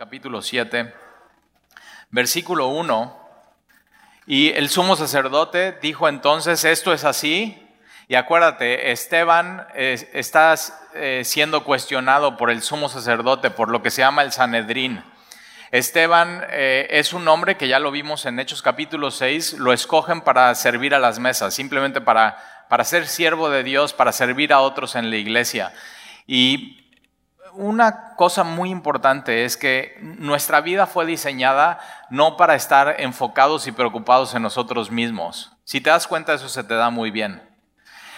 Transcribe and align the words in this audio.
capítulo 0.00 0.40
7, 0.40 0.94
versículo 2.08 2.68
1. 2.68 3.18
Y 4.26 4.48
el 4.52 4.70
sumo 4.70 4.96
sacerdote 4.96 5.76
dijo 5.82 6.08
entonces, 6.08 6.64
esto 6.64 6.94
es 6.94 7.04
así. 7.04 7.68
Y 8.08 8.14
acuérdate, 8.14 8.92
Esteban 8.92 9.66
está 9.74 10.54
eh, 10.94 11.20
siendo 11.26 11.64
cuestionado 11.64 12.38
por 12.38 12.50
el 12.50 12.62
sumo 12.62 12.88
sacerdote, 12.88 13.50
por 13.50 13.68
lo 13.68 13.82
que 13.82 13.90
se 13.90 14.00
llama 14.00 14.22
el 14.22 14.32
Sanedrín. 14.32 15.04
Esteban 15.70 16.46
eh, 16.48 16.86
es 16.92 17.12
un 17.12 17.28
hombre 17.28 17.58
que 17.58 17.68
ya 17.68 17.78
lo 17.78 17.90
vimos 17.90 18.24
en 18.24 18.40
Hechos 18.40 18.62
capítulo 18.62 19.10
6, 19.10 19.58
lo 19.58 19.74
escogen 19.74 20.22
para 20.22 20.54
servir 20.54 20.94
a 20.94 20.98
las 20.98 21.18
mesas, 21.18 21.52
simplemente 21.52 22.00
para, 22.00 22.38
para 22.70 22.84
ser 22.84 23.06
siervo 23.06 23.50
de 23.50 23.64
Dios, 23.64 23.92
para 23.92 24.12
servir 24.12 24.54
a 24.54 24.60
otros 24.60 24.94
en 24.94 25.10
la 25.10 25.16
iglesia. 25.16 25.74
Y 26.26 26.79
una 27.54 28.14
cosa 28.16 28.44
muy 28.44 28.70
importante 28.70 29.44
es 29.44 29.56
que 29.56 29.96
nuestra 30.00 30.60
vida 30.60 30.86
fue 30.86 31.06
diseñada 31.06 31.78
no 32.10 32.36
para 32.36 32.54
estar 32.54 32.96
enfocados 32.98 33.66
y 33.66 33.72
preocupados 33.72 34.34
en 34.34 34.42
nosotros 34.42 34.90
mismos. 34.90 35.52
Si 35.64 35.80
te 35.80 35.90
das 35.90 36.06
cuenta, 36.06 36.34
eso 36.34 36.48
se 36.48 36.64
te 36.64 36.74
da 36.74 36.90
muy 36.90 37.10
bien. 37.10 37.42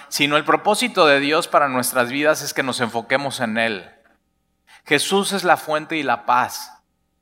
Sino 0.09 0.37
el 0.37 0.45
propósito 0.45 1.07
de 1.07 1.21
Dios 1.21 1.49
para 1.49 1.69
nuestras 1.69 2.11
vidas 2.11 2.43
es 2.43 2.55
que 2.55 2.63
nos 2.63 2.81
enfoquemos 2.81 3.41
en 3.41 3.59
Él. 3.59 3.91
Jesús 4.85 5.33
es 5.33 5.45
la 5.45 5.57
fuente 5.57 5.97
y 5.97 6.03
la 6.03 6.27
paz, 6.27 6.73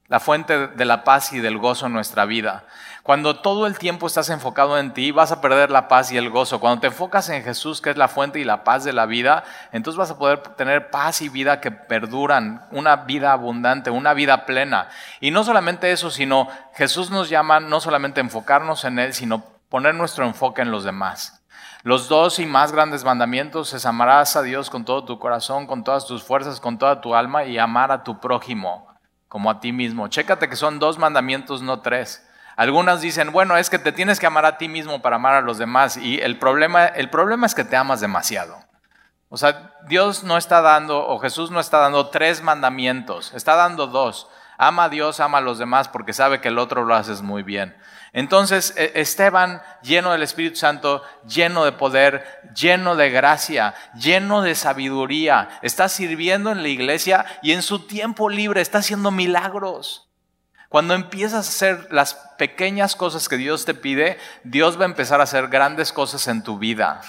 la 0.08 0.18
fuente 0.18 0.68
de 0.68 0.84
la 0.84 1.04
paz 1.04 1.32
y 1.32 1.40
del 1.40 1.58
gozo 1.58 1.86
en 1.86 1.92
nuestra 1.92 2.24
vida. 2.24 2.66
Cuando 3.02 3.40
todo 3.40 3.66
el 3.66 3.78
tiempo 3.78 4.06
estás 4.06 4.28
enfocado 4.28 4.78
en 4.78 4.92
ti, 4.92 5.10
vas 5.10 5.32
a 5.32 5.40
perder 5.40 5.70
la 5.70 5.88
paz 5.88 6.12
y 6.12 6.18
el 6.18 6.28
gozo. 6.28 6.60
Cuando 6.60 6.80
te 6.80 6.88
enfocas 6.88 7.28
en 7.30 7.42
Jesús, 7.42 7.80
que 7.80 7.90
es 7.90 7.96
la 7.96 8.08
fuente 8.08 8.40
y 8.40 8.44
la 8.44 8.62
paz 8.62 8.84
de 8.84 8.92
la 8.92 9.06
vida, 9.06 9.44
entonces 9.72 9.98
vas 9.98 10.10
a 10.10 10.18
poder 10.18 10.38
tener 10.56 10.90
paz 10.90 11.22
y 11.22 11.28
vida 11.28 11.60
que 11.60 11.70
perduran, 11.70 12.66
una 12.70 12.96
vida 12.96 13.32
abundante, 13.32 13.90
una 13.90 14.12
vida 14.12 14.44
plena. 14.44 14.88
Y 15.20 15.30
no 15.30 15.44
solamente 15.44 15.92
eso, 15.92 16.10
sino 16.10 16.48
Jesús 16.74 17.10
nos 17.10 17.30
llama 17.30 17.60
no 17.60 17.80
solamente 17.80 18.20
a 18.20 18.24
enfocarnos 18.24 18.84
en 18.84 18.98
Él, 18.98 19.14
sino 19.14 19.44
poner 19.68 19.94
nuestro 19.94 20.26
enfoque 20.26 20.62
en 20.62 20.70
los 20.70 20.84
demás. 20.84 21.42
Los 21.82 22.08
dos 22.08 22.38
y 22.38 22.44
más 22.44 22.72
grandes 22.72 23.04
mandamientos 23.04 23.72
es 23.72 23.86
amarás 23.86 24.36
a 24.36 24.42
Dios 24.42 24.68
con 24.68 24.84
todo 24.84 25.04
tu 25.04 25.18
corazón, 25.18 25.66
con 25.66 25.82
todas 25.82 26.06
tus 26.06 26.22
fuerzas, 26.22 26.60
con 26.60 26.76
toda 26.76 27.00
tu 27.00 27.14
alma 27.14 27.44
y 27.44 27.56
amar 27.56 27.90
a 27.90 28.04
tu 28.04 28.20
prójimo 28.20 28.86
como 29.28 29.48
a 29.48 29.60
ti 29.60 29.72
mismo. 29.72 30.08
Chécate 30.08 30.48
que 30.48 30.56
son 30.56 30.80
dos 30.80 30.98
mandamientos, 30.98 31.62
no 31.62 31.80
tres. 31.80 32.26
Algunas 32.56 33.00
dicen, 33.00 33.32
bueno, 33.32 33.56
es 33.56 33.70
que 33.70 33.78
te 33.78 33.92
tienes 33.92 34.20
que 34.20 34.26
amar 34.26 34.44
a 34.44 34.58
ti 34.58 34.68
mismo 34.68 35.02
para 35.02 35.16
amar 35.16 35.34
a 35.34 35.40
los 35.40 35.58
demás. 35.58 35.96
Y 35.96 36.20
el 36.20 36.38
problema, 36.38 36.86
el 36.86 37.10
problema 37.10 37.46
es 37.46 37.54
que 37.54 37.64
te 37.64 37.76
amas 37.76 38.00
demasiado. 38.00 38.58
O 39.28 39.36
sea, 39.36 39.74
Dios 39.86 40.24
no 40.24 40.36
está 40.36 40.60
dando, 40.60 41.06
o 41.06 41.18
Jesús 41.20 41.52
no 41.52 41.60
está 41.60 41.78
dando 41.78 42.08
tres 42.08 42.42
mandamientos, 42.42 43.32
está 43.32 43.54
dando 43.54 43.86
dos. 43.86 44.28
Ama 44.58 44.84
a 44.84 44.88
Dios, 44.88 45.20
ama 45.20 45.38
a 45.38 45.40
los 45.40 45.58
demás, 45.58 45.88
porque 45.88 46.12
sabe 46.12 46.40
que 46.40 46.48
el 46.48 46.58
otro 46.58 46.84
lo 46.84 46.94
haces 46.94 47.22
muy 47.22 47.42
bien. 47.42 47.74
Entonces, 48.12 48.74
e, 48.76 48.92
Esteban, 48.96 49.62
lleno 49.82 50.12
del 50.12 50.22
Espíritu 50.22 50.56
Santo, 50.56 51.02
lleno 51.24 51.64
de 51.64 51.72
poder, 51.72 52.26
lleno 52.54 52.96
de 52.96 53.08
gracia, 53.10 53.74
lleno 53.94 54.42
de 54.42 54.54
sabiduría, 54.56 55.48
está 55.62 55.88
sirviendo 55.88 56.50
en 56.50 56.62
la 56.62 56.68
iglesia 56.68 57.24
y 57.40 57.52
en 57.52 57.62
su 57.62 57.86
tiempo 57.86 58.28
libre 58.28 58.60
está 58.60 58.78
haciendo 58.78 59.12
milagros. 59.12 60.09
Cuando 60.70 60.94
empiezas 60.94 61.46
a 61.46 61.50
hacer 61.50 61.88
las 61.90 62.14
pequeñas 62.38 62.94
cosas 62.94 63.28
que 63.28 63.36
Dios 63.36 63.64
te 63.64 63.74
pide, 63.74 64.18
Dios 64.44 64.78
va 64.78 64.82
a 64.82 64.84
empezar 64.84 65.18
a 65.18 65.24
hacer 65.24 65.48
grandes 65.48 65.92
cosas 65.92 66.28
en 66.28 66.44
tu 66.44 66.60
vida. 66.60 67.00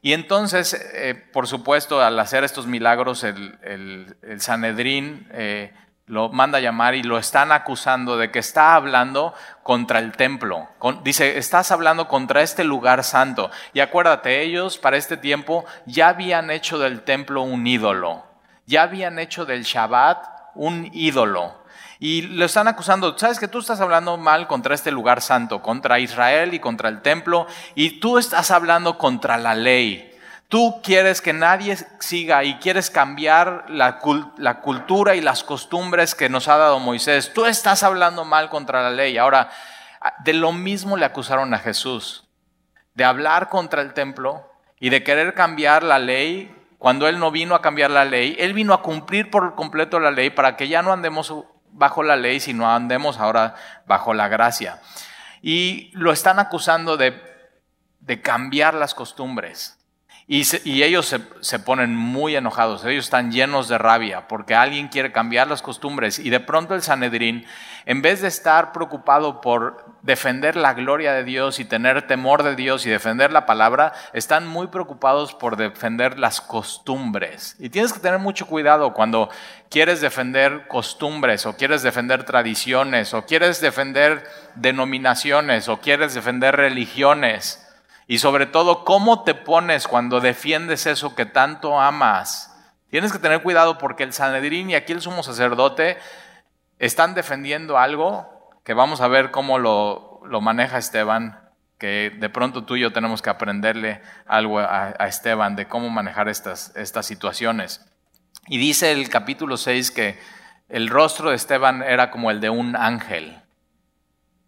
Y 0.00 0.12
entonces, 0.12 0.74
eh, 0.94 1.16
por 1.32 1.48
supuesto, 1.48 2.00
al 2.00 2.16
hacer 2.20 2.44
estos 2.44 2.68
milagros, 2.68 3.24
el, 3.24 4.16
Sanedrín 4.38 5.26
eh, 5.32 5.74
lo 6.06 6.28
manda 6.28 6.58
a 6.58 6.60
llamar 6.60 6.94
y 6.94 7.02
lo 7.02 7.18
están 7.18 7.50
acusando 7.50 8.16
de 8.16 8.30
que 8.30 8.38
está 8.38 8.76
hablando 8.76 9.34
contra 9.64 9.98
el 9.98 10.12
templo. 10.12 10.68
dice, 11.02 11.36
estás 11.36 11.72
hablando 11.72 12.06
contra 12.06 12.42
este 12.42 12.62
lugar 12.62 13.02
santo. 13.02 13.50
Y 13.72 13.80
acuérdate, 13.80 14.42
ellos 14.42 14.78
para 14.78 14.96
este 14.96 15.16
tiempo 15.16 15.64
ya 15.84 16.10
habían 16.10 16.52
hecho 16.52 16.78
del 16.78 17.02
templo 17.02 17.42
un 17.42 17.66
ídolo. 17.66 18.24
Ya 18.66 18.82
habían 18.82 19.18
hecho 19.18 19.46
del 19.46 19.64
Shabbat 19.64 20.24
un 20.54 20.88
ídolo. 20.92 21.58
Y 22.00 22.22
lo 22.22 22.44
están 22.44 22.68
acusando, 22.68 23.18
sabes 23.18 23.40
que 23.40 23.48
tú 23.48 23.58
estás 23.58 23.80
hablando 23.80 24.16
mal 24.16 24.46
contra 24.46 24.74
este 24.74 24.92
lugar 24.92 25.20
santo, 25.20 25.62
contra 25.62 25.98
Israel 25.98 26.54
y 26.54 26.60
contra 26.60 26.88
el 26.88 27.02
templo, 27.02 27.46
y 27.74 27.98
tú 27.98 28.18
estás 28.18 28.52
hablando 28.52 28.98
contra 28.98 29.36
la 29.36 29.54
ley. 29.54 30.08
Tú 30.48 30.80
quieres 30.82 31.20
que 31.20 31.34
nadie 31.34 31.76
siga 31.98 32.42
y 32.42 32.54
quieres 32.54 32.88
cambiar 32.88 33.66
la, 33.68 33.98
cultura 33.98 35.14
y 35.14 35.20
las 35.20 35.44
costumbres 35.44 36.14
que 36.14 36.30
nos 36.30 36.48
ha 36.48 36.56
dado 36.56 36.78
Moisés. 36.78 37.32
Tú 37.34 37.44
estás 37.44 37.82
hablando 37.82 38.24
mal 38.24 38.48
contra 38.48 38.82
la 38.82 38.90
ley. 38.90 39.18
Ahora, 39.18 39.50
de 40.24 40.32
lo 40.32 40.52
mismo 40.52 40.96
le 40.96 41.04
acusaron 41.04 41.52
a 41.52 41.58
Jesús, 41.58 42.24
de 42.94 43.04
hablar 43.04 43.50
contra 43.50 43.82
el 43.82 43.92
templo 43.92 44.50
y 44.80 44.88
de 44.88 45.02
querer 45.02 45.34
cambiar 45.34 45.82
la 45.82 45.98
ley 45.98 46.54
cuando 46.78 47.08
Él 47.08 47.18
no 47.18 47.30
vino 47.30 47.54
a 47.54 47.60
cambiar 47.60 47.90
la 47.90 48.06
ley. 48.06 48.34
Él 48.38 48.54
vino 48.54 48.72
a 48.72 48.80
cumplir 48.80 49.30
por 49.30 49.54
completo 49.54 50.00
la 50.00 50.12
ley 50.12 50.30
para 50.30 50.56
que 50.56 50.68
ya 50.68 50.80
no 50.80 50.94
andemos 50.94 51.30
bajo 51.78 52.02
la 52.02 52.16
ley, 52.16 52.40
sino 52.40 52.70
andemos 52.70 53.18
ahora 53.18 53.54
bajo 53.86 54.12
la 54.12 54.28
gracia. 54.28 54.80
Y 55.40 55.90
lo 55.94 56.12
están 56.12 56.38
acusando 56.38 56.96
de, 56.96 57.22
de 58.00 58.20
cambiar 58.20 58.74
las 58.74 58.94
costumbres. 58.94 59.77
Y, 60.30 60.82
ellos 60.82 61.06
se, 61.06 61.20
se, 61.40 61.58
ponen 61.58 61.96
muy 61.96 62.36
enojados, 62.36 62.84
ellos 62.84 63.06
están 63.06 63.32
llenos 63.32 63.66
de 63.66 63.78
rabia 63.78 64.28
porque 64.28 64.54
alguien 64.54 64.88
quiere 64.88 65.10
cambiar 65.10 65.48
las 65.48 65.62
costumbres 65.62 66.18
y 66.18 66.28
de 66.28 66.38
pronto 66.38 66.74
el 66.74 66.82
Sanedrín, 66.82 67.46
en 67.86 68.02
vez 68.02 68.20
de 68.20 68.28
estar 68.28 68.72
preocupado 68.72 69.40
por 69.40 69.86
defender 70.02 70.54
la 70.54 70.74
gloria 70.74 71.14
de 71.14 71.24
Dios 71.24 71.58
y 71.60 71.64
tener 71.64 72.06
temor 72.06 72.42
de 72.42 72.56
Dios 72.56 72.84
y 72.84 72.90
defender 72.90 73.32
la 73.32 73.46
palabra, 73.46 73.94
están 74.12 74.46
muy 74.46 74.66
preocupados 74.66 75.32
por 75.32 75.56
defender 75.56 76.18
las 76.18 76.42
costumbres. 76.42 77.56
Y 77.58 77.70
tienes 77.70 77.94
que 77.94 78.00
tener 78.00 78.18
mucho 78.18 78.46
cuidado 78.46 78.92
cuando 78.92 79.30
quieres 79.70 80.02
defender 80.02 80.68
costumbres 80.68 81.46
o 81.46 81.56
quieres 81.56 81.82
defender 81.82 82.24
tradiciones 82.24 83.14
o 83.14 83.24
quieres 83.24 83.62
defender 83.62 84.24
denominaciones 84.56 85.70
o 85.70 85.78
quieres 85.78 86.12
defender 86.12 86.54
religiones 86.54 87.64
y 88.10 88.20
sobre 88.20 88.46
todo, 88.46 88.86
¿cómo 88.86 89.22
te 89.22 89.34
pones 89.34 89.86
cuando 89.86 90.20
defiendes 90.20 90.86
eso 90.86 91.14
que 91.14 91.26
tanto 91.26 91.78
amas? 91.78 92.56
Tienes 92.88 93.12
que 93.12 93.18
tener 93.18 93.42
cuidado 93.42 93.76
porque 93.76 94.02
el 94.02 94.14
Sanedrín 94.14 94.70
y 94.70 94.74
aquí 94.74 94.94
el 94.94 95.02
sumo 95.02 95.22
sacerdote 95.22 95.98
están 96.78 97.12
defendiendo 97.12 97.76
algo 97.76 98.50
que 98.64 98.72
vamos 98.72 99.02
a 99.02 99.08
ver 99.08 99.30
cómo 99.30 99.58
lo, 99.58 100.22
maneja 100.40 100.78
Esteban, 100.78 101.50
que 101.76 102.10
de 102.18 102.30
pronto 102.30 102.64
tú 102.64 102.76
y 102.76 102.80
yo 102.80 102.94
tenemos 102.94 103.20
que 103.20 103.28
aprenderle 103.28 104.00
algo 104.26 104.58
a, 104.58 104.92
Esteban 105.00 105.54
de 105.54 105.68
cómo 105.68 105.90
manejar 105.90 106.30
estas, 106.30 106.74
estas 106.76 107.04
situaciones. 107.04 107.84
Y 108.46 108.56
dice 108.56 108.90
el 108.90 109.10
capítulo 109.10 109.58
6 109.58 109.90
que 109.90 110.18
el 110.70 110.88
rostro 110.88 111.28
de 111.28 111.36
Esteban 111.36 111.82
era 111.82 112.10
como 112.10 112.30
el 112.30 112.40
de 112.40 112.48
un 112.48 112.74
ángel 112.74 113.42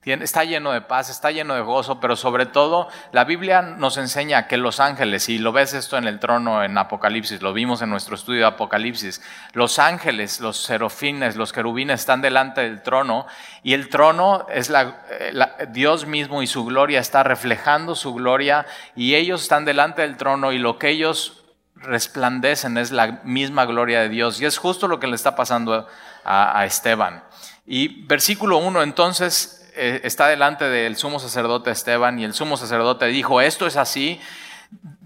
está 0.03 0.45
lleno 0.45 0.73
de 0.73 0.81
paz, 0.81 1.11
está 1.11 1.31
lleno 1.31 1.55
de 1.55 1.61
gozo, 1.61 2.01
pero 2.01 2.17
sobre 2.17 2.47
todo 2.47 2.89
la 3.13 3.25
Biblia 3.25 3.61
nos 3.61 3.99
enseña 3.99 4.49
que 4.49 4.57
los 4.57 4.81
ángeles, 4.81 5.29
y 5.29 5.39
lo 5.39 5.53
ves 5.53 5.75
esto 5.75 5.99
en 5.99 6.07
el 6.07 6.19
trono 6.19 6.65
en 6.65 6.79
Apocalipsis, 6.79 7.43
lo 7.43 7.53
vimos 7.53 7.83
en 7.83 7.91
nuestro 7.91 8.15
estudio 8.15 8.41
de 8.41 8.47
Apocalipsis, 8.47 9.21
los 9.53 9.79
ángeles, 9.79 10.41
los 10.41 10.63
serofines, 10.63 11.37
los 11.37 11.53
querubines 11.53 12.01
están 12.01 12.23
delante 12.23 12.63
del 12.63 12.83
trono 12.83 13.27
y 13.63 13.75
el 13.75 13.91
trono 13.91 14.47
es 14.49 14.71
eh, 14.71 15.33
la, 15.33 15.57
Dios 15.69 16.07
mismo 16.07 16.43
y 16.43 16.47
su 16.47 16.65
gloria 16.65 16.99
está 16.99 17.23
reflejando 17.23 17.95
su 17.95 18.15
gloria 18.15 18.65
y 18.97 19.17
ellos 19.17 19.43
están 19.43 19.67
delante 19.67 20.01
del 20.01 20.17
trono 20.17 20.53
y 20.53 20.59
lo 20.59 20.79
que 20.79 20.89
ellos 20.89 21.45
resplandecen 21.75 22.79
es 22.79 22.91
la 22.91 23.21
misma 23.25 23.67
gloria 23.67 24.01
de 24.01 24.09
Dios 24.09 24.41
y 24.41 24.47
es 24.47 24.57
justo 24.57 24.89
lo 24.89 24.99
que 24.99 25.09
le 25.09 25.17
está 25.17 25.37
pasando 25.37 25.87
a, 26.25 26.59
a 26.59 26.65
Esteban. 26.65 27.23
Y 27.67 28.07
versículo 28.07 28.57
1 28.59 28.83
entonces 28.83 29.60
eh, 29.77 30.01
está 30.05 30.29
delante 30.29 30.69
del 30.69 30.97
sumo 30.97 31.19
sacerdote 31.19 31.71
Esteban 31.71 32.19
y 32.19 32.25
el 32.25 32.35
sumo 32.35 32.57
sacerdote 32.57 33.07
dijo, 33.07 33.41
esto 33.41 33.67
es 33.67 33.77
así, 33.77 34.21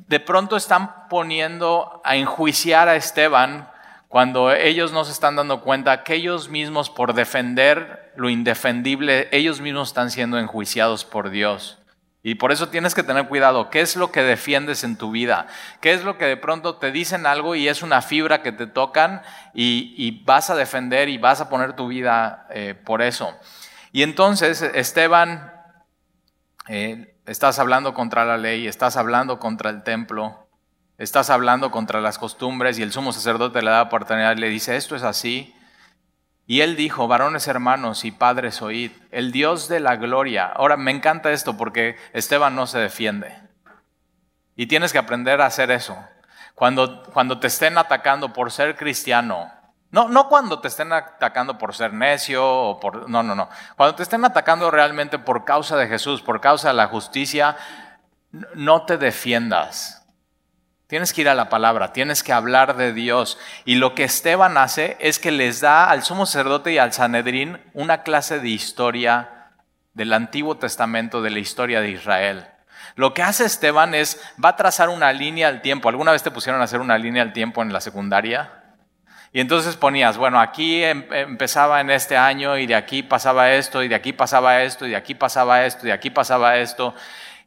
de 0.08 0.20
pronto 0.20 0.56
están 0.56 1.08
poniendo 1.08 2.00
a 2.04 2.16
enjuiciar 2.16 2.88
a 2.88 2.96
Esteban 2.96 3.68
cuando 4.08 4.52
ellos 4.52 4.92
no 4.92 5.04
se 5.04 5.12
están 5.12 5.36
dando 5.36 5.60
cuenta 5.60 6.04
que 6.04 6.14
ellos 6.14 6.48
mismos 6.48 6.88
por 6.88 7.14
defender 7.14 8.12
lo 8.16 8.28
indefendible, 8.28 9.28
ellos 9.32 9.60
mismos 9.60 9.88
están 9.88 10.10
siendo 10.10 10.38
enjuiciados 10.38 11.04
por 11.04 11.30
Dios. 11.30 11.78
Y 12.22 12.36
por 12.36 12.52
eso 12.52 12.70
tienes 12.70 12.94
que 12.94 13.02
tener 13.02 13.28
cuidado. 13.28 13.68
¿Qué 13.68 13.82
es 13.82 13.96
lo 13.96 14.10
que 14.10 14.22
defiendes 14.22 14.82
en 14.82 14.96
tu 14.96 15.10
vida? 15.10 15.46
¿Qué 15.82 15.92
es 15.92 16.04
lo 16.04 16.16
que 16.16 16.24
de 16.24 16.38
pronto 16.38 16.76
te 16.76 16.90
dicen 16.90 17.26
algo 17.26 17.54
y 17.54 17.68
es 17.68 17.82
una 17.82 18.00
fibra 18.00 18.40
que 18.40 18.50
te 18.50 18.66
tocan 18.66 19.20
y, 19.52 20.22
vas 20.24 20.48
a 20.48 20.54
defender 20.54 21.10
y 21.10 21.18
vas 21.18 21.42
a 21.42 21.50
poner 21.50 21.74
tu 21.74 21.88
vida 21.88 22.46
eh, 22.48 22.74
por 22.74 23.02
eso? 23.02 23.36
Y 23.94 24.02
entonces, 24.02 24.60
Esteban, 24.60 25.52
eh, 26.66 27.14
estás 27.26 27.60
hablando 27.60 27.94
contra 27.94 28.24
la 28.24 28.36
ley, 28.36 28.66
estás 28.66 28.96
hablando 28.96 29.38
contra 29.38 29.70
el 29.70 29.84
templo, 29.84 30.48
estás 30.98 31.30
hablando 31.30 31.70
contra 31.70 32.00
las 32.00 32.18
costumbres 32.18 32.76
y 32.76 32.82
el 32.82 32.90
sumo 32.90 33.12
sacerdote 33.12 33.62
le 33.62 33.70
da 33.70 33.82
oportunidad 33.82 34.36
y 34.36 34.40
le 34.40 34.48
dice, 34.48 34.74
esto 34.74 34.96
es 34.96 35.04
así. 35.04 35.54
Y 36.44 36.62
él 36.62 36.74
dijo, 36.74 37.06
varones 37.06 37.46
hermanos 37.46 38.04
y 38.04 38.10
padres 38.10 38.62
oíd, 38.62 38.90
el 39.12 39.30
Dios 39.30 39.68
de 39.68 39.78
la 39.78 39.94
gloria. 39.94 40.46
Ahora, 40.46 40.76
me 40.76 40.90
encanta 40.90 41.30
esto 41.30 41.56
porque 41.56 41.94
Esteban 42.12 42.56
no 42.56 42.66
se 42.66 42.80
defiende. 42.80 43.38
Y 44.56 44.66
tienes 44.66 44.90
que 44.90 44.98
aprender 44.98 45.40
a 45.40 45.46
hacer 45.46 45.70
eso. 45.70 45.96
Cuando, 46.56 47.04
cuando 47.12 47.38
te 47.38 47.46
estén 47.46 47.78
atacando 47.78 48.32
por 48.32 48.50
ser 48.50 48.74
cristiano, 48.74 49.52
no, 49.94 50.08
no 50.08 50.28
cuando 50.28 50.58
te 50.58 50.66
estén 50.66 50.92
atacando 50.92 51.56
por 51.56 51.72
ser 51.72 51.92
necio 51.92 52.44
o 52.44 52.80
por... 52.80 53.08
No, 53.08 53.22
no, 53.22 53.36
no. 53.36 53.48
Cuando 53.76 53.94
te 53.94 54.02
estén 54.02 54.24
atacando 54.24 54.68
realmente 54.72 55.20
por 55.20 55.44
causa 55.44 55.76
de 55.76 55.86
Jesús, 55.86 56.20
por 56.20 56.40
causa 56.40 56.66
de 56.66 56.74
la 56.74 56.88
justicia, 56.88 57.56
no 58.56 58.86
te 58.86 58.98
defiendas. 58.98 60.04
Tienes 60.88 61.12
que 61.12 61.20
ir 61.20 61.28
a 61.28 61.36
la 61.36 61.48
palabra, 61.48 61.92
tienes 61.92 62.24
que 62.24 62.32
hablar 62.32 62.76
de 62.76 62.92
Dios. 62.92 63.38
Y 63.64 63.76
lo 63.76 63.94
que 63.94 64.02
Esteban 64.02 64.58
hace 64.58 64.96
es 64.98 65.20
que 65.20 65.30
les 65.30 65.60
da 65.60 65.88
al 65.88 66.02
sumo 66.02 66.26
sacerdote 66.26 66.72
y 66.72 66.78
al 66.78 66.92
Sanedrín 66.92 67.62
una 67.72 68.02
clase 68.02 68.40
de 68.40 68.48
historia 68.48 69.52
del 69.92 70.12
Antiguo 70.12 70.56
Testamento, 70.56 71.22
de 71.22 71.30
la 71.30 71.38
historia 71.38 71.80
de 71.80 71.90
Israel. 71.90 72.48
Lo 72.96 73.14
que 73.14 73.22
hace 73.22 73.44
Esteban 73.44 73.94
es, 73.94 74.20
va 74.44 74.48
a 74.48 74.56
trazar 74.56 74.88
una 74.88 75.12
línea 75.12 75.46
al 75.46 75.62
tiempo. 75.62 75.88
¿Alguna 75.88 76.10
vez 76.10 76.24
te 76.24 76.32
pusieron 76.32 76.60
a 76.60 76.64
hacer 76.64 76.80
una 76.80 76.98
línea 76.98 77.22
al 77.22 77.32
tiempo 77.32 77.62
en 77.62 77.72
la 77.72 77.80
secundaria? 77.80 78.63
Y 79.34 79.40
entonces 79.40 79.74
ponías, 79.74 80.16
bueno, 80.16 80.40
aquí 80.40 80.84
em, 80.84 81.04
empezaba 81.10 81.80
en 81.80 81.90
este 81.90 82.16
año 82.16 82.56
y 82.56 82.66
de 82.66 82.76
aquí 82.76 83.02
pasaba 83.02 83.52
esto, 83.52 83.82
y 83.82 83.88
de 83.88 83.96
aquí 83.96 84.12
pasaba 84.12 84.62
esto, 84.62 84.86
y 84.86 84.90
de 84.90 84.96
aquí 84.96 85.16
pasaba 85.16 85.66
esto, 85.66 85.84
y 85.84 85.88
de 85.88 85.92
aquí 85.92 86.08
pasaba 86.08 86.56
esto. 86.56 86.94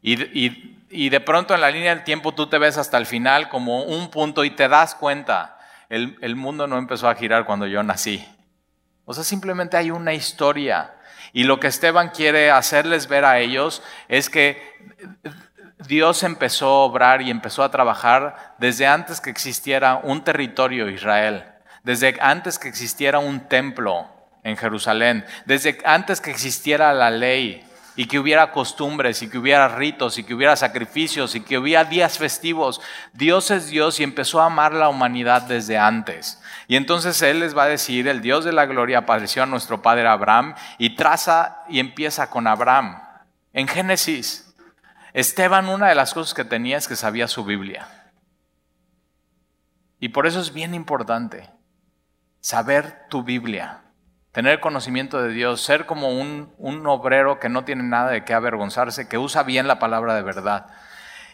Y, 0.02 0.76
y 0.90 1.08
de 1.08 1.20
pronto 1.20 1.54
en 1.54 1.62
la 1.62 1.70
línea 1.70 1.94
del 1.94 2.04
tiempo 2.04 2.32
tú 2.32 2.46
te 2.46 2.58
ves 2.58 2.76
hasta 2.76 2.98
el 2.98 3.06
final 3.06 3.48
como 3.48 3.84
un 3.84 4.10
punto 4.10 4.44
y 4.44 4.50
te 4.50 4.68
das 4.68 4.94
cuenta, 4.94 5.58
el, 5.88 6.18
el 6.20 6.36
mundo 6.36 6.66
no 6.66 6.76
empezó 6.76 7.08
a 7.08 7.14
girar 7.14 7.46
cuando 7.46 7.66
yo 7.66 7.82
nací. 7.82 8.22
O 9.06 9.14
sea, 9.14 9.24
simplemente 9.24 9.78
hay 9.78 9.90
una 9.90 10.12
historia. 10.12 10.94
Y 11.32 11.44
lo 11.44 11.58
que 11.58 11.68
Esteban 11.68 12.10
quiere 12.10 12.50
hacerles 12.50 13.08
ver 13.08 13.24
a 13.24 13.38
ellos 13.38 13.82
es 14.08 14.28
que 14.28 14.60
Dios 15.86 16.22
empezó 16.22 16.66
a 16.66 16.84
obrar 16.84 17.22
y 17.22 17.30
empezó 17.30 17.64
a 17.64 17.70
trabajar 17.70 18.54
desde 18.58 18.86
antes 18.86 19.22
que 19.22 19.30
existiera 19.30 20.00
un 20.02 20.22
territorio 20.22 20.90
Israel, 20.90 21.44
desde 21.88 22.18
antes 22.20 22.58
que 22.58 22.68
existiera 22.68 23.18
un 23.18 23.48
templo 23.48 24.10
en 24.42 24.58
Jerusalén, 24.58 25.24
desde 25.46 25.78
antes 25.86 26.20
que 26.20 26.30
existiera 26.30 26.92
la 26.92 27.10
ley, 27.10 27.64
y 27.96 28.04
que 28.04 28.18
hubiera 28.18 28.52
costumbres 28.52 29.22
y 29.22 29.30
que 29.30 29.38
hubiera 29.38 29.68
ritos 29.68 30.18
y 30.18 30.24
que 30.24 30.34
hubiera 30.34 30.54
sacrificios 30.54 31.34
y 31.34 31.40
que 31.40 31.56
hubiera 31.56 31.86
días 31.86 32.18
festivos. 32.18 32.82
Dios 33.14 33.50
es 33.50 33.68
Dios 33.68 34.00
y 34.00 34.02
empezó 34.02 34.42
a 34.42 34.46
amar 34.46 34.74
la 34.74 34.90
humanidad 34.90 35.40
desde 35.40 35.78
antes. 35.78 36.42
Y 36.66 36.76
entonces 36.76 37.22
Él 37.22 37.40
les 37.40 37.56
va 37.56 37.62
a 37.62 37.68
decir, 37.68 38.06
el 38.06 38.20
Dios 38.20 38.44
de 38.44 38.52
la 38.52 38.66
gloria 38.66 38.98
apareció 38.98 39.42
a 39.42 39.46
nuestro 39.46 39.80
padre 39.80 40.06
Abraham 40.06 40.56
y 40.76 40.94
traza 40.94 41.62
y 41.70 41.80
empieza 41.80 42.28
con 42.28 42.46
Abraham. 42.46 43.00
En 43.54 43.66
Génesis, 43.66 44.54
Esteban 45.14 45.70
una 45.70 45.88
de 45.88 45.94
las 45.94 46.12
cosas 46.12 46.34
que 46.34 46.44
tenía 46.44 46.76
es 46.76 46.86
que 46.86 46.96
sabía 46.96 47.28
su 47.28 47.46
Biblia. 47.46 47.88
Y 49.98 50.10
por 50.10 50.26
eso 50.26 50.38
es 50.38 50.52
bien 50.52 50.74
importante 50.74 51.57
saber 52.48 53.04
tu 53.10 53.22
Biblia 53.22 53.82
tener 54.32 54.58
conocimiento 54.60 55.20
de 55.20 55.34
Dios, 55.34 55.60
ser 55.60 55.84
como 55.84 56.08
un, 56.08 56.54
un, 56.56 56.86
obrero 56.86 57.38
que 57.38 57.50
no 57.50 57.64
tiene 57.64 57.82
nada 57.82 58.10
de 58.10 58.24
qué 58.24 58.32
avergonzarse, 58.32 59.06
que 59.06 59.18
usa 59.18 59.42
bien 59.42 59.68
la 59.68 59.78
palabra 59.78 60.14
de 60.14 60.22
verdad. 60.22 60.64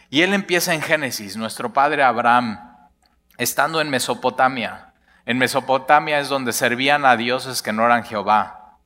Y 0.09 0.23
él 0.23 0.33
empieza 0.33 0.73
en 0.73 0.81
Génesis, 0.81 1.37
nuestro 1.37 1.71
padre 1.71 2.03
Abraham, 2.03 2.59
estando 3.37 3.79
en 3.79 3.89
Mesopotamia. 3.89 4.93
En 5.25 5.37
Mesopotamia 5.37 6.19
es 6.19 6.27
donde 6.27 6.51
servían 6.51 7.05
a 7.05 7.15
dioses 7.15 7.61
que 7.61 7.71
no 7.71 7.85
eran 7.85 8.03
Jehová, 8.03 8.77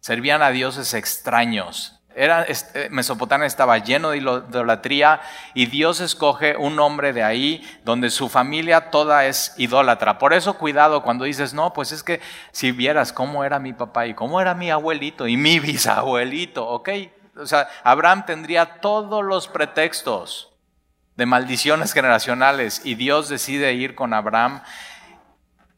servían 0.00 0.40
a 0.40 0.52
dioses 0.52 0.94
extraños, 0.94 1.93
eh, 2.16 2.88
Mesopotamia 2.90 3.46
estaba 3.46 3.78
lleno 3.78 4.10
de 4.10 4.18
idolatría 4.18 5.20
y 5.52 5.66
Dios 5.66 6.00
escoge 6.00 6.56
un 6.56 6.78
hombre 6.78 7.12
de 7.12 7.22
ahí 7.22 7.62
donde 7.84 8.10
su 8.10 8.28
familia 8.28 8.90
toda 8.90 9.26
es 9.26 9.54
idólatra. 9.56 10.18
Por 10.18 10.32
eso 10.32 10.54
cuidado 10.54 11.02
cuando 11.02 11.24
dices, 11.24 11.54
no, 11.54 11.72
pues 11.72 11.92
es 11.92 12.02
que 12.02 12.20
si 12.52 12.72
vieras 12.72 13.12
cómo 13.12 13.44
era 13.44 13.58
mi 13.58 13.72
papá 13.72 14.06
y 14.06 14.14
cómo 14.14 14.40
era 14.40 14.54
mi 14.54 14.70
abuelito 14.70 15.26
y 15.26 15.36
mi 15.36 15.58
bisabuelito, 15.60 16.66
¿ok? 16.66 16.88
O 17.36 17.46
sea, 17.46 17.68
Abraham 17.82 18.26
tendría 18.26 18.80
todos 18.80 19.24
los 19.24 19.48
pretextos 19.48 20.52
de 21.16 21.26
maldiciones 21.26 21.92
generacionales 21.92 22.82
y 22.84 22.94
Dios 22.94 23.28
decide 23.28 23.74
ir 23.74 23.94
con 23.94 24.14
Abraham 24.14 24.62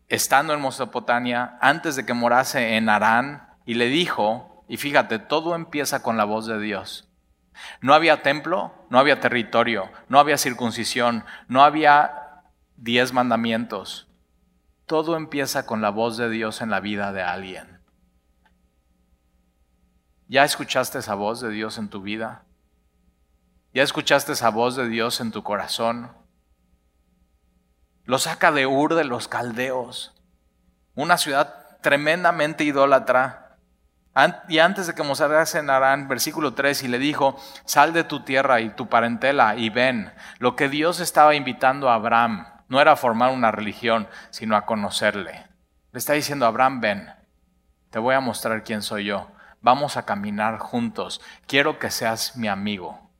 estando 0.08 0.52
en 0.54 0.62
Mesopotamia 0.62 1.58
antes 1.60 1.96
de 1.96 2.06
que 2.06 2.14
morase 2.14 2.76
en 2.76 2.88
Arán 2.88 3.48
y 3.64 3.74
le 3.74 3.86
dijo, 3.86 4.55
y 4.68 4.76
fíjate, 4.76 5.18
todo 5.18 5.54
empieza 5.54 6.02
con 6.02 6.16
la 6.16 6.24
voz 6.24 6.46
de 6.46 6.58
Dios. 6.58 7.08
No 7.80 7.94
había 7.94 8.22
templo, 8.22 8.74
no 8.90 8.98
había 8.98 9.20
territorio, 9.20 9.90
no 10.08 10.18
había 10.18 10.36
circuncisión, 10.36 11.24
no 11.48 11.62
había 11.62 12.42
diez 12.76 13.12
mandamientos. 13.12 14.08
Todo 14.86 15.16
empieza 15.16 15.66
con 15.66 15.80
la 15.80 15.90
voz 15.90 16.16
de 16.16 16.28
Dios 16.28 16.60
en 16.60 16.70
la 16.70 16.80
vida 16.80 17.12
de 17.12 17.22
alguien. 17.22 17.80
¿Ya 20.28 20.44
escuchaste 20.44 20.98
esa 20.98 21.14
voz 21.14 21.40
de 21.40 21.50
Dios 21.50 21.78
en 21.78 21.88
tu 21.88 22.02
vida? 22.02 22.44
¿Ya 23.72 23.82
escuchaste 23.82 24.32
esa 24.32 24.50
voz 24.50 24.74
de 24.76 24.88
Dios 24.88 25.20
en 25.20 25.30
tu 25.30 25.42
corazón? 25.42 26.12
Lo 28.04 28.18
saca 28.18 28.52
de 28.52 28.66
Ur 28.66 28.94
de 28.94 29.04
los 29.04 29.28
Caldeos, 29.28 30.14
una 30.94 31.18
ciudad 31.18 31.78
tremendamente 31.82 32.64
idólatra, 32.64 33.45
y 34.48 34.58
antes 34.60 34.86
de 34.86 34.94
que 34.94 35.02
Moisés 35.02 35.54
en 35.56 35.68
Arán, 35.68 36.08
versículo 36.08 36.54
3, 36.54 36.84
y 36.84 36.88
le 36.88 36.98
dijo, 36.98 37.38
sal 37.66 37.92
de 37.92 38.04
tu 38.04 38.20
tierra 38.20 38.60
y 38.60 38.70
tu 38.70 38.88
parentela 38.88 39.56
y 39.56 39.68
ven. 39.68 40.12
Lo 40.38 40.56
que 40.56 40.68
Dios 40.68 41.00
estaba 41.00 41.34
invitando 41.34 41.90
a 41.90 41.94
Abraham 41.94 42.46
no 42.68 42.80
era 42.80 42.92
a 42.92 42.96
formar 42.96 43.32
una 43.32 43.50
religión, 43.50 44.08
sino 44.30 44.56
a 44.56 44.64
conocerle. 44.64 45.46
Le 45.92 45.98
está 45.98 46.14
diciendo, 46.14 46.46
Abraham, 46.46 46.80
ven, 46.80 47.10
te 47.90 47.98
voy 47.98 48.14
a 48.14 48.20
mostrar 48.20 48.64
quién 48.64 48.82
soy 48.82 49.04
yo. 49.04 49.30
Vamos 49.60 49.96
a 49.96 50.06
caminar 50.06 50.58
juntos. 50.58 51.20
Quiero 51.46 51.78
que 51.78 51.90
seas 51.90 52.36
mi 52.36 52.48
amigo. 52.48 53.10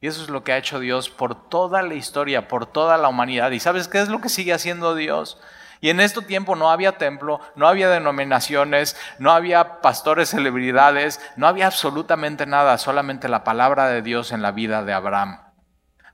Y 0.00 0.08
eso 0.08 0.22
es 0.22 0.28
lo 0.28 0.42
que 0.42 0.52
ha 0.52 0.58
hecho 0.58 0.80
Dios 0.80 1.10
por 1.10 1.48
toda 1.48 1.82
la 1.82 1.94
historia, 1.94 2.48
por 2.48 2.66
toda 2.66 2.98
la 2.98 3.08
humanidad. 3.08 3.52
¿Y 3.52 3.60
sabes 3.60 3.86
qué 3.86 4.00
es 4.00 4.08
lo 4.08 4.20
que 4.20 4.28
sigue 4.28 4.52
haciendo 4.52 4.96
Dios? 4.96 5.40
Y 5.82 5.90
en 5.90 5.98
este 5.98 6.22
tiempo 6.22 6.54
no 6.54 6.70
había 6.70 6.96
templo, 6.96 7.40
no 7.56 7.66
había 7.66 7.90
denominaciones, 7.90 8.96
no 9.18 9.32
había 9.32 9.80
pastores 9.80 10.30
celebridades, 10.30 11.20
no 11.34 11.48
había 11.48 11.66
absolutamente 11.66 12.46
nada, 12.46 12.78
solamente 12.78 13.28
la 13.28 13.42
palabra 13.42 13.88
de 13.88 14.00
Dios 14.00 14.30
en 14.30 14.42
la 14.42 14.52
vida 14.52 14.84
de 14.84 14.92
Abraham. 14.92 15.40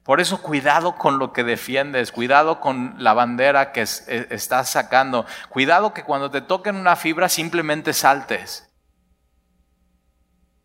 Por 0.04 0.22
eso 0.22 0.40
cuidado 0.40 0.94
con 0.94 1.18
lo 1.18 1.34
que 1.34 1.44
defiendes, 1.44 2.12
cuidado 2.12 2.60
con 2.60 2.94
la 2.96 3.12
bandera 3.12 3.72
que 3.72 3.82
e, 3.82 4.26
estás 4.30 4.70
sacando, 4.70 5.26
cuidado 5.50 5.92
que 5.92 6.02
cuando 6.02 6.30
te 6.30 6.40
toquen 6.40 6.76
una 6.76 6.96
fibra 6.96 7.28
simplemente 7.28 7.92
saltes. 7.92 8.74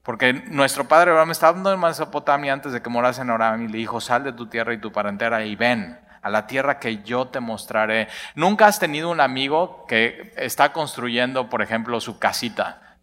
Porque 0.01 0.31
nuestro 0.31 0.87
padre 0.87 1.11
Abraham 1.11 1.31
estaba 1.31 1.73
en 1.73 1.79
Mesopotamia 1.81 2.53
antes 2.53 2.71
de 2.71 2.81
que 2.81 2.89
morase 2.89 3.21
en 3.21 3.31
Abraham 3.31 3.63
y 3.63 3.67
le 3.67 3.79
dijo, 3.79 3.99
sal 3.99 4.23
de 4.23 4.31
tu 4.31 4.47
tierra 4.47 4.73
y 4.73 4.79
tu 4.79 4.93
parentela 4.93 5.43
y 5.43 5.57
ven 5.57 5.99
a 6.23 6.29
la 6.29 6.47
tierra 6.47 6.79
que 6.79 7.03
yo 7.03 7.27
te 7.27 7.39
mostraré. 7.39 8.07
Nunca 8.33 8.65
has 8.65 8.79
tenido 8.79 9.09
un 9.09 9.19
amigo 9.19 9.85
que 9.87 10.33
está 10.37 10.73
construyendo, 10.73 11.49
por 11.49 11.61
ejemplo, 11.61 11.99
su 11.99 12.17
casita, 12.17 12.97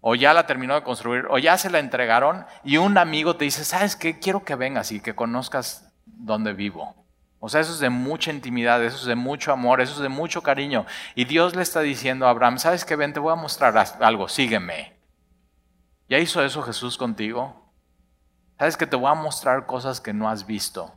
o 0.00 0.14
ya 0.14 0.34
la 0.34 0.46
terminó 0.46 0.74
de 0.74 0.82
construir, 0.82 1.26
o 1.30 1.38
ya 1.38 1.58
se 1.58 1.70
la 1.70 1.78
entregaron, 1.78 2.46
y 2.62 2.76
un 2.76 2.98
amigo 2.98 3.36
te 3.36 3.46
dice, 3.46 3.64
¿sabes 3.64 3.96
qué? 3.96 4.20
Quiero 4.20 4.44
que 4.44 4.54
vengas 4.54 4.92
y 4.92 5.00
que 5.00 5.14
conozcas 5.14 5.92
dónde 6.04 6.52
vivo. 6.52 6.94
O 7.40 7.48
sea, 7.48 7.60
eso 7.60 7.72
es 7.72 7.80
de 7.80 7.90
mucha 7.90 8.30
intimidad, 8.30 8.82
eso 8.84 8.96
es 8.96 9.04
de 9.04 9.14
mucho 9.14 9.52
amor, 9.52 9.80
eso 9.80 9.94
es 9.94 10.00
de 10.00 10.08
mucho 10.08 10.42
cariño. 10.42 10.86
Y 11.14 11.24
Dios 11.24 11.54
le 11.54 11.62
está 11.62 11.80
diciendo 11.80 12.26
a 12.26 12.30
Abraham, 12.30 12.58
¿sabes 12.58 12.84
qué? 12.84 12.96
Ven, 12.96 13.12
te 13.12 13.20
voy 13.20 13.32
a 13.32 13.36
mostrar 13.36 13.76
algo, 14.00 14.28
sígueme. 14.28 14.96
¿Ya 16.08 16.18
hizo 16.18 16.42
eso 16.44 16.62
Jesús 16.62 16.96
contigo? 16.96 17.72
¿Sabes 18.58 18.76
que 18.76 18.86
te 18.86 18.96
voy 18.96 19.10
a 19.10 19.14
mostrar 19.14 19.66
cosas 19.66 20.00
que 20.00 20.12
no 20.12 20.28
has 20.28 20.46
visto? 20.46 20.92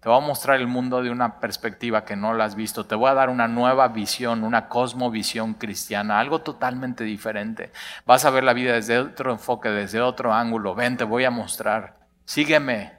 Te 0.00 0.08
voy 0.08 0.18
a 0.18 0.26
mostrar 0.26 0.60
el 0.60 0.68
mundo 0.68 1.02
de 1.02 1.10
una 1.10 1.40
perspectiva 1.40 2.04
que 2.04 2.14
no 2.14 2.32
la 2.32 2.44
has 2.44 2.54
visto. 2.54 2.86
Te 2.86 2.94
voy 2.94 3.10
a 3.10 3.14
dar 3.14 3.30
una 3.30 3.48
nueva 3.48 3.88
visión, 3.88 4.44
una 4.44 4.68
cosmovisión 4.68 5.54
cristiana, 5.54 6.20
algo 6.20 6.40
totalmente 6.40 7.02
diferente. 7.02 7.72
Vas 8.06 8.24
a 8.24 8.30
ver 8.30 8.44
la 8.44 8.52
vida 8.52 8.74
desde 8.74 8.98
otro 8.98 9.32
enfoque, 9.32 9.70
desde 9.70 10.00
otro 10.00 10.32
ángulo. 10.32 10.76
Ven, 10.76 10.96
te 10.96 11.04
voy 11.04 11.24
a 11.24 11.30
mostrar. 11.30 11.98
Sígueme. 12.24 12.92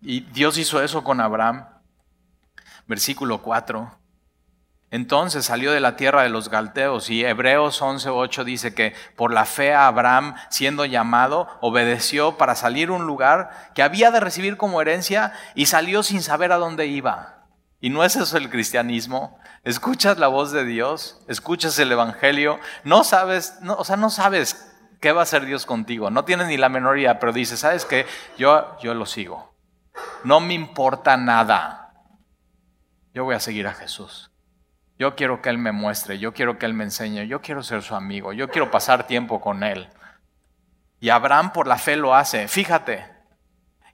Y 0.00 0.20
Dios 0.20 0.56
hizo 0.56 0.82
eso 0.82 1.04
con 1.04 1.20
Abraham. 1.20 1.66
Versículo 2.86 3.42
4. 3.42 4.03
Entonces 4.90 5.44
salió 5.44 5.72
de 5.72 5.80
la 5.80 5.96
tierra 5.96 6.22
de 6.22 6.28
los 6.28 6.50
Galteos 6.50 7.10
y 7.10 7.24
Hebreos 7.24 7.82
11:8 7.82 8.44
dice 8.44 8.74
que 8.74 8.94
por 9.16 9.32
la 9.32 9.44
fe 9.44 9.74
a 9.74 9.86
Abraham, 9.86 10.34
siendo 10.50 10.84
llamado, 10.84 11.48
obedeció 11.60 12.36
para 12.36 12.54
salir 12.54 12.90
un 12.90 13.06
lugar 13.06 13.72
que 13.74 13.82
había 13.82 14.10
de 14.10 14.20
recibir 14.20 14.56
como 14.56 14.80
herencia 14.80 15.32
y 15.54 15.66
salió 15.66 16.02
sin 16.02 16.22
saber 16.22 16.52
a 16.52 16.58
dónde 16.58 16.86
iba. 16.86 17.46
¿Y 17.80 17.90
no 17.90 18.04
es 18.04 18.16
eso 18.16 18.36
el 18.36 18.50
cristianismo? 18.50 19.38
escuchas 19.64 20.18
la 20.18 20.28
voz 20.28 20.52
de 20.52 20.64
Dios, 20.64 21.20
escuchas 21.26 21.78
el 21.78 21.90
Evangelio, 21.90 22.60
no 22.84 23.02
sabes, 23.02 23.58
no, 23.62 23.74
o 23.74 23.84
sea, 23.84 23.96
no 23.96 24.10
sabes 24.10 24.70
qué 25.00 25.12
va 25.12 25.20
a 25.20 25.24
hacer 25.24 25.46
Dios 25.46 25.66
contigo, 25.66 26.10
no 26.10 26.24
tienes 26.24 26.46
ni 26.46 26.56
la 26.56 26.68
menor 26.68 26.98
idea, 26.98 27.18
pero 27.18 27.32
dices, 27.32 27.60
¿sabes 27.60 27.84
qué? 27.84 28.06
Yo, 28.38 28.76
yo 28.80 28.94
lo 28.94 29.06
sigo. 29.06 29.54
No 30.22 30.40
me 30.40 30.54
importa 30.54 31.16
nada. 31.16 31.92
Yo 33.12 33.24
voy 33.24 33.34
a 33.34 33.40
seguir 33.40 33.66
a 33.66 33.74
Jesús. 33.74 34.30
Yo 34.98 35.16
quiero 35.16 35.42
que 35.42 35.48
Él 35.48 35.58
me 35.58 35.72
muestre, 35.72 36.18
yo 36.18 36.32
quiero 36.32 36.58
que 36.58 36.66
Él 36.66 36.74
me 36.74 36.84
enseñe, 36.84 37.26
yo 37.26 37.40
quiero 37.40 37.62
ser 37.62 37.82
su 37.82 37.94
amigo, 37.94 38.32
yo 38.32 38.48
quiero 38.48 38.70
pasar 38.70 39.06
tiempo 39.06 39.40
con 39.40 39.62
Él. 39.62 39.88
Y 41.00 41.10
Abraham 41.10 41.52
por 41.52 41.66
la 41.66 41.78
fe 41.78 41.96
lo 41.96 42.14
hace. 42.14 42.48
Fíjate, 42.48 43.14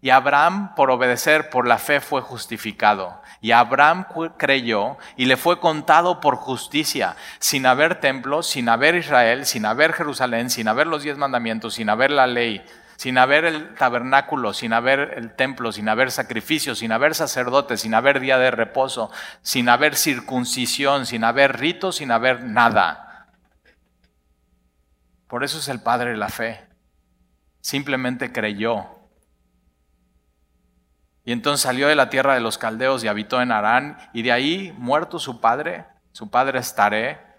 y 0.02 0.10
Abraham, 0.10 0.74
por 0.74 0.90
obedecer, 0.90 1.50
por 1.50 1.66
la 1.66 1.76
fe 1.76 2.00
fue 2.00 2.22
justificado. 2.22 3.20
Y 3.42 3.52
Abraham 3.52 4.06
creyó 4.38 4.96
y 5.16 5.26
le 5.26 5.36
fue 5.36 5.60
contado 5.60 6.20
por 6.20 6.36
justicia, 6.36 7.16
sin 7.38 7.66
haber 7.66 8.00
templo, 8.00 8.42
sin 8.42 8.70
haber 8.70 8.94
Israel, 8.94 9.44
sin 9.44 9.66
haber 9.66 9.92
Jerusalén, 9.92 10.48
sin 10.48 10.68
haber 10.68 10.86
los 10.86 11.02
diez 11.02 11.18
mandamientos, 11.18 11.74
sin 11.74 11.90
haber 11.90 12.10
la 12.10 12.26
ley, 12.26 12.64
sin 13.00 13.16
haber 13.16 13.46
el 13.46 13.74
tabernáculo, 13.76 14.52
sin 14.52 14.74
haber 14.74 15.14
el 15.16 15.34
templo, 15.34 15.72
sin 15.72 15.88
haber 15.88 16.10
sacrificios, 16.10 16.80
sin 16.80 16.92
haber 16.92 17.14
sacerdotes, 17.14 17.80
sin 17.80 17.94
haber 17.94 18.20
día 18.20 18.36
de 18.36 18.50
reposo, 18.50 19.10
sin 19.40 19.70
haber 19.70 19.96
circuncisión, 19.96 21.06
sin 21.06 21.24
haber 21.24 21.58
ritos, 21.58 21.96
sin 21.96 22.10
haber 22.10 22.44
nada. 22.44 23.26
Por 25.28 25.44
eso 25.44 25.60
es 25.60 25.68
el 25.68 25.80
Padre 25.80 26.10
de 26.10 26.18
la 26.18 26.28
fe. 26.28 26.68
Simplemente 27.62 28.32
creyó 28.32 28.86
y 31.24 31.32
entonces 31.32 31.62
salió 31.62 31.88
de 31.88 31.96
la 31.96 32.10
tierra 32.10 32.34
de 32.34 32.40
los 32.40 32.58
caldeos 32.58 33.02
y 33.02 33.08
habitó 33.08 33.40
en 33.40 33.50
Harán, 33.50 33.96
y 34.12 34.20
de 34.20 34.32
ahí, 34.32 34.74
muerto 34.76 35.18
su 35.18 35.40
padre, 35.40 35.86
su 36.12 36.28
padre 36.30 36.58
estaré. 36.58 37.29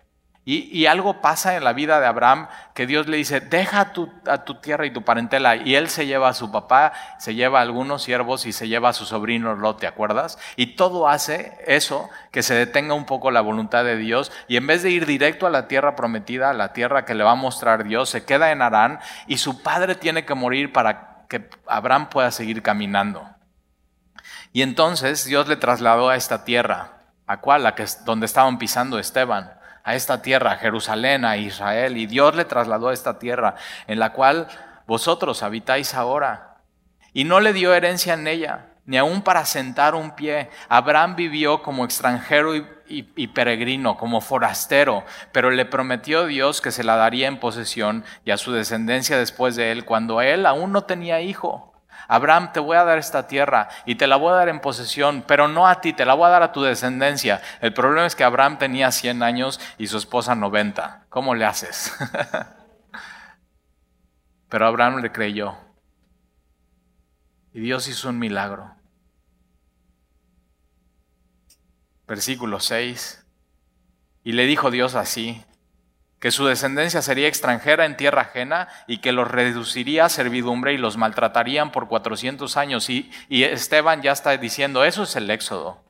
Y, 0.44 0.88
algo 0.88 1.22
pasa 1.22 1.56
en 1.56 1.64
la 1.64 1.72
vida 1.72 2.00
de 2.00 2.08
Abraham 2.08 2.48
que 2.74 2.88
Dios 2.88 3.06
le 3.06 3.18
dice, 3.18 3.42
deja 3.42 3.94
a 4.26 4.44
tu 4.44 4.56
tierra 4.56 4.88
y 4.88 4.92
tu 4.92 5.04
parentela. 5.04 5.56
Y 5.56 5.76
él 5.76 5.88
se 5.88 6.08
lleva 6.08 6.30
a 6.30 6.34
su 6.34 6.52
papá, 6.52 6.94
se 7.20 7.36
lleva 7.36 7.60
a 7.60 7.62
algunos 7.62 8.02
siervos 8.02 8.48
y 8.48 8.52
se 8.52 8.68
lleva 8.68 8.90
a 8.90 8.94
su 8.94 9.06
sobrino 9.06 9.56
Lot, 9.56 9.82
¿te 9.82 9.86
acuerdas? 9.86 10.40
Y 10.56 10.76
todo 10.76 11.08
hace 11.08 11.56
eso, 11.68 12.10
que 12.32 12.42
se 12.42 12.56
detenga 12.56 12.96
un 12.96 13.06
poco 13.06 13.30
la 13.30 13.42
voluntad 13.42 13.84
de 13.84 13.98
Dios. 13.98 14.32
Y 14.48 14.58
en 14.58 14.66
vez 14.66 14.82
de 14.82 14.90
ir 14.90 15.06
directo 15.06 15.46
a 15.46 15.52
la 15.52 15.68
tierra 15.68 15.96
prometida, 15.96 16.50
a 16.50 16.54
la 16.54 16.74
tierra 16.74 17.06
que 17.06 17.14
le 17.14 17.24
va 17.24 17.34
a 17.34 17.36
mostrar 17.36 17.84
Dios, 17.84 18.10
se 18.10 18.26
queda 18.26 18.52
en 18.52 18.64
Harán 18.64 19.00
y 19.28 19.38
su 19.38 19.62
padre 19.62 19.94
tiene 19.94 20.26
que 20.26 20.34
morir 20.34 20.74
para 20.74 21.28
que 21.30 21.50
Abraham 21.68 22.10
pueda 22.10 22.32
seguir 22.32 22.64
caminando. 22.64 23.30
Y 24.54 24.64
entonces 24.64 25.24
Dios 25.26 25.48
le 25.48 25.56
trasladó 25.56 26.10
a 26.10 26.16
esta 26.16 26.44
tierra, 26.44 26.94
¿a 27.28 27.42
cuál? 27.42 27.68
A 27.68 27.76
que, 27.76 27.86
donde 28.06 28.26
estaban 28.26 28.58
pisando 28.58 28.98
Esteban, 28.98 29.61
a 29.84 29.96
esta 29.96 30.22
tierra, 30.22 30.58
Jerusalén, 30.58 31.26
a 31.26 31.38
Israel. 31.38 31.98
Y 31.98 32.06
Dios 32.06 32.36
le 32.36 32.46
trasladó 32.46 32.90
a 32.90 32.94
esta 32.94 33.20
tierra 33.20 33.56
en 33.88 34.00
la 34.00 34.14
cual 34.14 34.48
vosotros 34.88 35.44
habitáis 35.44 35.94
ahora. 35.94 36.58
Y 37.14 37.24
no 37.24 37.40
le 37.40 37.54
dio 37.54 37.74
herencia 37.74 38.14
en 38.14 38.28
ella, 38.28 38.68
ni 38.86 38.98
aun 38.98 39.22
para 39.22 39.46
sentar 39.46 39.96
un 39.96 40.16
pie. 40.16 40.50
Abraham 40.70 41.16
vivió 41.16 41.62
como 41.62 41.86
extranjero 41.86 42.56
y, 42.56 42.66
y, 42.88 43.28
peregrino, 43.28 43.98
como 43.98 44.22
forastero, 44.22 45.04
pero 45.32 45.52
le 45.52 45.66
prometió 45.66 46.26
Dios 46.26 46.62
que 46.62 46.72
se 46.72 46.84
la 46.84 46.96
daría 46.96 47.28
en 47.28 47.40
posesión 47.40 48.04
y 48.26 48.32
a 48.32 48.38
su 48.38 48.52
descendencia 48.52 49.18
después 49.18 49.56
de 49.56 49.72
él, 49.72 49.86
cuando 49.86 50.22
él 50.22 50.46
aún 50.46 50.72
no 50.72 50.84
tenía 50.84 51.22
hijo. 51.22 51.71
Abraham, 52.14 52.52
te 52.52 52.60
voy 52.60 52.76
a 52.76 52.84
dar 52.84 52.98
esta 52.98 53.26
tierra 53.26 53.70
y 53.86 53.96
te 53.96 54.06
la 54.06 54.18
voy 54.18 54.34
a 54.34 54.36
dar 54.36 54.50
en 54.50 54.60
posesión, 54.60 55.24
pero 55.26 55.48
no 55.48 55.66
a 55.66 55.80
ti, 55.80 55.94
te 55.94 56.04
la 56.04 56.14
voy 56.14 56.26
a 56.26 56.32
dar 56.32 56.44
a 56.44 56.52
tu 56.52 56.62
descendencia. 56.62 57.42
El 57.62 57.74
problema 57.74 58.06
es 58.06 58.18
que 58.18 58.26
Abraham 58.26 58.58
tenía 58.58 58.92
100 58.92 59.24
años 59.24 59.62
y 59.78 59.88
su 59.88 59.96
esposa 59.96 60.36
90. 60.36 61.06
¿Cómo 61.08 61.36
le 61.36 61.46
haces? 61.46 61.94
pero 64.50 64.68
Abraham 64.68 64.98
le 64.98 65.14
creyó. 65.14 65.56
Y 67.54 67.62
Dios 67.62 67.88
hizo 67.88 68.10
un 68.10 68.20
milagro. 68.20 68.76
Versículo 72.08 72.60
6. 72.60 73.26
Y 74.26 74.34
le 74.34 74.46
dijo 74.48 74.70
Dios 74.70 74.96
así, 74.96 75.46
que 76.22 76.30
su 76.30 76.46
descendencia 76.46 77.02
sería 77.02 77.28
extranjera 77.28 77.86
en 77.86 77.98
tierra 77.98 78.22
ajena 78.22 78.70
y 78.86 79.00
que 79.00 79.12
los 79.12 79.28
reduciría 79.28 80.06
a 80.06 80.10
servidumbre 80.10 80.72
y 80.72 80.78
los 80.78 80.96
maltratarían 80.96 81.72
por 81.72 81.88
400 81.88 82.58
años. 82.58 82.92
Y, 82.92 83.12
y, 83.28 83.44
Esteban 83.44 84.04
ya 84.04 84.12
está 84.12 84.38
diciendo, 84.38 84.86
eso 84.86 85.02
es 85.04 85.16
el 85.16 85.30
éxodo. 85.32 85.82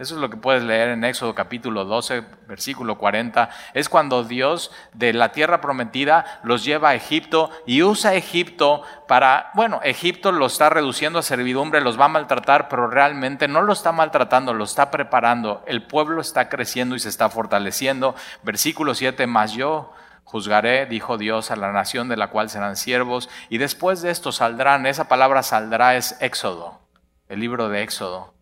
Eso 0.00 0.14
es 0.14 0.20
lo 0.22 0.30
que 0.30 0.38
puedes 0.38 0.62
leer 0.62 0.88
en 0.88 1.04
Éxodo 1.04 1.34
capítulo 1.34 1.84
12, 1.84 2.24
versículo 2.48 2.96
40. 2.96 3.50
Es 3.74 3.90
cuando 3.90 4.24
Dios 4.24 4.72
de 4.94 5.12
la 5.12 5.30
tierra 5.30 5.60
prometida 5.60 6.40
los 6.42 6.64
lleva 6.64 6.88
a 6.88 6.94
Egipto 6.94 7.50
y 7.66 7.82
usa 7.82 8.14
Egipto 8.14 8.82
para, 9.06 9.50
bueno, 9.52 9.80
Egipto 9.84 10.32
lo 10.32 10.46
está 10.46 10.70
reduciendo 10.70 11.18
a 11.18 11.22
servidumbre, 11.22 11.82
los 11.82 12.00
va 12.00 12.06
a 12.06 12.08
maltratar, 12.08 12.70
pero 12.70 12.86
realmente 12.86 13.46
no 13.46 13.60
lo 13.60 13.74
está 13.74 13.92
maltratando, 13.92 14.54
lo 14.54 14.64
está 14.64 14.90
preparando. 14.90 15.62
El 15.66 15.86
pueblo 15.86 16.22
está 16.22 16.48
creciendo 16.48 16.96
y 16.96 16.98
se 16.98 17.10
está 17.10 17.28
fortaleciendo. 17.28 18.14
Versículo 18.42 18.94
7, 18.94 19.26
más 19.26 19.52
yo 19.52 19.92
juzgaré, 20.24 20.86
dijo 20.86 21.18
Dios, 21.18 21.50
a 21.50 21.56
la 21.56 21.72
nación 21.72 22.08
de 22.08 22.16
la 22.16 22.30
cual 22.30 22.48
serán 22.48 22.76
siervos, 22.76 23.28
y 23.50 23.58
después 23.58 24.00
de 24.00 24.12
esto 24.12 24.32
saldrán, 24.32 24.86
esa 24.86 25.08
palabra 25.08 25.42
saldrá 25.42 25.96
es 25.96 26.16
Éxodo, 26.22 26.80
el 27.28 27.40
libro 27.40 27.68
de 27.68 27.82
Éxodo 27.82 28.39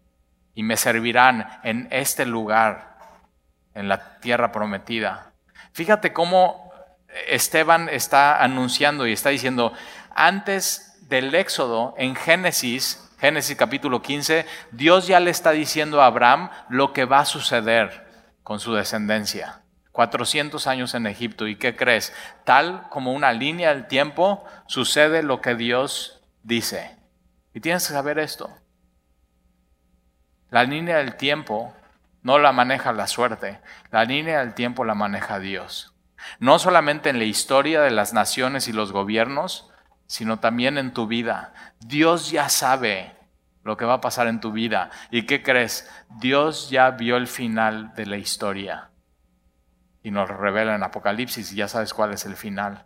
y 0.59 0.65
me 0.65 0.77
servirán 0.77 1.61
en 1.63 1.87
este 1.93 2.27
lugar, 2.27 2.99
en 3.75 3.89
la 3.89 4.19
tierra 4.19 4.51
prometida. 4.51 5.31
Fíjate 5.71 6.13
cómo 6.13 6.73
Esteban 7.29 7.89
está 7.89 8.43
anunciando 8.43 9.07
y 9.07 9.13
está 9.13 9.29
diciendo, 9.29 9.73
antes 10.11 10.99
del 11.03 11.33
éxodo, 11.37 11.95
en 11.97 12.17
Génesis, 12.17 13.09
Génesis 13.21 13.57
capítulo 13.57 14.03
15, 14.03 14.47
Dios 14.73 15.07
ya 15.07 15.21
le 15.21 15.31
está 15.31 15.53
diciendo 15.53 16.03
a 16.03 16.07
Abraham 16.07 16.51
lo 16.69 16.93
que 16.93 17.05
va 17.05 17.21
a 17.21 17.25
suceder 17.25 18.09
con 18.43 18.59
su 18.59 18.75
descendencia. 18.75 19.63
400 19.93 20.67
años 20.67 20.93
en 20.95 21.07
Egipto. 21.07 21.47
¿Y 21.47 21.55
qué 21.55 21.77
crees? 21.77 22.13
Tal 22.43 22.89
como 22.89 23.13
una 23.13 23.33
línea 23.33 23.73
del 23.73 23.87
tiempo, 23.87 24.45
sucede 24.67 25.23
lo 25.23 25.41
que 25.41 25.55
Dios 25.55 26.21
dice. 26.43 26.97
Y 27.55 27.61
tienes 27.61 27.87
que 27.87 27.93
saber 27.93 28.19
esto. 28.19 28.51
La 30.51 30.65
línea 30.65 30.99
del 30.99 31.17
tiempo 31.17 31.75
no 32.23 32.39
la 32.39 32.53
maneja 32.53 32.93
la 32.93 33.07
suerte, 33.07 33.61
la 33.91 34.05
línea 34.05 34.41
del 34.41 34.55
tiempo 34.55 34.85
la 34.85 34.95
maneja 34.95 35.39
Dios. 35.39 35.95
No 36.41 36.59
solamente 36.59 37.11
en 37.11 37.19
la 37.19 37.25
historia 37.25 37.81
de 37.81 37.91
las 37.91 38.13
naciones 38.13 38.69
y 38.69 38.73
los 38.73 38.93
gobiernos, 38.93 39.71
sino 40.07 40.39
también 40.39 40.79
en 40.79 40.93
tu 40.93 41.07
vida. 41.07 41.53
Dios 41.81 42.31
ya 42.31 42.49
sabe 42.49 43.15
lo 43.63 43.77
que 43.77 43.85
va 43.85 43.95
a 43.95 44.01
pasar 44.01 44.27
en 44.27 44.41
tu 44.41 44.53
vida. 44.53 44.91
¿Y 45.11 45.27
qué 45.27 45.43
crees? 45.43 45.89
Dios 46.19 46.71
ya 46.71 46.91
vio 46.93 47.17
el 47.17 47.27
final 47.27 47.95
de 47.95 48.07
la 48.07 48.17
historia. 48.17 48.91
Y 50.03 50.11
nos 50.11 50.29
revela 50.29 50.75
en 50.75 50.83
Apocalipsis 50.83 51.53
y 51.53 51.57
ya 51.57 51.69
sabes 51.69 51.93
cuál 51.93 52.13
es 52.15 52.25
el 52.25 52.37
final. 52.37 52.85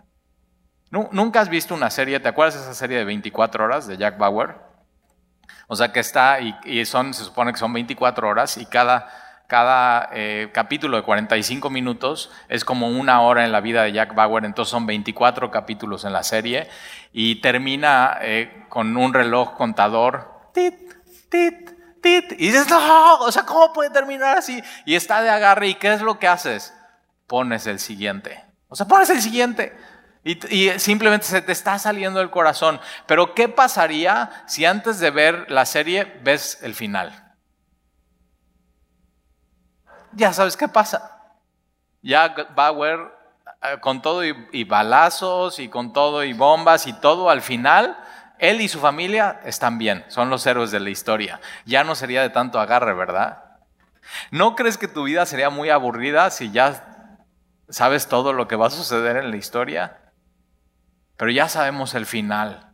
¿Nunca 0.90 1.40
has 1.40 1.48
visto 1.48 1.74
una 1.74 1.90
serie? 1.90 2.20
¿Te 2.20 2.28
acuerdas 2.28 2.56
de 2.56 2.60
esa 2.62 2.74
serie 2.74 2.98
de 2.98 3.04
24 3.04 3.64
horas 3.64 3.86
de 3.86 3.96
Jack 3.96 4.18
Bauer? 4.18 4.71
O 5.72 5.74
sea 5.74 5.90
que 5.90 6.00
está, 6.00 6.38
y, 6.38 6.84
son, 6.84 7.14
se 7.14 7.24
supone 7.24 7.50
que 7.50 7.58
son 7.58 7.72
24 7.72 8.28
horas 8.28 8.58
y 8.58 8.66
cada, 8.66 9.08
cada 9.46 10.10
eh, 10.12 10.50
capítulo 10.52 10.98
de 10.98 11.02
45 11.02 11.70
minutos 11.70 12.30
es 12.50 12.62
como 12.62 12.88
una 12.88 13.22
hora 13.22 13.46
en 13.46 13.52
la 13.52 13.62
vida 13.62 13.82
de 13.82 13.92
Jack 13.92 14.14
Bauer, 14.14 14.44
entonces 14.44 14.70
son 14.70 14.84
24 14.84 15.50
capítulos 15.50 16.04
en 16.04 16.12
la 16.12 16.24
serie 16.24 16.68
y 17.10 17.40
termina 17.40 18.18
eh, 18.20 18.66
con 18.68 18.94
un 18.98 19.14
reloj 19.14 19.56
contador, 19.56 20.50
tit, 20.52 20.74
tit, 21.30 21.70
tit, 22.02 22.32
y 22.32 22.50
dices, 22.50 22.68
no, 22.68 23.20
o 23.20 23.32
sea, 23.32 23.46
¿cómo 23.46 23.72
puede 23.72 23.88
terminar 23.88 24.36
así? 24.36 24.62
Y 24.84 24.94
está 24.94 25.22
de 25.22 25.30
agarre, 25.30 25.68
¿y 25.68 25.74
qué 25.76 25.94
es 25.94 26.02
lo 26.02 26.18
que 26.18 26.28
haces? 26.28 26.74
Pones 27.26 27.66
el 27.66 27.78
siguiente. 27.78 28.44
O 28.68 28.76
sea, 28.76 28.86
pones 28.86 29.08
el 29.08 29.22
siguiente. 29.22 29.74
Y, 30.24 30.70
simplemente 30.78 31.26
se 31.26 31.42
te 31.42 31.52
está 31.52 31.78
saliendo 31.78 32.20
el 32.20 32.30
corazón. 32.30 32.80
Pero 33.06 33.34
¿qué 33.34 33.48
pasaría 33.48 34.44
si 34.46 34.64
antes 34.64 35.00
de 35.00 35.10
ver 35.10 35.50
la 35.50 35.66
serie 35.66 36.20
ves 36.22 36.58
el 36.62 36.74
final? 36.74 37.34
Ya 40.12 40.32
sabes 40.32 40.56
qué 40.56 40.68
pasa. 40.68 41.18
Ya 42.02 42.34
Bauer, 42.54 43.00
eh, 43.62 43.78
con 43.80 44.02
todo 44.02 44.24
y, 44.24 44.34
y 44.52 44.64
balazos 44.64 45.58
y 45.58 45.68
con 45.68 45.92
todo 45.92 46.22
y 46.22 46.32
bombas 46.32 46.86
y 46.86 46.92
todo, 46.92 47.30
al 47.30 47.42
final, 47.42 47.96
él 48.38 48.60
y 48.60 48.68
su 48.68 48.78
familia 48.78 49.40
están 49.44 49.78
bien, 49.78 50.04
son 50.08 50.30
los 50.30 50.46
héroes 50.46 50.70
de 50.70 50.80
la 50.80 50.90
historia. 50.90 51.40
Ya 51.64 51.82
no 51.82 51.94
sería 51.94 52.22
de 52.22 52.30
tanto 52.30 52.60
agarre, 52.60 52.92
¿verdad? 52.92 53.44
¿No 54.30 54.54
crees 54.54 54.78
que 54.78 54.88
tu 54.88 55.04
vida 55.04 55.26
sería 55.26 55.50
muy 55.50 55.70
aburrida 55.70 56.30
si 56.30 56.50
ya 56.50 57.18
sabes 57.68 58.08
todo 58.08 58.32
lo 58.32 58.48
que 58.48 58.56
va 58.56 58.66
a 58.66 58.70
suceder 58.70 59.16
en 59.16 59.30
la 59.30 59.36
historia? 59.36 60.01
Pero 61.22 61.30
ya 61.30 61.48
sabemos 61.48 61.94
el 61.94 62.04
final, 62.04 62.72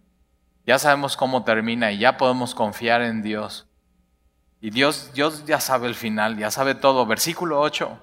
ya 0.65 0.79
sabemos 0.79 1.19
cómo 1.19 1.45
termina 1.45 1.93
y 1.93 1.99
ya 1.99 2.17
podemos 2.17 2.55
confiar 2.55 3.03
en 3.03 3.21
Dios. 3.21 3.67
Y 4.63 4.71
Dios, 4.71 5.11
Dios 5.13 5.45
ya 5.45 5.61
sabe 5.61 5.87
el 5.87 5.95
final, 5.95 6.39
ya 6.39 6.51
sabe 6.51 6.75
todo. 6.75 7.05
Versículo 7.05 7.61
8. 7.61 8.01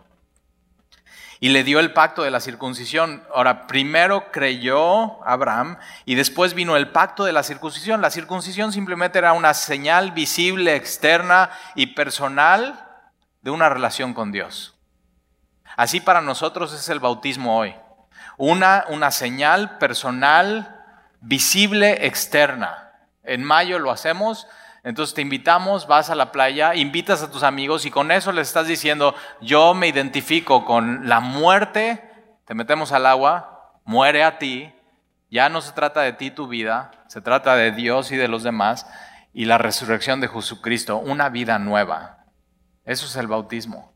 Y 1.40 1.50
le 1.50 1.64
dio 1.64 1.80
el 1.80 1.94
pacto 1.94 2.22
de 2.22 2.30
la 2.30 2.42
circuncisión. 2.42 3.24
Ahora, 3.34 3.66
primero 3.66 4.32
creyó 4.32 5.28
Abraham 5.28 5.78
y 6.06 6.14
después 6.14 6.54
vino 6.54 6.78
el 6.78 6.90
pacto 6.90 7.26
de 7.26 7.34
la 7.34 7.42
circuncisión. 7.42 8.00
La 8.00 8.12
circuncisión 8.12 8.72
simplemente 8.72 9.18
era 9.18 9.34
una 9.34 9.56
señal 9.56 10.12
visible, 10.12 10.76
externa 10.76 11.50
y 11.74 11.88
personal 11.88 12.88
de 13.42 13.50
una 13.50 13.68
relación 13.68 14.14
con 14.14 14.32
Dios. 14.32 14.76
Así 15.76 16.02
para 16.02 16.22
nosotros 16.22 16.72
es 16.72 16.88
el 16.90 17.00
bautismo 17.00 17.58
hoy. 17.58 17.74
Una, 18.38 18.86
una 18.90 19.12
señal 19.12 19.78
personal, 19.78 20.84
visible, 21.22 22.06
externa. 22.06 22.92
En 23.24 23.44
mayo 23.44 23.80
lo 23.80 23.92
hacemos, 23.92 24.48
entonces 24.84 25.16
te 25.16 25.22
invitamos, 25.22 25.88
vas 25.88 26.12
a 26.12 26.16
la 26.16 26.32
playa, 26.32 26.76
invitas 26.76 27.24
a 27.24 27.32
tus 27.32 27.42
amigos 27.42 27.86
y 27.86 27.92
con 27.92 28.12
eso 28.12 28.32
les 28.32 28.48
estás 28.48 28.68
diciendo, 28.68 29.16
yo 29.42 29.74
me 29.74 29.88
identifico 29.88 30.64
con 30.64 31.10
la 31.10 31.20
muerte, 31.20 32.08
te 32.46 32.54
metemos 32.54 32.92
al 32.92 33.08
agua, 33.08 33.74
muere 33.84 34.24
a 34.24 34.38
ti, 34.38 34.72
ya 35.32 35.50
no 35.50 35.62
se 35.62 35.72
trata 35.72 36.02
de 36.02 36.14
ti 36.14 36.30
tu 36.30 36.48
vida, 36.48 36.92
se 37.08 37.20
trata 37.20 37.56
de 37.56 37.72
Dios 37.72 38.12
y 38.12 38.16
de 38.16 38.28
los 38.28 38.44
demás 38.44 38.86
y 39.34 39.46
la 39.46 39.58
resurrección 39.58 40.22
de 40.22 40.28
Jesucristo, 40.28 40.98
una 40.98 41.30
vida 41.30 41.58
nueva. 41.58 42.26
Eso 42.86 43.08
es 43.08 43.16
el 43.16 43.26
bautismo. 43.26 43.92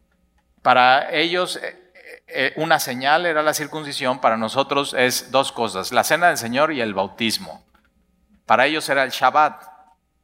Para 0.63 1.11
ellos 1.11 1.59
eh, 2.31 2.53
una 2.55 2.79
señal 2.79 3.25
era 3.25 3.41
la 3.41 3.53
circuncisión, 3.53 4.19
para 4.19 4.37
nosotros 4.37 4.93
es 4.97 5.31
dos 5.31 5.51
cosas, 5.51 5.91
la 5.91 6.03
cena 6.03 6.27
del 6.27 6.37
Señor 6.37 6.71
y 6.71 6.81
el 6.81 6.93
bautismo. 6.93 7.63
Para 8.45 8.65
ellos 8.65 8.87
era 8.89 9.03
el 9.03 9.11
Shabbat. 9.11 9.63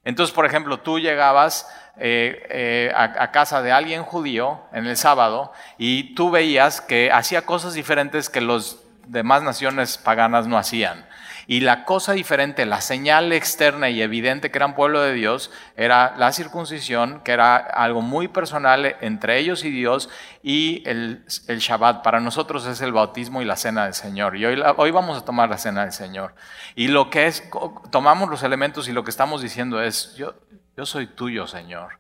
Entonces, 0.04 0.34
por 0.34 0.46
ejemplo, 0.46 0.80
tú 0.80 1.00
llegabas 1.00 1.68
eh, 1.98 2.46
eh, 2.50 2.92
a, 2.96 3.32
casa 3.32 3.62
de 3.62 3.72
alguien 3.72 4.04
judío 4.04 4.62
en 4.72 4.86
el 4.86 4.98
sábado 4.98 5.52
y 5.78 6.14
tú 6.14 6.30
veías 6.30 6.82
que 6.82 7.12
hacía 7.12 7.44
cosas 7.46 7.74
diferentes 7.74 8.30
que 8.30 8.42
los 8.42 8.80
demás 9.08 9.44
naciones 9.44 9.98
paganas 9.98 10.46
no 10.46 10.58
hacían. 10.58 11.08
Y 11.48 11.62
la 11.62 11.86
cosa 11.86 12.14
diferente, 12.14 12.66
la 12.66 12.82
señal 12.82 13.32
externa 13.34 13.90
y 13.90 14.02
evidente 14.02 14.52
que 14.52 14.58
eran 14.58 14.76
pueblo 14.76 15.02
de 15.02 15.14
Dios, 15.14 15.52
era 15.76 16.16
la 16.18 16.32
circuncisión, 16.32 17.22
que 17.22 17.32
era 17.32 17.56
algo 17.56 18.02
muy 18.02 18.28
personal 18.28 18.96
entre 19.02 19.40
ellos 19.40 19.64
y 19.64 19.70
Dios, 19.70 20.10
y 20.42 20.84
el, 20.88 21.24
el 21.48 21.60
Shabbat. 21.60 22.04
Para 22.04 22.20
nosotros 22.20 22.66
es 22.66 22.82
el 22.82 22.92
bautismo 22.92 23.42
y 23.42 23.46
la 23.46 23.56
cena 23.56 23.86
del 23.86 23.94
Señor. 23.94 24.38
Y 24.38 24.46
hoy, 24.46 24.62
hoy 24.78 24.92
vamos 24.92 25.18
a 25.18 25.26
tomar 25.26 25.50
la 25.50 25.58
cena 25.58 25.84
del 25.84 25.94
Señor. 25.94 26.34
Y 26.76 26.88
lo 26.88 27.10
que 27.10 27.28
es, 27.28 27.44
tomamos 27.92 28.30
los 28.30 28.44
elementos 28.44 28.88
y 28.88 28.94
lo 28.94 29.04
que 29.04 29.12
estamos 29.12 29.42
diciendo 29.42 29.82
es, 29.82 30.16
yo, 30.16 30.36
yo 30.76 30.86
soy 30.86 31.08
tuyo, 31.08 31.48
Señor. 31.48 32.00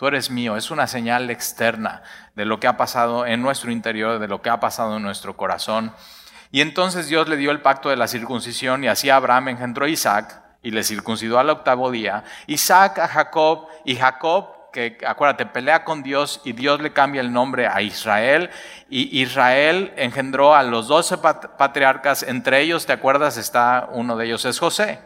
Tú 0.00 0.06
eres 0.06 0.30
mío. 0.30 0.56
Es 0.56 0.70
una 0.70 0.86
señal 0.86 1.28
externa 1.28 2.02
de 2.34 2.46
lo 2.46 2.58
que 2.58 2.66
ha 2.66 2.78
pasado 2.78 3.26
en 3.26 3.42
nuestro 3.42 3.70
interior, 3.70 4.18
de 4.18 4.28
lo 4.28 4.40
que 4.40 4.48
ha 4.48 4.58
pasado 4.58 4.96
en 4.96 5.02
nuestro 5.02 5.36
corazón. 5.36 5.92
Y 6.52 6.60
entonces 6.60 7.08
Dios 7.08 7.28
le 7.28 7.36
dio 7.36 7.50
el 7.50 7.60
pacto 7.60 7.90
de 7.90 7.96
la 7.96 8.08
circuncisión 8.08 8.82
y 8.82 8.88
así 8.88 9.08
Abraham 9.08 9.48
engendró 9.48 9.86
a 9.86 9.88
Isaac 9.88 10.42
y 10.62 10.72
le 10.72 10.82
circuncidó 10.82 11.38
al 11.38 11.50
octavo 11.50 11.90
día. 11.90 12.24
Isaac 12.46 12.98
a 12.98 13.08
Jacob 13.08 13.66
y 13.84 13.96
Jacob, 13.96 14.48
que 14.72 14.98
acuérdate, 15.06 15.46
pelea 15.46 15.84
con 15.84 16.02
Dios 16.02 16.40
y 16.44 16.52
Dios 16.52 16.80
le 16.80 16.92
cambia 16.92 17.20
el 17.20 17.32
nombre 17.32 17.66
a 17.68 17.82
Israel. 17.82 18.50
Y 18.88 19.20
Israel 19.22 19.92
engendró 19.96 20.54
a 20.54 20.62
los 20.62 20.88
doce 20.88 21.18
patriarcas, 21.18 22.24
entre 22.24 22.60
ellos, 22.60 22.84
¿te 22.84 22.92
acuerdas? 22.92 23.36
Está 23.36 23.88
uno 23.92 24.16
de 24.16 24.26
ellos, 24.26 24.44
es 24.44 24.58
José. 24.58 24.98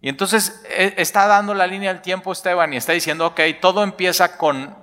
Y 0.00 0.08
entonces 0.08 0.64
e, 0.68 0.94
está 0.96 1.26
dando 1.26 1.54
la 1.54 1.66
línea 1.66 1.92
del 1.92 2.02
tiempo 2.02 2.32
Esteban 2.32 2.72
y 2.72 2.76
está 2.76 2.92
diciendo, 2.92 3.26
ok, 3.26 3.40
todo 3.60 3.84
empieza 3.84 4.36
con, 4.36 4.76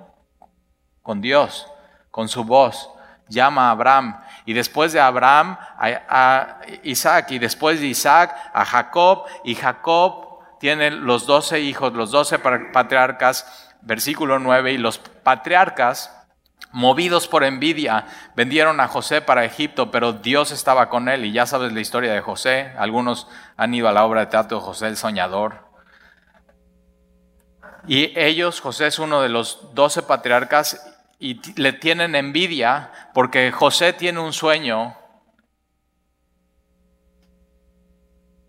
con 1.02 1.20
Dios, 1.20 1.66
con 2.10 2.28
su 2.28 2.44
voz. 2.44 2.90
Llama 3.28 3.68
a 3.68 3.70
Abraham 3.72 4.18
y 4.46 4.52
después 4.52 4.92
de 4.92 5.00
Abraham 5.00 5.56
a, 5.78 6.60
Isaac, 6.82 7.30
y 7.30 7.38
después 7.38 7.80
de 7.80 7.86
Isaac 7.86 8.36
a 8.52 8.64
Jacob, 8.64 9.24
y 9.44 9.54
Jacob 9.54 10.38
tiene 10.58 10.90
los 10.90 11.26
doce 11.26 11.60
hijos, 11.60 11.92
los 11.92 12.10
doce 12.10 12.38
patriarcas, 12.38 13.74
versículo 13.82 14.38
9, 14.38 14.72
y 14.72 14.78
los 14.78 14.98
patriarcas, 14.98 16.16
movidos 16.72 17.26
por 17.26 17.44
envidia, 17.44 18.06
vendieron 18.36 18.80
a 18.80 18.88
José 18.88 19.20
para 19.20 19.44
Egipto, 19.44 19.90
pero 19.90 20.12
Dios 20.12 20.52
estaba 20.52 20.88
con 20.88 21.08
él, 21.08 21.24
y 21.24 21.32
ya 21.32 21.46
sabes 21.46 21.72
la 21.72 21.80
historia 21.80 22.12
de 22.12 22.20
José, 22.20 22.72
algunos 22.78 23.26
han 23.56 23.74
ido 23.74 23.88
a 23.88 23.92
la 23.92 24.04
obra 24.04 24.20
de 24.20 24.26
teatro 24.26 24.58
de 24.58 24.64
José 24.64 24.86
el 24.88 24.96
Soñador. 24.96 25.70
Y 27.86 28.12
ellos, 28.18 28.60
José 28.60 28.86
es 28.86 28.98
uno 28.98 29.22
de 29.22 29.30
los 29.30 29.74
doce 29.74 30.02
patriarcas, 30.02 30.89
y 31.20 31.38
le 31.60 31.74
tienen 31.74 32.14
envidia 32.14 32.90
porque 33.12 33.52
José 33.52 33.92
tiene 33.92 34.20
un 34.20 34.32
sueño 34.32 34.96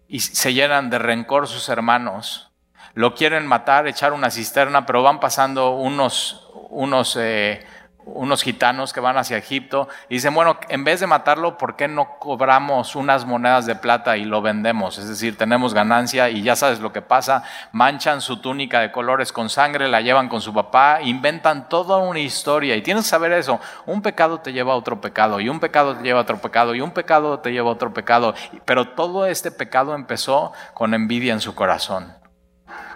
y 0.07 0.21
se 0.21 0.53
llenan 0.53 0.89
de 0.89 0.97
rencor 0.97 1.47
sus 1.47 1.67
hermanos. 1.67 2.51
Lo 2.93 3.13
quieren 3.13 3.45
matar, 3.45 3.87
echar 3.87 4.13
una 4.13 4.31
cisterna, 4.31 4.85
pero 4.85 5.03
van 5.03 5.19
pasando 5.19 5.71
unos, 5.71 6.49
unos 6.69 7.17
eh, 7.19 7.65
unos 8.05 8.43
gitanos 8.43 8.93
que 8.93 8.99
van 8.99 9.17
hacia 9.17 9.37
Egipto 9.37 9.87
y 10.09 10.15
dicen, 10.15 10.33
bueno, 10.33 10.57
en 10.69 10.83
vez 10.83 10.99
de 10.99 11.07
matarlo, 11.07 11.57
¿por 11.57 11.75
qué 11.75 11.87
no 11.87 12.17
cobramos 12.19 12.95
unas 12.95 13.25
monedas 13.25 13.65
de 13.65 13.75
plata 13.75 14.17
y 14.17 14.25
lo 14.25 14.41
vendemos? 14.41 14.97
Es 14.97 15.07
decir, 15.07 15.37
tenemos 15.37 15.73
ganancia 15.73 16.29
y 16.29 16.41
ya 16.41 16.55
sabes 16.55 16.79
lo 16.79 16.91
que 16.91 17.01
pasa, 17.01 17.43
manchan 17.71 18.21
su 18.21 18.41
túnica 18.41 18.79
de 18.79 18.91
colores 18.91 19.31
con 19.31 19.49
sangre, 19.49 19.87
la 19.87 20.01
llevan 20.01 20.29
con 20.29 20.41
su 20.41 20.53
papá, 20.53 21.01
inventan 21.01 21.69
toda 21.69 21.97
una 21.97 22.19
historia 22.19 22.75
y 22.75 22.81
tienes 22.81 23.05
que 23.05 23.09
saber 23.09 23.31
eso, 23.33 23.59
un 23.85 24.01
pecado 24.01 24.39
te 24.39 24.53
lleva 24.53 24.73
a 24.73 24.77
otro 24.77 24.99
pecado 24.99 25.39
y 25.39 25.49
un 25.49 25.59
pecado 25.59 25.95
te 25.95 26.03
lleva 26.03 26.19
a 26.19 26.23
otro 26.23 26.39
pecado 26.39 26.75
y 26.75 26.81
un 26.81 26.91
pecado 26.91 27.39
te 27.39 27.51
lleva 27.51 27.69
a 27.69 27.73
otro 27.73 27.93
pecado, 27.93 28.33
pero 28.65 28.89
todo 28.89 29.25
este 29.25 29.51
pecado 29.51 29.95
empezó 29.95 30.53
con 30.73 30.93
envidia 30.93 31.33
en 31.33 31.41
su 31.41 31.55
corazón. 31.55 32.13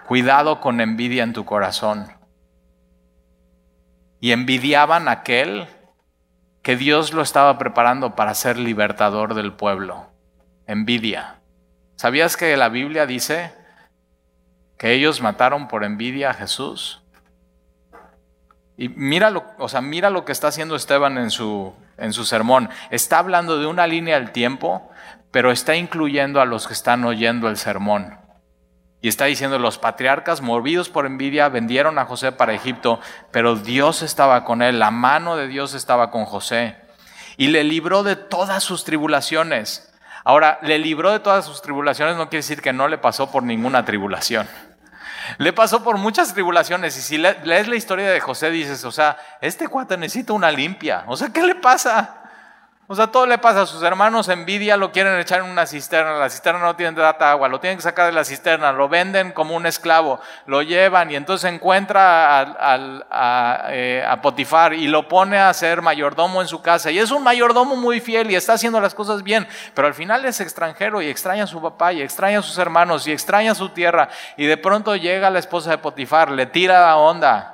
Cuidado 0.08 0.62
con 0.62 0.82
envidia 0.82 1.24
en 1.24 1.34
tu 1.34 1.46
corazón 1.46 2.16
y 4.20 4.32
envidiaban 4.32 5.08
a 5.08 5.12
aquel 5.12 5.68
que 6.62 6.76
Dios 6.76 7.14
lo 7.14 7.22
estaba 7.22 7.58
preparando 7.58 8.16
para 8.16 8.34
ser 8.34 8.58
libertador 8.58 9.36
del 9.36 9.54
pueblo. 9.54 10.08
Envidia. 10.66 11.40
¿Sabías 11.96 12.38
que 12.38 12.58
la 12.58 12.70
Biblia 12.70 13.06
dice 13.06 13.54
que 14.78 14.94
ellos 14.94 15.22
mataron 15.22 15.68
por 15.68 15.84
envidia 15.84 16.32
a 16.32 16.34
Jesús? 16.34 17.04
Y 18.78 18.90
mira 18.90 19.30
lo, 19.30 19.46
o 19.58 19.70
sea, 19.70 19.82
mira 19.82 20.10
lo 20.10 20.26
que 20.26 20.32
está 20.32 20.48
haciendo 20.48 20.76
Esteban 20.76 21.18
en 21.18 21.30
su, 21.30 21.74
en 21.98 22.12
su 22.12 22.26
sermón. 22.26 22.70
Está 22.90 23.20
hablando 23.20 23.60
de 23.60 23.68
una 23.68 23.88
línea 23.88 24.20
del 24.20 24.32
tiempo, 24.32 24.90
pero 25.32 25.52
está 25.52 25.76
incluyendo 25.76 26.42
a 26.42 26.46
los 26.46 26.68
que 26.68 26.74
están 26.74 27.06
oyendo 27.06 27.48
el 27.48 27.58
sermón. 27.58 28.18
Y 29.02 29.08
está 29.08 29.26
diciendo, 29.26 29.60
los 29.60 29.78
patriarcas, 29.78 30.42
movidos 30.42 30.90
por 30.90 31.06
envidia, 31.06 31.50
vendieron 31.50 32.00
a 32.00 32.06
José 32.06 32.32
para 32.32 32.54
Egipto, 32.54 33.00
pero 33.32 33.56
Dios 33.56 34.02
estaba 34.02 34.44
con 34.46 34.62
él, 34.62 34.80
la 34.80 34.92
mano 34.92 35.36
de 35.36 35.48
Dios 35.48 35.74
estaba 35.74 36.10
con 36.10 36.26
José. 36.26 36.76
Y 37.38 37.48
le 37.48 37.64
libró 37.64 38.04
de 38.04 38.16
todas 38.16 38.64
sus 38.64 38.84
tribulaciones. 38.84 39.94
Ahora, 40.24 40.58
le 40.64 40.80
libró 40.80 41.12
de 41.12 41.20
todas 41.20 41.46
sus 41.46 41.62
tribulaciones 41.62 42.16
no 42.16 42.30
quiere 42.30 42.38
decir 42.38 42.62
que 42.62 42.74
no 42.74 42.88
le 42.88 42.98
pasó 42.98 43.30
por 43.30 43.44
ninguna 43.44 43.86
tribulación. 43.86 44.48
Le 45.38 45.54
pasó 45.54 45.84
por 45.84 45.98
muchas 45.98 46.34
tribulaciones. 46.34 46.98
Y 46.98 47.02
si 47.02 47.18
lees 47.18 47.68
la 47.68 47.76
historia 47.76 48.10
de 48.10 48.20
José, 48.20 48.50
dices, 48.50 48.84
o 48.86 48.92
sea, 48.92 49.18
este 49.42 49.68
cuate 49.68 49.98
necesita 49.98 50.34
una 50.34 50.52
limpia. 50.52 51.04
O 51.08 51.16
sea, 51.16 51.30
¿qué 51.30 51.44
le 51.44 51.56
pasa? 51.56 52.25
O 52.88 52.94
sea, 52.94 53.08
todo 53.08 53.26
le 53.26 53.40
pasa 53.40 53.64
a 53.64 53.66
sus 53.66 53.82
hermanos, 53.82 54.30
envidia, 54.30 54.78
lo 54.78 54.92
quieren 54.92 55.18
echar 55.18 55.40
en 55.40 55.50
una 55.50 55.66
cisterna, 55.66 56.20
la 56.20 56.30
cisterna 56.30 56.60
no 56.60 56.76
tiene 56.76 56.92
data 56.92 57.32
agua, 57.32 57.48
lo 57.48 57.60
tienen 57.60 57.80
que 57.80 57.82
sacar 57.82 58.06
de 58.06 58.12
la 58.12 58.24
cisterna, 58.24 58.72
lo 58.72 58.88
venden 58.88 59.32
como 59.32 59.56
un 59.56 59.66
esclavo, 59.66 60.20
lo 60.46 60.62
llevan 60.62 61.10
y 61.10 61.16
entonces 61.16 61.52
encuentra 61.52 62.42
a, 62.42 63.70
eh, 63.72 64.06
a, 64.08 64.22
Potifar 64.22 64.76
y 64.76 64.88
lo 64.88 65.08
pone 65.08 65.40
a 65.40 65.52
ser 65.56 65.82
mayordomo 65.82 66.44
en 66.44 66.48
su 66.48 66.62
casa. 66.62 66.92
Y 66.92 67.00
es 67.00 67.10
un 67.10 67.24
mayordomo 67.24 67.76
muy 67.76 68.00
fiel 68.02 68.30
y 68.30 68.36
está 68.36 68.54
haciendo 68.54 68.80
las 68.80 68.94
cosas 68.94 69.24
bien, 69.24 69.48
pero 69.74 69.88
al 69.88 69.96
final 69.96 70.24
es 70.26 70.40
extranjero 70.40 71.02
y 71.02 71.08
extraña 71.08 71.46
a 71.46 71.48
su 71.48 71.60
papá 71.60 71.92
y 71.92 72.04
extraña 72.04 72.38
a 72.38 72.44
sus 72.44 72.58
hermanos 72.60 73.08
y 73.08 73.12
extraña 73.12 73.54
a 73.54 73.56
su 73.56 73.70
tierra. 73.70 74.10
Y 74.38 74.46
de 74.46 74.58
pronto 74.58 74.96
llega 74.96 75.32
la 75.32 75.40
esposa 75.40 75.72
de 75.72 75.80
Potifar, 75.80 76.30
le 76.30 76.46
tira 76.46 76.82
la 76.82 76.98
onda. 76.98 77.52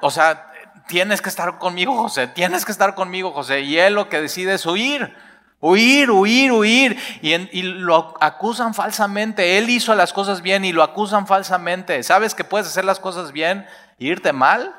O 0.00 0.10
sea, 0.10 0.47
tienes 0.88 1.22
que 1.22 1.28
estar 1.28 1.58
conmigo, 1.58 1.96
José, 1.96 2.26
tienes 2.26 2.64
que 2.64 2.72
estar 2.72 2.96
conmigo, 2.96 3.30
José. 3.30 3.60
Y 3.60 3.78
él 3.78 3.94
lo 3.94 4.08
que 4.08 4.20
decide 4.20 4.54
es 4.54 4.66
huir, 4.66 5.14
huir, 5.60 6.10
huir, 6.10 6.50
huir. 6.50 6.98
Y, 7.22 7.62
lo 7.62 8.16
acusan 8.20 8.74
falsamente. 8.74 9.58
Él 9.58 9.70
hizo 9.70 9.94
las 9.94 10.12
cosas 10.12 10.42
bien 10.42 10.64
y 10.64 10.72
lo 10.72 10.82
acusan 10.82 11.28
falsamente. 11.28 12.02
¿Sabes 12.02 12.34
que 12.34 12.42
puedes 12.42 12.66
hacer 12.66 12.84
las 12.84 12.98
cosas 12.98 13.30
bien 13.30 13.66
e 14.00 14.06
irte 14.06 14.32
mal? 14.32 14.74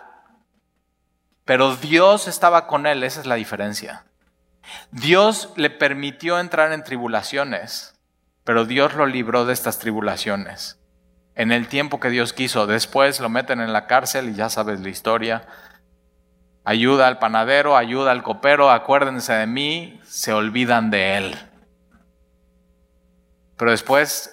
Pero 1.46 1.78
Dios 1.78 2.28
estaba 2.28 2.68
con 2.68 2.86
él, 2.86 3.04
esa 3.04 3.22
es 3.22 3.26
la 3.26 3.36
diferencia. 3.36 4.04
Dios 4.92 5.52
le 5.56 5.70
permitió 5.70 6.40
entrar 6.40 6.74
en 6.74 6.84
tribulaciones, 6.84 7.96
pero 8.44 8.66
Dios 8.66 8.94
lo 8.94 9.06
libró 9.06 9.46
de 9.46 9.54
estas 9.54 9.80
tribulaciones. 9.80 10.76
en 11.36 11.54
el 11.54 11.70
tiempo 11.70 12.02
que 12.02 12.10
Dios 12.10 12.34
quiso. 12.34 12.68
Después 12.68 13.22
lo 13.22 13.30
meten 13.30 13.62
en 13.62 13.72
la 13.72 13.88
cárcel 13.88 14.28
y 14.28 14.36
ya 14.36 14.50
sabes 14.50 14.82
la 14.82 14.90
historia. 14.90 15.48
Ayuda 16.64 17.08
al 17.08 17.20
panadero, 17.20 17.78
ayuda 17.78 18.12
al 18.12 18.24
copero, 18.24 18.70
acuérdense 18.70 19.34
de 19.34 19.48
mí, 19.48 20.00
se 20.06 20.34
olvidan 20.34 20.92
de 20.92 21.18
él. 21.18 21.36
Pero 23.58 23.72
después 23.72 24.32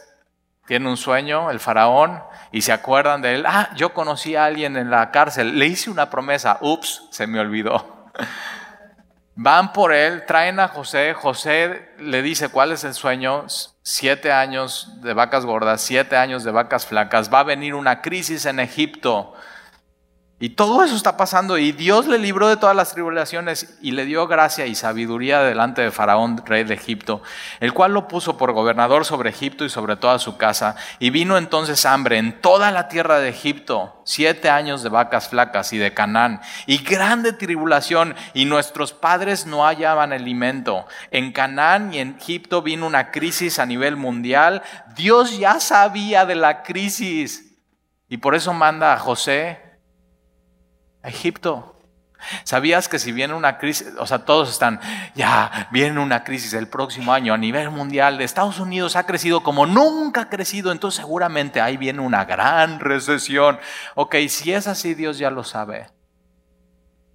tiene 0.67 0.89
un 0.89 0.97
sueño, 0.97 1.51
el 1.51 1.61
faraón, 1.61 2.23
y 2.53 2.63
se 2.63 2.73
acuerdan 2.73 3.23
de 3.23 3.35
él. 3.35 3.45
Ah, 3.47 3.71
yo 3.77 3.95
conocí 3.95 4.37
a 4.37 4.45
alguien 4.45 4.77
en 4.77 4.91
la 4.91 5.11
cárcel, 5.11 5.59
le 5.59 5.67
hice 5.67 5.91
una 5.91 6.11
promesa, 6.11 6.59
ups, 6.61 7.05
se 7.11 7.27
me 7.27 7.41
olvidó. 7.41 8.11
Van 9.39 9.75
por 9.75 9.93
él, 9.93 10.25
traen 10.25 10.59
a 10.61 10.69
José, 10.69 11.13
José 11.13 11.91
le 11.99 12.23
dice 12.23 12.49
cuál 12.49 12.73
es 12.73 12.85
el 12.85 12.95
sueño, 12.95 13.45
siete 13.83 14.33
años 14.33 15.03
de 15.03 15.13
vacas 15.13 15.45
gordas, 15.45 15.83
siete 15.83 16.17
años 16.17 16.43
de 16.43 16.53
vacas 16.53 16.87
flacas, 16.87 17.33
va 17.33 17.41
a 17.41 17.45
venir 17.45 17.75
una 17.75 18.01
crisis 18.01 18.47
en 18.47 18.61
Egipto, 18.61 19.35
y 20.39 20.51
todo 20.51 20.85
eso 20.85 20.95
está 20.95 21.17
pasando 21.17 21.57
y 21.57 21.73
Dios 21.73 22.07
le 22.07 22.19
libró 22.19 22.47
de 22.49 22.59
todas 22.59 22.77
las 22.77 22.93
tribulaciones 22.93 23.79
y 23.81 23.93
le 23.93 24.05
dio 24.05 24.27
gracia 24.27 24.67
y 24.67 24.75
sabiduría 24.75 25.41
delante 25.41 25.81
de 25.81 25.91
Faraón, 25.91 26.43
rey 26.45 26.63
de 26.65 26.75
Egipto, 26.75 27.23
el 27.59 27.73
cual 27.73 27.95
lo 27.95 28.07
puso 28.07 28.37
por 28.37 28.53
gobernador 28.53 29.07
sobre 29.07 29.31
Egipto 29.31 29.65
y 29.65 29.71
sobre 29.71 29.97
toda 29.97 30.19
su 30.19 30.37
casa. 30.37 30.77
Y 30.99 31.09
vino 31.09 31.39
entonces 31.39 31.87
hambre 31.87 32.19
en 32.19 32.39
toda 32.43 32.71
la 32.71 32.89
tierra 32.89 33.19
de 33.19 33.31
Egipto, 33.31 34.03
siete 34.05 34.51
años 34.51 34.83
de 34.83 34.91
vacas 34.91 35.31
flacas 35.31 35.73
y 35.73 35.79
de 35.79 35.95
Canaán, 35.95 36.43
y 36.67 36.85
grande 36.85 37.33
tribulación, 37.33 38.15
y 38.35 38.45
nuestros 38.45 38.93
padres 38.93 39.47
no 39.47 39.65
hallaban 39.65 40.13
alimento. 40.13 40.85
En 41.13 41.33
Canaán 41.33 41.95
y 41.95 42.01
en 42.01 42.17
Egipto 42.21 42.61
vino 42.61 42.87
una 42.87 43.11
crisis 43.11 43.59
a 43.59 43.65
nivel 43.65 43.97
mundial. 43.97 44.63
Dios 44.95 45.39
ya 45.39 45.61
sabía 45.61 46.27
de 46.27 46.35
la 46.35 46.63
crisis 46.63 47.57
y 48.07 48.19
por 48.19 48.35
eso 48.35 48.53
manda 48.53 48.93
a 48.93 48.99
José 48.99 49.66
Egipto. 51.09 51.77
¿Sabías 52.45 52.89
que 52.89 52.99
si 52.99 53.13
viene 53.13 53.35
una 53.35 53.59
crisis, 53.59 53.93
o 53.99 54.07
sea, 54.07 54.25
todos 54.25 54.51
están, 54.51 54.81
ya, 55.15 55.69
viene 55.71 56.01
una 56.01 56.25
crisis 56.25 56.55
el 56.55 56.67
próximo 56.67 57.13
año 57.13 57.35
a 57.35 57.39
nivel 57.39 57.71
mundial, 57.71 58.21
Estados 58.21 58.59
Unidos 58.59 58.97
ha 58.97 59.05
crecido 59.05 59.43
como 59.43 59.67
nunca 59.67 60.23
ha 60.23 60.29
crecido, 60.29 60.73
entonces 60.73 61.01
seguramente 61.01 61.61
ahí 61.61 61.77
viene 61.77 62.01
una 62.01 62.25
gran 62.25 62.81
recesión. 62.81 63.59
Ok, 63.95 64.17
si 64.29 64.53
es 64.53 64.67
así, 64.67 64.95
Dios 64.95 65.19
ya 65.19 65.31
lo 65.31 65.45
sabe. 65.45 65.89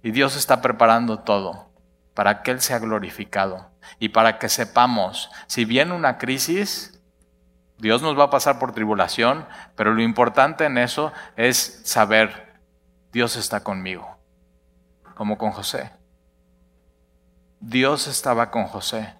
Y 0.02 0.12
Dios 0.12 0.36
está 0.36 0.62
preparando 0.62 1.18
todo 1.20 1.70
para 2.14 2.42
que 2.42 2.50
Él 2.50 2.60
sea 2.60 2.78
glorificado 2.78 3.70
y 3.98 4.10
para 4.10 4.38
que 4.38 4.48
sepamos, 4.48 5.30
si 5.46 5.64
viene 5.64 5.92
una 5.92 6.18
crisis, 6.18 7.00
Dios 7.78 8.02
nos 8.02 8.18
va 8.18 8.24
a 8.24 8.30
pasar 8.30 8.58
por 8.58 8.72
tribulación, 8.72 9.46
pero 9.76 9.92
lo 9.92 10.02
importante 10.02 10.64
en 10.64 10.78
eso 10.78 11.12
es 11.36 11.82
saber 11.84 12.51
Dios 13.12 13.36
está 13.36 13.62
conmigo, 13.62 14.16
como 15.14 15.36
con 15.36 15.52
José. 15.52 15.92
Dios 17.60 18.06
estaba 18.06 18.50
con 18.50 18.64
José. 18.64 19.14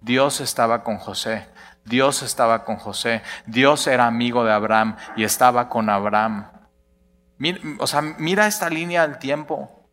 Dios 0.00 0.40
estaba 0.40 0.82
con 0.82 0.98
José. 0.98 1.48
Dios 1.84 2.22
estaba 2.22 2.64
con 2.64 2.76
José. 2.76 3.22
Dios 3.46 3.86
era 3.86 4.06
amigo 4.06 4.44
de 4.44 4.52
Abraham 4.52 4.96
y 5.16 5.22
estaba 5.22 5.68
con 5.68 5.88
Abraham. 5.88 6.50
Mira, 7.38 7.60
o 7.78 7.86
sea, 7.86 8.02
mira 8.02 8.48
esta 8.48 8.68
línea 8.68 9.06
del 9.06 9.18
tiempo. 9.18 9.88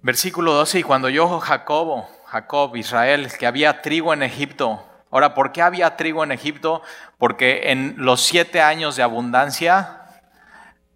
Versículo 0.00 0.54
12, 0.54 0.78
y 0.78 0.82
cuando 0.82 1.10
yo 1.10 1.40
Jacobo, 1.40 2.08
Jacob, 2.26 2.74
Israel, 2.76 3.30
que 3.38 3.46
había 3.46 3.82
trigo 3.82 4.14
en 4.14 4.22
Egipto. 4.22 4.84
Ahora, 5.10 5.34
¿por 5.34 5.52
qué 5.52 5.60
había 5.60 5.96
trigo 5.96 6.24
en 6.24 6.32
Egipto? 6.32 6.82
Porque 7.18 7.70
en 7.70 7.94
los 7.98 8.22
siete 8.22 8.62
años 8.62 8.96
de 8.96 9.02
abundancia 9.02 9.97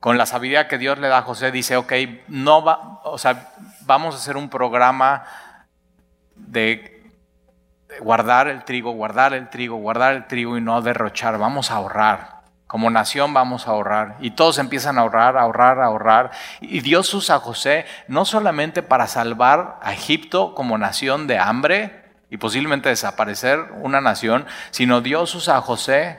con 0.03 0.19
la 0.19 0.27
sabiduría 0.27 0.67
que 0.67 0.79
Dios 0.79 0.99
le 0.99 1.07
da 1.07 1.19
a 1.19 1.23
José, 1.23 1.53
dice, 1.53 1.77
ok, 1.77 1.93
no 2.27 2.65
va, 2.65 3.01
o 3.05 3.19
sea, 3.19 3.53
vamos 3.83 4.17
a 4.17 4.19
hacer 4.19 4.37
un 4.37 4.49
programa 4.49 5.23
de 6.35 7.09
guardar 8.01 8.49
el 8.49 8.65
trigo, 8.65 8.91
guardar 8.91 9.33
el 9.33 9.49
trigo, 9.49 9.77
guardar 9.77 10.15
el 10.15 10.27
trigo 10.27 10.59
y 10.59 10.61
no 10.61 10.83
derrochar, 10.83 11.38
vamos 11.38 11.71
a 11.71 11.77
ahorrar. 11.77 12.41
Como 12.67 12.91
nación 12.91 13.33
vamos 13.33 13.69
a 13.69 13.71
ahorrar. 13.71 14.17
Y 14.19 14.33
todos 14.33 14.59
empiezan 14.59 14.99
a 14.99 15.03
ahorrar, 15.03 15.37
a 15.37 15.43
ahorrar, 15.43 15.79
a 15.79 15.85
ahorrar. 15.85 16.33
Y 16.61 16.81
Dios 16.81 17.15
usa 17.15 17.37
a 17.37 17.38
José 17.38 17.87
no 18.09 18.25
solamente 18.25 18.83
para 18.83 19.07
salvar 19.07 19.79
a 19.83 19.93
Egipto 19.93 20.57
como 20.57 20.79
nación 20.79 21.29
de 21.29 21.38
hambre 21.38 22.11
y 22.29 22.38
posiblemente 22.38 22.88
desaparecer 22.88 23.71
una 23.77 24.01
nación, 24.01 24.47
sino 24.73 25.01
Dios 25.01 25.33
usa 25.37 25.59
a 25.59 25.61
José 25.61 26.19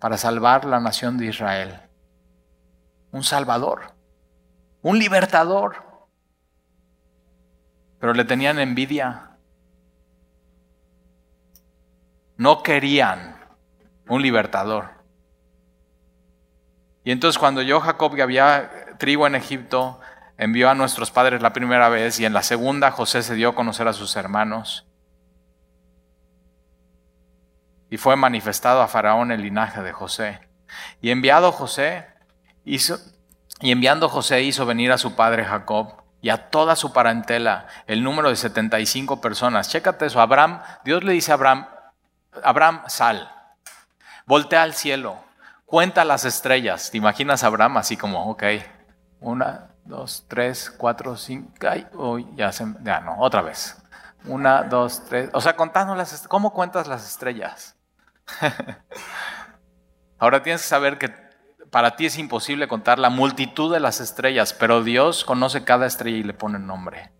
para 0.00 0.16
salvar 0.16 0.64
la 0.64 0.80
nación 0.80 1.16
de 1.16 1.26
Israel 1.26 1.80
un 3.16 3.24
salvador, 3.24 3.94
un 4.82 4.98
libertador. 4.98 5.82
Pero 7.98 8.12
le 8.12 8.26
tenían 8.26 8.58
envidia. 8.58 9.30
No 12.36 12.62
querían 12.62 13.42
un 14.06 14.20
libertador. 14.20 14.90
Y 17.04 17.10
entonces 17.10 17.38
cuando 17.38 17.62
yo, 17.62 17.80
Jacob, 17.80 18.14
que 18.14 18.22
había 18.22 18.70
trigo 18.98 19.26
en 19.26 19.34
Egipto, 19.34 19.98
envió 20.36 20.68
a 20.68 20.74
nuestros 20.74 21.10
padres 21.10 21.40
la 21.40 21.54
primera 21.54 21.88
vez 21.88 22.20
y 22.20 22.26
en 22.26 22.34
la 22.34 22.42
segunda 22.42 22.90
José 22.90 23.22
se 23.22 23.34
dio 23.34 23.48
a 23.48 23.54
conocer 23.54 23.88
a 23.88 23.94
sus 23.94 24.14
hermanos. 24.16 24.86
Y 27.88 27.96
fue 27.96 28.14
manifestado 28.16 28.82
a 28.82 28.88
Faraón 28.88 29.32
el 29.32 29.40
linaje 29.40 29.80
de 29.80 29.92
José. 29.92 30.40
Y 31.00 31.10
enviado 31.10 31.50
José, 31.50 32.15
y 32.66 33.70
enviando 33.70 34.08
José 34.08 34.42
hizo 34.42 34.66
venir 34.66 34.90
a 34.90 34.98
su 34.98 35.14
padre 35.14 35.44
Jacob 35.44 36.02
y 36.20 36.30
a 36.30 36.50
toda 36.50 36.74
su 36.74 36.92
parentela, 36.92 37.68
el 37.86 38.02
número 38.02 38.28
de 38.28 38.36
75 38.36 39.20
personas. 39.20 39.68
Chécate 39.68 40.06
eso, 40.06 40.20
Abraham, 40.20 40.60
Dios 40.84 41.04
le 41.04 41.12
dice 41.12 41.30
a 41.30 41.34
Abraham, 41.34 41.66
Abraham, 42.42 42.82
sal, 42.88 43.32
voltea 44.26 44.64
al 44.64 44.74
cielo, 44.74 45.16
cuenta 45.64 46.04
las 46.04 46.24
estrellas. 46.24 46.90
¿Te 46.90 46.98
imaginas 46.98 47.44
a 47.44 47.46
Abraham 47.46 47.76
así 47.76 47.96
como, 47.96 48.28
ok, 48.30 48.42
una, 49.20 49.70
dos, 49.84 50.24
tres, 50.26 50.68
cuatro, 50.68 51.16
cinco, 51.16 51.52
ay, 51.68 51.86
ya 52.34 52.50
se, 52.50 52.66
ya 52.82 53.00
no, 53.00 53.20
otra 53.20 53.42
vez. 53.42 53.80
Una, 54.24 54.64
dos, 54.64 55.04
tres, 55.04 55.30
o 55.32 55.40
sea, 55.40 55.54
contando 55.54 55.94
las, 55.94 56.26
¿cómo 56.26 56.52
cuentas 56.52 56.88
las 56.88 57.08
estrellas? 57.08 57.76
Ahora 60.18 60.42
tienes 60.42 60.62
que 60.62 60.68
saber 60.68 60.98
que 60.98 61.25
para 61.76 61.94
ti 61.94 62.06
es 62.06 62.16
imposible 62.16 62.68
contar 62.68 62.98
la 62.98 63.10
multitud 63.10 63.70
de 63.70 63.80
las 63.80 64.00
estrellas, 64.00 64.54
pero 64.54 64.82
Dios 64.82 65.26
conoce 65.26 65.62
cada 65.62 65.84
estrella 65.84 66.16
y 66.16 66.22
le 66.22 66.32
pone 66.32 66.58
nombre. 66.58 67.10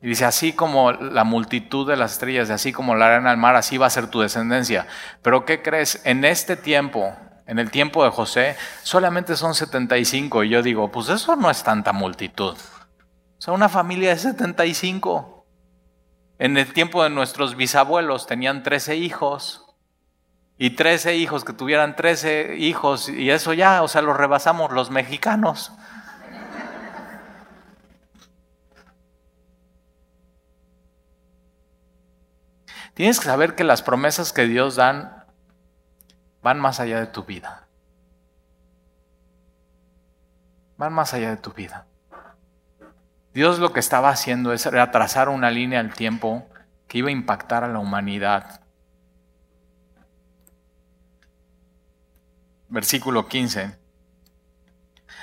Y 0.00 0.06
dice, 0.06 0.24
así 0.24 0.54
como 0.54 0.92
la 0.92 1.24
multitud 1.24 1.86
de 1.86 1.98
las 1.98 2.12
estrellas, 2.12 2.48
así 2.48 2.72
como 2.72 2.94
la 2.94 3.08
arena 3.08 3.32
al 3.32 3.36
mar, 3.36 3.54
así 3.54 3.76
va 3.76 3.84
a 3.84 3.90
ser 3.90 4.06
tu 4.06 4.22
descendencia. 4.22 4.86
Pero 5.20 5.44
¿qué 5.44 5.60
crees? 5.60 6.00
En 6.06 6.24
este 6.24 6.56
tiempo, 6.56 7.14
en 7.46 7.58
el 7.58 7.70
tiempo 7.70 8.02
de 8.02 8.12
José, 8.12 8.56
solamente 8.82 9.36
son 9.36 9.54
75. 9.54 10.42
Y 10.42 10.48
yo 10.48 10.62
digo, 10.62 10.90
pues 10.90 11.10
eso 11.10 11.36
no 11.36 11.50
es 11.50 11.62
tanta 11.62 11.92
multitud. 11.92 12.56
O 12.56 13.42
sea, 13.42 13.52
una 13.52 13.68
familia 13.68 14.08
de 14.08 14.16
75. 14.16 15.33
En 16.38 16.56
el 16.56 16.72
tiempo 16.72 17.02
de 17.02 17.10
nuestros 17.10 17.56
bisabuelos 17.56 18.26
tenían 18.26 18.62
13 18.62 18.96
hijos. 18.96 19.60
Y 20.56 20.70
13 20.70 21.16
hijos 21.16 21.44
que 21.44 21.52
tuvieran 21.52 21.96
13 21.96 22.56
hijos. 22.56 23.08
Y 23.08 23.30
eso 23.30 23.52
ya, 23.52 23.82
o 23.82 23.88
sea, 23.88 24.02
lo 24.02 24.14
rebasamos 24.14 24.72
los 24.72 24.90
mexicanos. 24.90 25.72
Tienes 32.94 33.18
que 33.18 33.26
saber 33.26 33.56
que 33.56 33.64
las 33.64 33.82
promesas 33.82 34.32
que 34.32 34.46
Dios 34.46 34.76
dan 34.76 35.24
van 36.42 36.60
más 36.60 36.78
allá 36.78 37.00
de 37.00 37.06
tu 37.08 37.24
vida. 37.24 37.66
Van 40.76 40.92
más 40.92 41.12
allá 41.14 41.30
de 41.30 41.36
tu 41.36 41.50
vida. 41.52 41.86
Dios 43.34 43.58
lo 43.58 43.72
que 43.72 43.80
estaba 43.80 44.10
haciendo 44.10 44.52
es 44.52 44.62
trazar 44.62 45.28
una 45.28 45.50
línea 45.50 45.80
al 45.80 45.92
tiempo 45.92 46.46
que 46.86 46.98
iba 46.98 47.08
a 47.08 47.12
impactar 47.12 47.64
a 47.64 47.68
la 47.68 47.80
humanidad. 47.80 48.60
Versículo 52.68 53.26
15. 53.26 53.76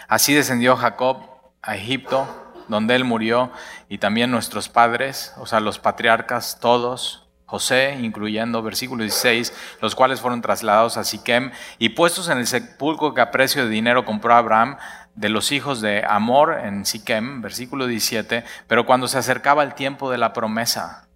Así 0.10 0.34
descendió 0.34 0.76
Jacob 0.76 1.24
a 1.62 1.78
Egipto, 1.78 2.28
donde 2.68 2.96
él 2.96 3.06
murió, 3.06 3.50
y 3.88 3.98
también 3.98 4.30
nuestros 4.30 4.68
padres, 4.68 5.34
o 5.38 5.46
sea, 5.46 5.62
los 5.62 5.80
patriarcas, 5.80 6.60
todos, 6.60 7.30
José, 7.46 7.98
incluyendo 8.02 8.62
versículo 8.62 9.04
16, 9.04 9.54
los 9.82 9.94
cuales 9.94 10.22
fueron 10.22 10.42
trasladados 10.42 10.96
a 10.96 11.04
Siquem 11.04 11.52
y 11.80 11.90
puestos 11.90 12.30
en 12.30 12.38
el 12.38 12.48
sepulcro 12.48 13.14
que 13.14 13.20
a 13.20 13.30
precio 13.30 13.66
de 13.66 13.70
dinero 13.70 14.06
compró 14.06 14.34
Abraham 14.34 14.78
de 15.16 15.30
los 15.30 15.52
hijos 15.52 15.82
de 15.82 16.04
Amor 16.08 16.60
en 16.64 16.86
Siquem, 16.86 17.42
versículo 17.42 17.88
17, 17.88 18.44
pero 18.68 18.86
cuando 18.86 19.08
se 19.08 19.18
acercaba 19.18 19.64
el 19.64 19.74
tiempo 19.74 20.12
de 20.12 20.18
la 20.18 20.34
promesa 20.34 21.08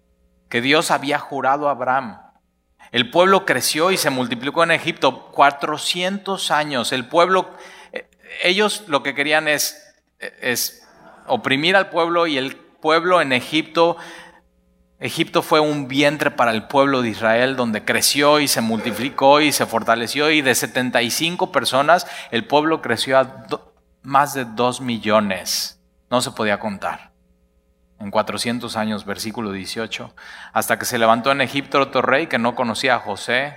que 0.48 0.60
Dios 0.60 0.90
había 0.90 1.18
jurado 1.18 1.68
a 1.68 1.72
Abraham, 1.72 2.20
el 2.92 3.10
pueblo 3.10 3.44
creció 3.44 3.90
y 3.90 3.96
se 3.96 4.10
multiplicó 4.10 4.62
en 4.62 4.70
Egipto 4.70 5.30
400 5.32 6.50
años. 6.50 6.92
El 6.92 7.06
pueblo, 7.06 7.50
eh, 7.92 8.08
ellos 8.42 8.84
lo 8.86 9.02
que 9.02 9.14
querían 9.14 9.48
es, 9.48 9.94
es 10.40 10.86
oprimir 11.26 11.74
al 11.74 11.90
pueblo 11.90 12.26
y 12.26 12.38
el 12.38 12.56
pueblo 12.56 13.20
en 13.20 13.32
Egipto 13.32 13.96
Egipto 14.98 15.42
fue 15.42 15.60
un 15.60 15.88
vientre 15.88 16.30
para 16.30 16.52
el 16.52 16.68
pueblo 16.68 17.02
de 17.02 17.10
Israel 17.10 17.54
donde 17.54 17.84
creció 17.84 18.40
y 18.40 18.48
se 18.48 18.62
multiplicó 18.62 19.42
y 19.42 19.52
se 19.52 19.66
fortaleció 19.66 20.30
y 20.30 20.40
de 20.40 20.54
75 20.54 21.52
personas 21.52 22.06
el 22.30 22.46
pueblo 22.46 22.80
creció 22.80 23.18
a 23.18 23.46
más 24.06 24.34
de 24.34 24.44
2 24.44 24.80
millones. 24.80 25.80
No 26.10 26.20
se 26.20 26.30
podía 26.30 26.58
contar. 26.60 27.10
En 27.98 28.10
400 28.10 28.76
años, 28.76 29.04
versículo 29.04 29.52
18, 29.52 30.14
hasta 30.52 30.78
que 30.78 30.84
se 30.84 30.98
levantó 30.98 31.32
en 31.32 31.40
Egipto 31.40 31.80
otro 31.80 32.02
rey 32.02 32.26
que 32.26 32.38
no 32.38 32.54
conocía 32.54 32.94
a 32.94 33.00
José, 33.00 33.56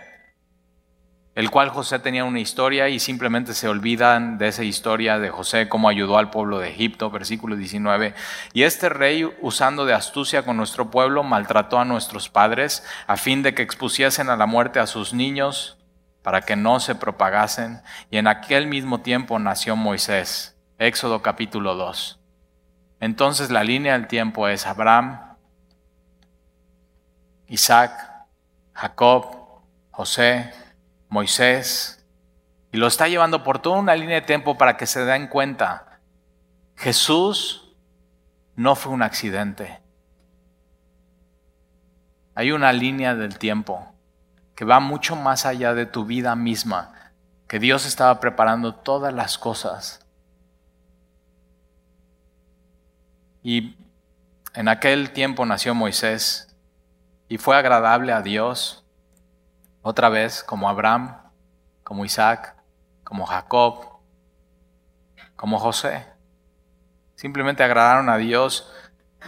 el 1.36 1.52
cual 1.52 1.70
José 1.70 2.00
tenía 2.00 2.26
una 2.26 2.40
historia 2.40 2.90
y 2.90 3.00
simplemente 3.00 3.54
se 3.54 3.68
olvidan 3.68 4.38
de 4.38 4.48
esa 4.48 4.64
historia 4.64 5.20
de 5.20 5.30
José, 5.30 5.70
cómo 5.70 5.88
ayudó 5.88 6.18
al 6.18 6.32
pueblo 6.32 6.60
de 6.60 6.70
Egipto, 6.70 7.12
versículo 7.12 7.56
19. 7.56 8.16
Y 8.54 8.64
este 8.64 8.90
rey, 8.90 9.30
usando 9.42 9.86
de 9.86 9.94
astucia 9.94 10.44
con 10.44 10.58
nuestro 10.58 10.90
pueblo, 10.90 11.24
maltrató 11.24 11.80
a 11.80 11.86
nuestros 11.86 12.30
padres 12.30 12.84
a 13.08 13.18
fin 13.18 13.44
de 13.44 13.54
que 13.54 13.62
expusiesen 13.62 14.30
a 14.30 14.38
la 14.38 14.48
muerte 14.48 14.80
a 14.80 14.88
sus 14.88 15.14
niños 15.14 15.79
para 16.30 16.42
que 16.42 16.56
no 16.56 16.80
se 16.80 16.94
propagasen. 16.94 17.82
Y 18.12 18.18
en 18.20 18.28
aquel 18.28 18.68
mismo 18.68 19.02
tiempo 19.02 19.40
nació 19.40 19.76
Moisés. 19.76 20.56
Éxodo 20.78 21.24
capítulo 21.24 21.74
2. 21.74 22.20
Entonces 23.00 23.50
la 23.50 23.64
línea 23.64 23.94
del 23.94 24.06
tiempo 24.06 24.48
es 24.48 24.68
Abraham, 24.68 25.36
Isaac, 27.48 28.28
Jacob, 28.74 29.64
José, 29.90 30.54
Moisés, 31.08 32.06
y 32.72 32.78
lo 32.78 32.86
está 32.86 33.08
llevando 33.08 33.44
por 33.44 33.58
toda 33.58 33.80
una 33.80 33.96
línea 33.96 34.18
de 34.18 34.28
tiempo 34.28 34.56
para 34.56 34.78
que 34.78 34.86
se 34.86 35.06
den 35.06 35.30
cuenta. 35.30 36.00
Jesús 36.76 37.76
no 38.56 38.76
fue 38.76 38.92
un 38.92 39.02
accidente. 39.02 39.82
Hay 42.36 42.52
una 42.52 42.72
línea 42.72 43.16
del 43.16 43.40
tiempo 43.40 43.96
que 44.60 44.66
va 44.66 44.82
mucho 44.82 45.16
más 45.16 45.46
allá 45.46 45.74
de 45.74 45.86
tu 45.86 46.04
vida 46.04 46.36
misma, 46.36 47.14
que 47.48 47.60
Dios 47.60 47.86
estaba 47.86 48.20
preparando 48.20 48.76
todas 48.76 49.14
las 49.14 49.38
cosas. 49.38 50.06
Y 53.42 53.78
en 54.54 54.68
aquel 54.68 55.14
tiempo 55.14 55.46
nació 55.46 55.74
Moisés 55.76 56.58
y 57.30 57.38
fue 57.38 57.56
agradable 57.56 58.12
a 58.12 58.22
Dios 58.22 58.84
otra 59.82 60.10
vez, 60.10 60.44
como 60.44 60.68
Abraham, 60.68 61.16
como 61.86 62.04
Isaac, 62.04 62.58
como 63.06 63.26
Jacob, 63.28 64.02
como 65.38 65.58
José. 65.58 66.06
Simplemente 67.16 67.64
agradaron 67.64 68.10
a 68.10 68.18
Dios 68.18 68.70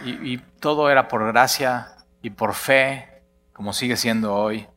y, 0.04 0.36
todo 0.60 0.90
era 0.90 1.08
por 1.08 1.26
gracia 1.26 1.96
y 2.20 2.28
por 2.28 2.52
fe, 2.52 3.24
como 3.54 3.72
sigue 3.72 3.96
siendo 3.96 4.34
hoy. 4.34 4.68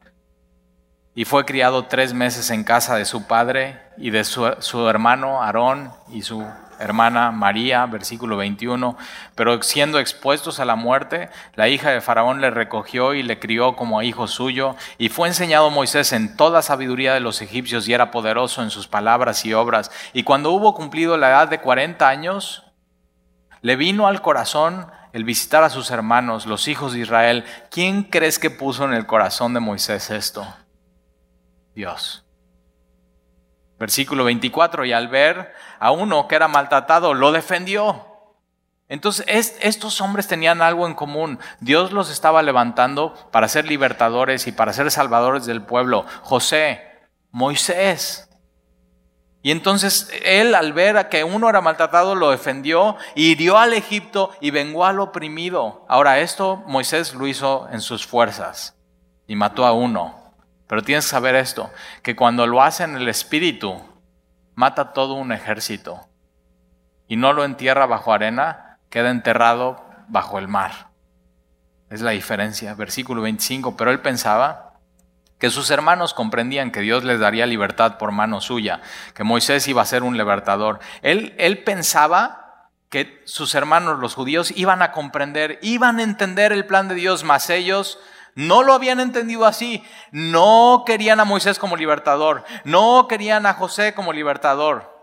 Y 1.15 1.25
fue 1.25 1.45
criado 1.45 1.85
tres 1.85 2.13
meses 2.13 2.51
en 2.51 2.63
casa 2.63 2.95
de 2.95 3.05
su 3.05 3.25
padre 3.25 3.81
y 3.97 4.09
de 4.09 4.25
su 4.25 4.89
hermano 4.89 5.41
Aarón 5.41 5.91
y 6.11 6.21
su 6.21 6.45
hermana 6.79 7.31
María, 7.31 7.85
versículo 7.85 8.37
21, 8.37 8.97
pero 9.33 9.61
siendo 9.61 9.99
expuestos 9.99 10.59
a 10.59 10.65
la 10.65 10.75
muerte, 10.75 11.29
la 11.55 11.69
hija 11.69 11.91
de 11.91 12.01
Faraón 12.01 12.41
le 12.41 12.49
recogió 12.49 13.13
y 13.13 13.23
le 13.23 13.39
crió 13.39 13.75
como 13.75 14.01
hijo 14.01 14.27
suyo, 14.27 14.75
y 14.97 15.09
fue 15.09 15.27
enseñado 15.27 15.69
Moisés 15.69 16.11
en 16.13 16.35
toda 16.35 16.61
sabiduría 16.61 17.13
de 17.13 17.19
los 17.19 17.41
egipcios 17.41 17.87
y 17.87 17.93
era 17.93 18.11
poderoso 18.11 18.61
en 18.61 18.69
sus 18.69 18.87
palabras 18.87 19.45
y 19.45 19.53
obras. 19.53 19.91
Y 20.13 20.23
cuando 20.23 20.51
hubo 20.51 20.73
cumplido 20.73 21.17
la 21.17 21.29
edad 21.29 21.47
de 21.47 21.59
40 21.59 22.07
años, 22.07 22.63
le 23.61 23.75
vino 23.75 24.07
al 24.07 24.21
corazón 24.21 24.87
el 25.13 25.23
visitar 25.23 25.63
a 25.63 25.69
sus 25.69 25.91
hermanos, 25.91 26.45
los 26.45 26.67
hijos 26.67 26.93
de 26.93 26.99
Israel. 26.99 27.45
¿Quién 27.71 28.03
crees 28.03 28.37
que 28.37 28.49
puso 28.49 28.83
en 28.83 28.93
el 28.93 29.05
corazón 29.05 29.53
de 29.53 29.61
Moisés 29.61 30.11
esto? 30.11 30.45
Dios. 31.75 32.25
Versículo 33.77 34.23
24, 34.23 34.85
y 34.85 34.93
al 34.93 35.09
ver 35.09 35.53
a 35.79 35.91
uno 35.91 36.27
que 36.27 36.35
era 36.35 36.47
maltratado, 36.47 37.13
lo 37.13 37.31
defendió. 37.33 38.07
Entonces, 38.87 39.57
estos 39.61 39.99
hombres 39.99 40.27
tenían 40.27 40.61
algo 40.61 40.87
en 40.87 40.93
común. 40.93 41.39
Dios 41.59 41.91
los 41.91 42.09
estaba 42.09 42.41
levantando 42.41 43.13
para 43.31 43.47
ser 43.47 43.65
libertadores 43.65 44.47
y 44.47 44.51
para 44.51 44.73
ser 44.73 44.89
salvadores 44.91 45.45
del 45.45 45.61
pueblo. 45.61 46.05
José, 46.21 46.81
Moisés. 47.31 48.29
Y 49.41 49.51
entonces 49.51 50.09
él 50.23 50.55
al 50.55 50.73
ver 50.73 50.97
a 50.97 51.09
que 51.09 51.23
uno 51.23 51.49
era 51.49 51.61
maltratado 51.61 52.15
lo 52.15 52.31
defendió, 52.31 52.97
hirió 53.13 53.59
al 53.59 53.73
Egipto 53.73 54.31
y 54.39 54.49
vengó 54.49 54.85
al 54.85 54.99
oprimido. 54.99 55.85
Ahora 55.87 56.19
esto 56.19 56.63
Moisés 56.65 57.13
lo 57.13 57.27
hizo 57.27 57.67
en 57.71 57.81
sus 57.81 58.07
fuerzas 58.07 58.75
y 59.27 59.35
mató 59.35 59.65
a 59.65 59.73
uno. 59.73 60.24
Pero 60.67 60.81
tienes 60.81 61.05
que 61.05 61.11
saber 61.11 61.35
esto, 61.35 61.71
que 62.01 62.15
cuando 62.15 62.47
lo 62.47 62.61
hace 62.63 62.83
en 62.83 62.95
el 62.95 63.07
espíritu, 63.07 63.81
mata 64.55 64.93
todo 64.93 65.13
un 65.13 65.31
ejército. 65.31 66.07
Y 67.07 67.17
no 67.17 67.33
lo 67.33 67.43
entierra 67.43 67.85
bajo 67.85 68.13
arena, 68.13 68.79
queda 68.89 69.11
enterrado 69.11 69.85
bajo 70.07 70.39
el 70.39 70.47
mar. 70.47 70.89
Es 71.89 72.01
la 72.01 72.11
diferencia. 72.11 72.73
Versículo 72.73 73.21
25. 73.21 73.77
Pero 73.77 73.91
él 73.91 74.01
pensaba 74.01 74.73
que 75.37 75.49
sus 75.49 75.69
hermanos 75.69 76.13
comprendían 76.13 76.71
que 76.71 76.81
Dios 76.81 77.03
les 77.03 77.19
daría 77.19 77.45
libertad 77.45 77.97
por 77.97 78.11
mano 78.11 78.41
suya, 78.41 78.81
que 79.13 79.23
Moisés 79.23 79.67
iba 79.67 79.81
a 79.81 79.85
ser 79.85 80.01
un 80.01 80.17
libertador. 80.17 80.79
Él, 81.01 81.35
él 81.37 81.63
pensaba 81.63 82.69
que 82.89 83.21
sus 83.25 83.53
hermanos, 83.53 83.99
los 83.99 84.15
judíos, 84.15 84.51
iban 84.55 84.81
a 84.81 84.91
comprender, 84.91 85.59
iban 85.61 85.99
a 85.99 86.03
entender 86.03 86.51
el 86.51 86.65
plan 86.65 86.87
de 86.87 86.95
Dios, 86.95 87.23
más 87.23 87.49
ellos 87.49 87.99
no 88.35 88.63
lo 88.63 88.73
habían 88.73 88.99
entendido 88.99 89.45
así. 89.45 89.83
No 90.11 90.83
querían 90.85 91.21
a 91.21 91.25
Moisés 91.25 91.57
como 91.57 91.77
libertador. 91.77 92.43
No 92.65 93.07
querían 93.07 93.45
a 93.45 93.53
José 93.53 93.93
como 93.93 94.11
libertador. 94.11 94.93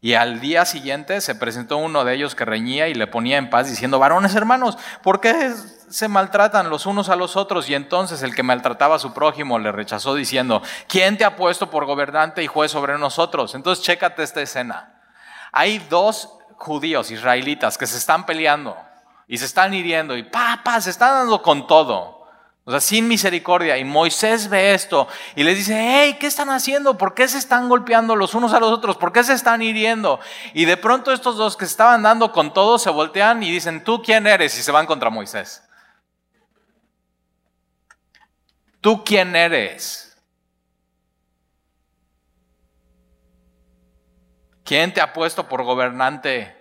Y 0.00 0.14
al 0.14 0.40
día 0.40 0.64
siguiente 0.64 1.20
se 1.20 1.34
presentó 1.34 1.78
uno 1.78 2.04
de 2.04 2.14
ellos 2.14 2.36
que 2.36 2.44
reñía 2.44 2.86
y 2.86 2.94
le 2.94 3.08
ponía 3.08 3.38
en 3.38 3.50
paz 3.50 3.68
diciendo, 3.68 3.98
varones 3.98 4.34
hermanos, 4.36 4.78
¿por 5.02 5.20
qué 5.20 5.52
se 5.88 6.06
maltratan 6.06 6.70
los 6.70 6.86
unos 6.86 7.08
a 7.08 7.16
los 7.16 7.36
otros? 7.36 7.68
Y 7.70 7.74
entonces 7.74 8.22
el 8.22 8.34
que 8.34 8.42
maltrataba 8.42 8.96
a 8.96 9.00
su 9.00 9.12
prójimo 9.12 9.58
le 9.58 9.72
rechazó 9.72 10.14
diciendo, 10.14 10.62
¿quién 10.86 11.16
te 11.16 11.24
ha 11.24 11.34
puesto 11.34 11.70
por 11.70 11.86
gobernante 11.86 12.42
y 12.42 12.46
juez 12.46 12.70
sobre 12.70 12.98
nosotros? 12.98 13.54
Entonces 13.54 13.84
chécate 13.84 14.22
esta 14.22 14.42
escena. 14.42 15.02
Hay 15.50 15.78
dos 15.78 16.30
judíos 16.56 17.10
israelitas 17.10 17.78
que 17.78 17.86
se 17.86 17.96
están 17.96 18.26
peleando 18.26 18.76
y 19.28 19.38
se 19.38 19.44
están 19.44 19.74
hiriendo 19.74 20.16
y 20.16 20.22
papá, 20.22 20.80
se 20.80 20.90
están 20.90 21.14
dando 21.14 21.42
con 21.42 21.66
todo. 21.66 22.16
O 22.64 22.72
sea, 22.72 22.80
sin 22.80 23.06
misericordia. 23.06 23.78
Y 23.78 23.84
Moisés 23.84 24.48
ve 24.48 24.74
esto 24.74 25.06
y 25.36 25.44
les 25.44 25.56
dice, 25.56 25.76
hey, 25.78 26.16
¿qué 26.18 26.26
están 26.26 26.50
haciendo? 26.50 26.98
¿Por 26.98 27.14
qué 27.14 27.28
se 27.28 27.38
están 27.38 27.68
golpeando 27.68 28.16
los 28.16 28.34
unos 28.34 28.52
a 28.52 28.58
los 28.58 28.72
otros? 28.72 28.96
¿Por 28.96 29.12
qué 29.12 29.22
se 29.22 29.34
están 29.34 29.62
hiriendo? 29.62 30.18
Y 30.52 30.64
de 30.64 30.76
pronto 30.76 31.12
estos 31.12 31.36
dos 31.36 31.56
que 31.56 31.64
se 31.64 31.70
estaban 31.70 32.02
dando 32.02 32.32
con 32.32 32.52
todo 32.52 32.78
se 32.80 32.90
voltean 32.90 33.40
y 33.44 33.52
dicen, 33.52 33.84
¿tú 33.84 34.02
quién 34.02 34.26
eres? 34.26 34.58
Y 34.58 34.62
se 34.64 34.72
van 34.72 34.86
contra 34.86 35.10
Moisés. 35.10 35.62
¿Tú 38.80 39.04
quién 39.04 39.36
eres? 39.36 40.18
¿Quién 44.64 44.92
te 44.92 45.00
ha 45.00 45.12
puesto 45.12 45.48
por 45.48 45.62
gobernante 45.62 46.55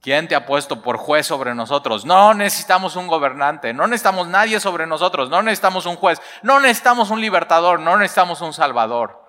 ¿Quién 0.00 0.28
te 0.28 0.36
ha 0.36 0.46
puesto 0.46 0.80
por 0.80 0.96
juez 0.96 1.26
sobre 1.26 1.54
nosotros? 1.54 2.04
No 2.04 2.32
necesitamos 2.32 2.94
un 2.94 3.08
gobernante, 3.08 3.72
no 3.72 3.86
necesitamos 3.86 4.28
nadie 4.28 4.60
sobre 4.60 4.86
nosotros, 4.86 5.28
no 5.28 5.42
necesitamos 5.42 5.86
un 5.86 5.96
juez, 5.96 6.20
no 6.42 6.60
necesitamos 6.60 7.10
un 7.10 7.20
libertador, 7.20 7.80
no 7.80 7.96
necesitamos 7.96 8.40
un 8.40 8.52
salvador. 8.52 9.24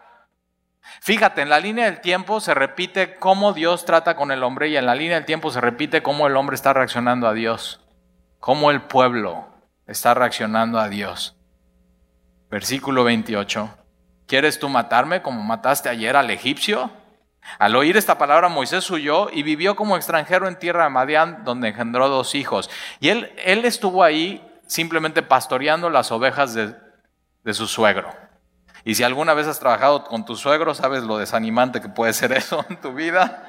Fíjate, 1.01 1.41
en 1.41 1.49
la 1.49 1.59
línea 1.59 1.85
del 1.85 2.01
tiempo 2.01 2.39
se 2.39 2.53
repite 2.53 3.15
cómo 3.15 3.53
Dios 3.53 3.85
trata 3.85 4.15
con 4.15 4.31
el 4.31 4.43
hombre 4.43 4.69
y 4.69 4.77
en 4.77 4.85
la 4.85 4.95
línea 4.95 5.15
del 5.15 5.25
tiempo 5.25 5.49
se 5.51 5.61
repite 5.61 6.03
cómo 6.03 6.27
el 6.27 6.37
hombre 6.37 6.55
está 6.55 6.73
reaccionando 6.73 7.27
a 7.27 7.33
Dios, 7.33 7.81
cómo 8.39 8.69
el 8.69 8.81
pueblo 8.83 9.47
está 9.87 10.13
reaccionando 10.13 10.79
a 10.79 10.87
Dios. 10.87 11.35
Versículo 12.49 13.03
28. 13.03 13.75
¿Quieres 14.27 14.59
tú 14.59 14.69
matarme 14.69 15.21
como 15.21 15.41
mataste 15.41 15.89
ayer 15.89 16.15
al 16.15 16.29
egipcio? 16.29 16.91
Al 17.57 17.75
oír 17.75 17.97
esta 17.97 18.17
palabra, 18.17 18.47
Moisés 18.47 18.89
huyó 18.89 19.29
y 19.31 19.43
vivió 19.43 19.75
como 19.75 19.95
extranjero 19.97 20.47
en 20.47 20.59
tierra 20.59 20.83
de 20.83 20.89
Madián, 20.89 21.43
donde 21.43 21.69
engendró 21.69 22.07
dos 22.09 22.35
hijos. 22.35 22.69
Y 22.99 23.09
él, 23.09 23.33
él 23.43 23.65
estuvo 23.65 24.03
ahí 24.03 24.45
simplemente 24.67 25.23
pastoreando 25.23 25.89
las 25.89 26.11
ovejas 26.11 26.53
de, 26.53 26.75
de 27.43 27.53
su 27.53 27.67
suegro. 27.67 28.13
Y 28.85 28.95
si 28.95 29.03
alguna 29.03 29.33
vez 29.33 29.47
has 29.47 29.59
trabajado 29.59 30.05
con 30.05 30.25
tu 30.25 30.35
suegro, 30.35 30.73
sabes 30.73 31.03
lo 31.03 31.17
desanimante 31.17 31.81
que 31.81 31.89
puede 31.89 32.13
ser 32.13 32.31
eso 32.37 32.65
en 32.69 32.79
tu 32.79 32.93
vida. 32.93 33.45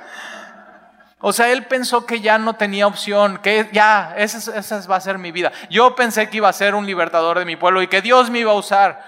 O 1.23 1.33
sea, 1.33 1.53
él 1.53 1.67
pensó 1.67 2.07
que 2.07 2.21
ya 2.21 2.39
no 2.39 2.55
tenía 2.55 2.87
opción, 2.87 3.39
que 3.39 3.69
ya, 3.73 4.15
esa, 4.17 4.59
esa, 4.59 4.87
va 4.89 4.97
a 4.97 5.01
ser 5.01 5.19
mi 5.19 5.33
vida. 5.33 5.53
Yo 5.69 5.95
pensé 5.95 6.31
que 6.31 6.39
iba 6.39 6.49
a 6.49 6.53
ser 6.53 6.75
un 6.75 6.87
libertador 6.87 7.39
de 7.39 7.45
mi 7.45 7.57
pueblo 7.57 7.83
y 7.83 7.89
que 7.89 8.01
Dios 8.01 8.31
me 8.31 8.39
iba 8.39 8.53
a 8.53 8.55
usar. 8.55 9.05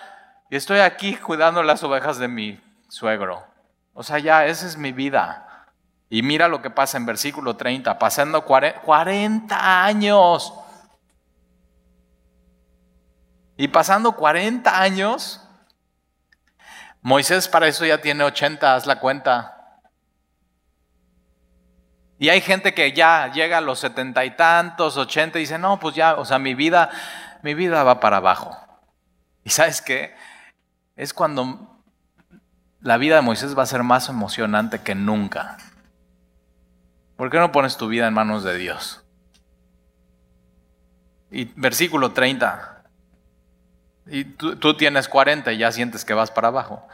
Y 0.50 0.56
estoy 0.56 0.80
aquí 0.80 1.16
cuidando 1.16 1.62
las 1.62 1.82
ovejas 1.82 2.18
de 2.18 2.28
mi 2.28 2.60
suegro. 2.88 3.51
O 3.94 4.02
sea, 4.02 4.18
ya, 4.18 4.46
esa 4.46 4.66
es 4.66 4.76
mi 4.76 4.92
vida. 4.92 5.66
Y 6.08 6.22
mira 6.22 6.48
lo 6.48 6.60
que 6.60 6.70
pasa 6.70 6.96
en 6.96 7.06
versículo 7.06 7.56
30, 7.56 7.98
pasando 7.98 8.44
40 8.44 9.84
años. 9.84 10.54
Y 13.56 13.68
pasando 13.68 14.12
40 14.12 14.80
años, 14.80 15.40
Moisés 17.00 17.48
para 17.48 17.66
eso 17.66 17.84
ya 17.84 17.98
tiene 17.98 18.24
80, 18.24 18.74
haz 18.74 18.86
la 18.86 19.00
cuenta. 19.00 19.80
Y 22.18 22.28
hay 22.28 22.40
gente 22.40 22.72
que 22.74 22.92
ya 22.92 23.32
llega 23.32 23.58
a 23.58 23.60
los 23.60 23.80
setenta 23.80 24.24
y 24.24 24.36
tantos, 24.36 24.96
ochenta, 24.96 25.38
y 25.38 25.42
dice, 25.42 25.58
no, 25.58 25.80
pues 25.80 25.96
ya, 25.96 26.14
o 26.14 26.24
sea, 26.24 26.38
mi 26.38 26.54
vida, 26.54 26.90
mi 27.42 27.54
vida 27.54 27.82
va 27.82 28.00
para 28.00 28.18
abajo. 28.18 28.56
Y 29.44 29.50
sabes 29.50 29.82
qué? 29.82 30.14
Es 30.94 31.12
cuando 31.12 31.71
la 32.82 32.96
vida 32.98 33.16
de 33.16 33.22
Moisés 33.22 33.56
va 33.56 33.62
a 33.62 33.66
ser 33.66 33.82
más 33.82 34.08
emocionante 34.08 34.80
que 34.80 34.94
nunca. 34.94 35.56
¿Por 37.16 37.30
qué 37.30 37.38
no 37.38 37.52
pones 37.52 37.76
tu 37.76 37.88
vida 37.88 38.08
en 38.08 38.14
manos 38.14 38.42
de 38.42 38.58
Dios? 38.58 39.04
Y 41.30 41.44
versículo 41.56 42.12
30. 42.12 42.82
Y 44.06 44.24
tú, 44.24 44.56
tú 44.56 44.76
tienes 44.76 45.08
40 45.08 45.52
y 45.52 45.58
ya 45.58 45.70
sientes 45.70 46.04
que 46.04 46.14
vas 46.14 46.32
para 46.32 46.48
abajo. 46.48 46.86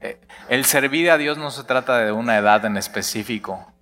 Eh, 0.00 0.20
el 0.48 0.64
servir 0.64 1.10
a 1.10 1.18
Dios 1.18 1.38
no 1.38 1.50
se 1.50 1.64
trata 1.64 1.98
de 1.98 2.12
una 2.12 2.38
edad 2.38 2.64
en 2.64 2.76
específico. 2.76 3.72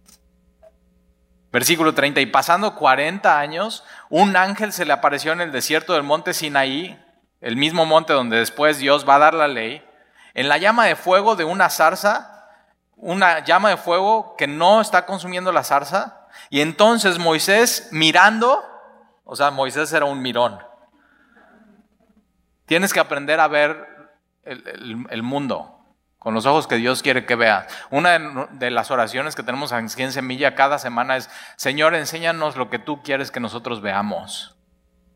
Versículo 1.53 1.95
30, 1.95 2.21
y 2.21 2.27
pasando 2.27 2.75
40 2.75 3.39
años, 3.39 3.85
un 4.09 4.37
ángel 4.37 4.73
se 4.73 4.85
le 4.85 4.93
apareció 4.93 5.33
en 5.33 5.41
el 5.41 5.53
desierto 5.53 5.93
del 5.93 6.03
monte 6.03 6.35
Sinaí, 6.35 6.99
el 7.41 7.57
mismo 7.57 7.87
monte 7.87 8.13
donde 8.13 8.39
después 8.39 8.79
Dios 8.79 9.09
va 9.09 9.17
a 9.17 9.21
dar 9.21 9.35
la 9.35 9.49
ley, 9.49 9.85
en 10.35 10.49
la 10.49 10.59
llama 10.59 10.87
de 10.87 10.97
fuego 10.97 11.37
de 11.37 11.45
una 11.45 11.71
zarza, 11.71 12.47
una 12.97 13.45
llama 13.45 13.71
de 13.71 13.77
fuego 13.77 14.37
que 14.37 14.47
no 14.47 14.81
está 14.81 15.07
consumiendo 15.07 15.53
la 15.53 15.65
zarza, 15.65 16.27
y 16.51 16.61
entonces 16.61 17.19
Moisés 17.19 17.89
mirando, 17.93 18.63
o 19.25 19.37
sea, 19.37 19.51
Moisés 19.51 19.93
era 19.93 20.05
un 20.05 20.23
mirón. 20.23 20.59
Tienes 22.67 22.93
que 22.93 23.01
aprender 23.01 23.41
a 23.41 23.49
ver 23.49 23.87
el, 24.45 25.23
mundo 25.23 25.73
con 26.19 26.35
los 26.35 26.47
ojos 26.47 26.67
que 26.67 26.77
Dios 26.77 27.03
quiere 27.03 27.27
que 27.27 27.37
veas. 27.37 27.67
Una 27.91 28.49
de 28.51 28.71
las 28.71 28.91
oraciones 28.91 29.37
que 29.37 29.43
tenemos 29.43 29.73
aquí 29.73 30.03
en 30.03 30.13
Semilla 30.13 30.55
cada 30.55 30.79
semana 30.79 31.17
es, 31.17 31.31
Señor, 31.57 31.95
enséñanos 31.95 32.57
lo 32.57 32.69
que 32.69 32.79
tú 32.79 33.03
quieres 33.03 33.31
que 33.31 33.41
nosotros 33.41 33.81
veamos. 33.81 34.57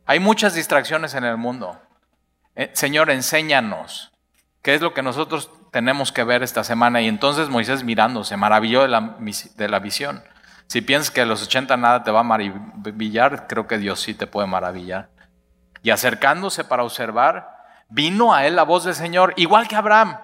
Hay 0.06 0.20
muchas 0.20 0.54
distracciones 0.54 1.14
en 1.14 1.24
el 1.24 1.36
mundo. 1.36 1.80
Eh, 2.56 2.70
Señor, 2.74 3.10
enséñanos 3.10 4.12
qué 4.62 4.74
es 4.74 4.80
lo 4.80 4.92
que 4.94 5.02
nosotros 5.02 5.50
tenemos 5.70 6.12
que 6.12 6.24
ver 6.24 6.42
esta 6.42 6.64
semana. 6.64 7.00
Y 7.00 7.08
entonces 7.08 7.48
Moisés 7.48 7.84
mirando 7.84 8.24
se 8.24 8.36
maravilló 8.36 8.82
de 8.82 8.88
la, 8.88 9.16
de 9.56 9.68
la 9.68 9.78
visión. 9.78 10.22
Si 10.66 10.80
piensas 10.80 11.10
que 11.10 11.22
a 11.22 11.26
los 11.26 11.42
80 11.42 11.76
nada 11.76 12.04
te 12.04 12.10
va 12.10 12.20
a 12.20 12.24
maravillar, 12.24 13.46
creo 13.48 13.66
que 13.66 13.78
Dios 13.78 14.00
sí 14.00 14.14
te 14.14 14.26
puede 14.26 14.46
maravillar. 14.46 15.08
Y 15.82 15.90
acercándose 15.90 16.64
para 16.64 16.84
observar, 16.84 17.56
vino 17.88 18.34
a 18.34 18.46
él 18.46 18.54
la 18.54 18.62
voz 18.62 18.84
del 18.84 18.94
Señor, 18.94 19.34
igual 19.36 19.66
que 19.66 19.76
Abraham. 19.76 20.18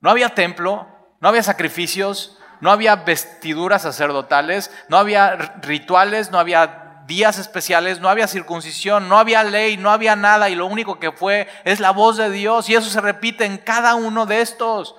No 0.00 0.10
había 0.10 0.30
templo, 0.30 0.88
no 1.20 1.28
había 1.28 1.42
sacrificios, 1.42 2.38
no 2.60 2.70
había 2.70 2.96
vestiduras 2.96 3.82
sacerdotales, 3.82 4.70
no 4.88 4.96
había 4.96 5.36
rituales, 5.60 6.30
no 6.30 6.38
había 6.38 6.87
días 7.08 7.38
especiales, 7.38 7.98
no 7.98 8.08
había 8.08 8.28
circuncisión, 8.28 9.08
no 9.08 9.18
había 9.18 9.42
ley, 9.42 9.76
no 9.76 9.90
había 9.90 10.14
nada 10.14 10.48
y 10.50 10.54
lo 10.54 10.66
único 10.66 11.00
que 11.00 11.10
fue 11.10 11.48
es 11.64 11.80
la 11.80 11.90
voz 11.90 12.18
de 12.18 12.30
Dios 12.30 12.68
y 12.68 12.76
eso 12.76 12.88
se 12.88 13.00
repite 13.00 13.44
en 13.44 13.58
cada 13.58 13.96
uno 13.96 14.26
de 14.26 14.42
estos. 14.42 14.94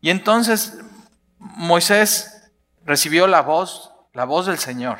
Y 0.00 0.10
entonces 0.10 0.78
Moisés 1.38 2.50
recibió 2.84 3.26
la 3.26 3.42
voz, 3.42 3.92
la 4.12 4.24
voz 4.24 4.46
del 4.46 4.58
Señor. 4.58 4.98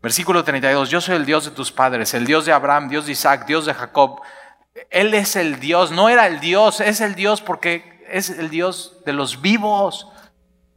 Versículo 0.00 0.44
32, 0.44 0.88
yo 0.88 1.00
soy 1.00 1.16
el 1.16 1.26
Dios 1.26 1.44
de 1.44 1.50
tus 1.50 1.72
padres, 1.72 2.14
el 2.14 2.24
Dios 2.24 2.46
de 2.46 2.52
Abraham, 2.52 2.88
Dios 2.88 3.06
de 3.06 3.12
Isaac, 3.12 3.46
Dios 3.46 3.66
de 3.66 3.74
Jacob. 3.74 4.20
Él 4.90 5.12
es 5.12 5.36
el 5.36 5.60
Dios, 5.60 5.90
no 5.90 6.08
era 6.08 6.26
el 6.26 6.40
Dios, 6.40 6.80
es 6.80 7.00
el 7.00 7.14
Dios 7.14 7.42
porque 7.42 8.06
es 8.08 8.30
el 8.30 8.48
Dios 8.48 9.02
de 9.04 9.12
los 9.12 9.42
vivos. 9.42 10.06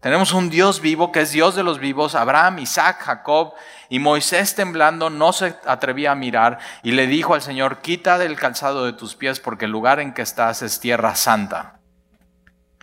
Tenemos 0.03 0.33
un 0.33 0.49
Dios 0.49 0.81
vivo 0.81 1.13
que 1.13 1.21
es 1.21 1.31
Dios 1.31 1.55
de 1.55 1.63
los 1.63 1.79
vivos, 1.79 2.13
Abraham, 2.13 2.59
Isaac, 2.59 2.99
Jacob, 3.03 3.53
y 3.87 3.99
Moisés 3.99 4.53
temblando 4.53 5.09
no 5.09 5.31
se 5.31 5.55
atrevía 5.65 6.11
a 6.11 6.15
mirar 6.15 6.59
y 6.83 6.91
le 6.91 7.07
dijo 7.07 7.35
al 7.35 7.41
Señor, 7.41 7.79
quita 7.79 8.17
del 8.17 8.35
calzado 8.35 8.83
de 8.83 8.91
tus 8.91 9.15
pies 9.15 9.39
porque 9.39 9.63
el 9.63 9.71
lugar 9.71 10.01
en 10.01 10.13
que 10.13 10.21
estás 10.21 10.61
es 10.61 10.81
tierra 10.81 11.15
santa. 11.15 11.79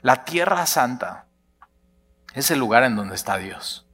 La 0.01 0.25
tierra 0.25 0.65
santa 0.65 1.27
es 2.33 2.51
el 2.51 2.59
lugar 2.59 2.85
en 2.85 2.97
donde 2.97 3.17
está 3.17 3.37
Dios. 3.37 3.87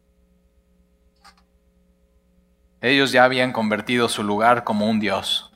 Ellos 2.80 3.10
ya 3.10 3.24
habían 3.24 3.52
convertido 3.52 4.08
su 4.08 4.22
lugar 4.22 4.62
como 4.62 4.88
un 4.88 5.00
Dios. 5.00 5.52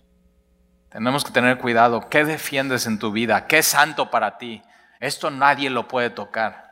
Tenemos 0.89 1.23
que 1.23 1.31
tener 1.31 1.59
cuidado. 1.59 2.09
¿Qué 2.09 2.25
defiendes 2.25 2.87
en 2.87 2.99
tu 2.99 3.13
vida? 3.13 3.47
¿Qué 3.47 3.59
es 3.59 3.67
santo 3.69 4.11
para 4.11 4.39
ti? 4.39 4.61
Esto 4.99 5.31
nadie 5.31 5.71
lo 5.71 5.87
puede 5.87 6.11
tocar. 6.11 6.70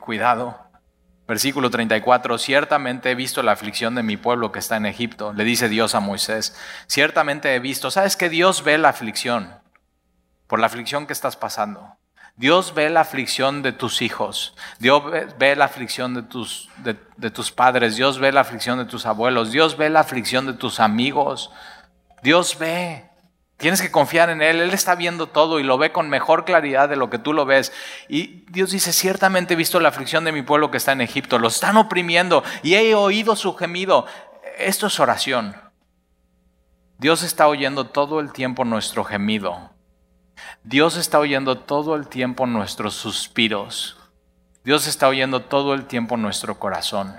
Cuidado. 0.00 0.68
Versículo 1.26 1.68
34, 1.68 2.38
ciertamente 2.38 3.10
he 3.10 3.14
visto 3.14 3.42
la 3.42 3.52
aflicción 3.52 3.94
de 3.94 4.02
mi 4.02 4.16
pueblo 4.16 4.50
que 4.50 4.60
está 4.60 4.78
en 4.78 4.86
Egipto, 4.86 5.34
le 5.34 5.44
dice 5.44 5.68
Dios 5.68 5.94
a 5.94 6.00
Moisés, 6.00 6.56
ciertamente 6.86 7.54
he 7.54 7.58
visto, 7.58 7.90
¿sabes 7.90 8.16
que 8.16 8.30
Dios 8.30 8.64
ve 8.64 8.78
la 8.78 8.88
aflicción? 8.88 9.54
Por 10.46 10.58
la 10.58 10.66
aflicción 10.66 11.06
que 11.06 11.12
estás 11.12 11.36
pasando. 11.36 11.98
Dios 12.36 12.72
ve 12.72 12.88
la 12.88 13.02
aflicción 13.02 13.62
de 13.62 13.72
tus 13.72 14.00
hijos, 14.00 14.54
Dios 14.78 15.02
ve 15.38 15.54
la 15.54 15.66
aflicción 15.66 16.14
de 16.14 16.22
tus, 16.22 16.70
de 16.78 17.30
tus 17.30 17.52
padres, 17.52 17.96
Dios 17.96 18.18
ve 18.18 18.32
la 18.32 18.40
aflicción 18.40 18.78
de 18.78 18.86
tus 18.86 19.04
abuelos, 19.04 19.52
Dios 19.52 19.76
ve 19.76 19.90
la 19.90 20.00
aflicción 20.00 20.46
de 20.46 20.54
tus 20.54 20.80
amigos, 20.80 21.50
Dios 22.22 22.58
ve. 22.58 23.07
Tienes 23.58 23.82
que 23.82 23.90
confiar 23.90 24.30
en 24.30 24.40
Él. 24.40 24.60
Él 24.60 24.70
está 24.70 24.94
viendo 24.94 25.26
todo 25.26 25.58
y 25.58 25.64
lo 25.64 25.78
ve 25.78 25.90
con 25.90 26.08
mejor 26.08 26.44
claridad 26.44 26.88
de 26.88 26.94
lo 26.94 27.10
que 27.10 27.18
tú 27.18 27.32
lo 27.32 27.44
ves. 27.44 27.72
Y 28.08 28.44
Dios 28.50 28.70
dice, 28.70 28.92
ciertamente 28.92 29.54
he 29.54 29.56
visto 29.56 29.80
la 29.80 29.88
aflicción 29.88 30.24
de 30.24 30.30
mi 30.30 30.42
pueblo 30.42 30.70
que 30.70 30.76
está 30.76 30.92
en 30.92 31.00
Egipto. 31.00 31.40
Lo 31.40 31.48
están 31.48 31.76
oprimiendo 31.76 32.44
y 32.62 32.74
he 32.74 32.94
oído 32.94 33.34
su 33.34 33.56
gemido. 33.56 34.06
Esto 34.58 34.86
es 34.86 35.00
oración. 35.00 35.56
Dios 36.98 37.24
está 37.24 37.48
oyendo 37.48 37.88
todo 37.88 38.20
el 38.20 38.32
tiempo 38.32 38.64
nuestro 38.64 39.02
gemido. 39.04 39.72
Dios 40.62 40.96
está 40.96 41.18
oyendo 41.18 41.58
todo 41.58 41.96
el 41.96 42.06
tiempo 42.06 42.46
nuestros 42.46 42.94
suspiros. 42.94 43.96
Dios 44.62 44.86
está 44.86 45.08
oyendo 45.08 45.42
todo 45.42 45.74
el 45.74 45.86
tiempo 45.86 46.16
nuestro 46.16 46.60
corazón. 46.60 47.16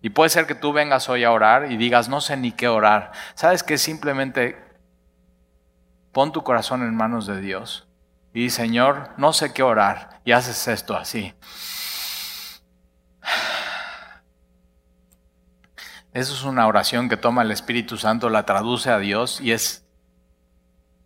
Y 0.00 0.10
puede 0.10 0.30
ser 0.30 0.46
que 0.46 0.54
tú 0.54 0.72
vengas 0.72 1.08
hoy 1.08 1.24
a 1.24 1.32
orar 1.32 1.72
y 1.72 1.76
digas, 1.76 2.08
no 2.08 2.20
sé 2.20 2.36
ni 2.36 2.52
qué 2.52 2.68
orar. 2.68 3.10
¿Sabes 3.34 3.64
que 3.64 3.78
Simplemente 3.78 4.65
pon 6.16 6.32
tu 6.32 6.42
corazón 6.42 6.82
en 6.82 6.96
manos 6.96 7.26
de 7.26 7.42
Dios. 7.42 7.86
Y 8.32 8.48
Señor, 8.48 9.10
no 9.18 9.34
sé 9.34 9.52
qué 9.52 9.62
orar. 9.62 10.22
Y 10.24 10.32
haces 10.32 10.66
esto 10.66 10.96
así. 10.96 11.34
Eso 16.14 16.32
es 16.32 16.42
una 16.44 16.66
oración 16.66 17.10
que 17.10 17.18
toma 17.18 17.42
el 17.42 17.50
Espíritu 17.50 17.98
Santo, 17.98 18.30
la 18.30 18.46
traduce 18.46 18.88
a 18.88 18.98
Dios 18.98 19.42
y 19.42 19.52
es 19.52 19.84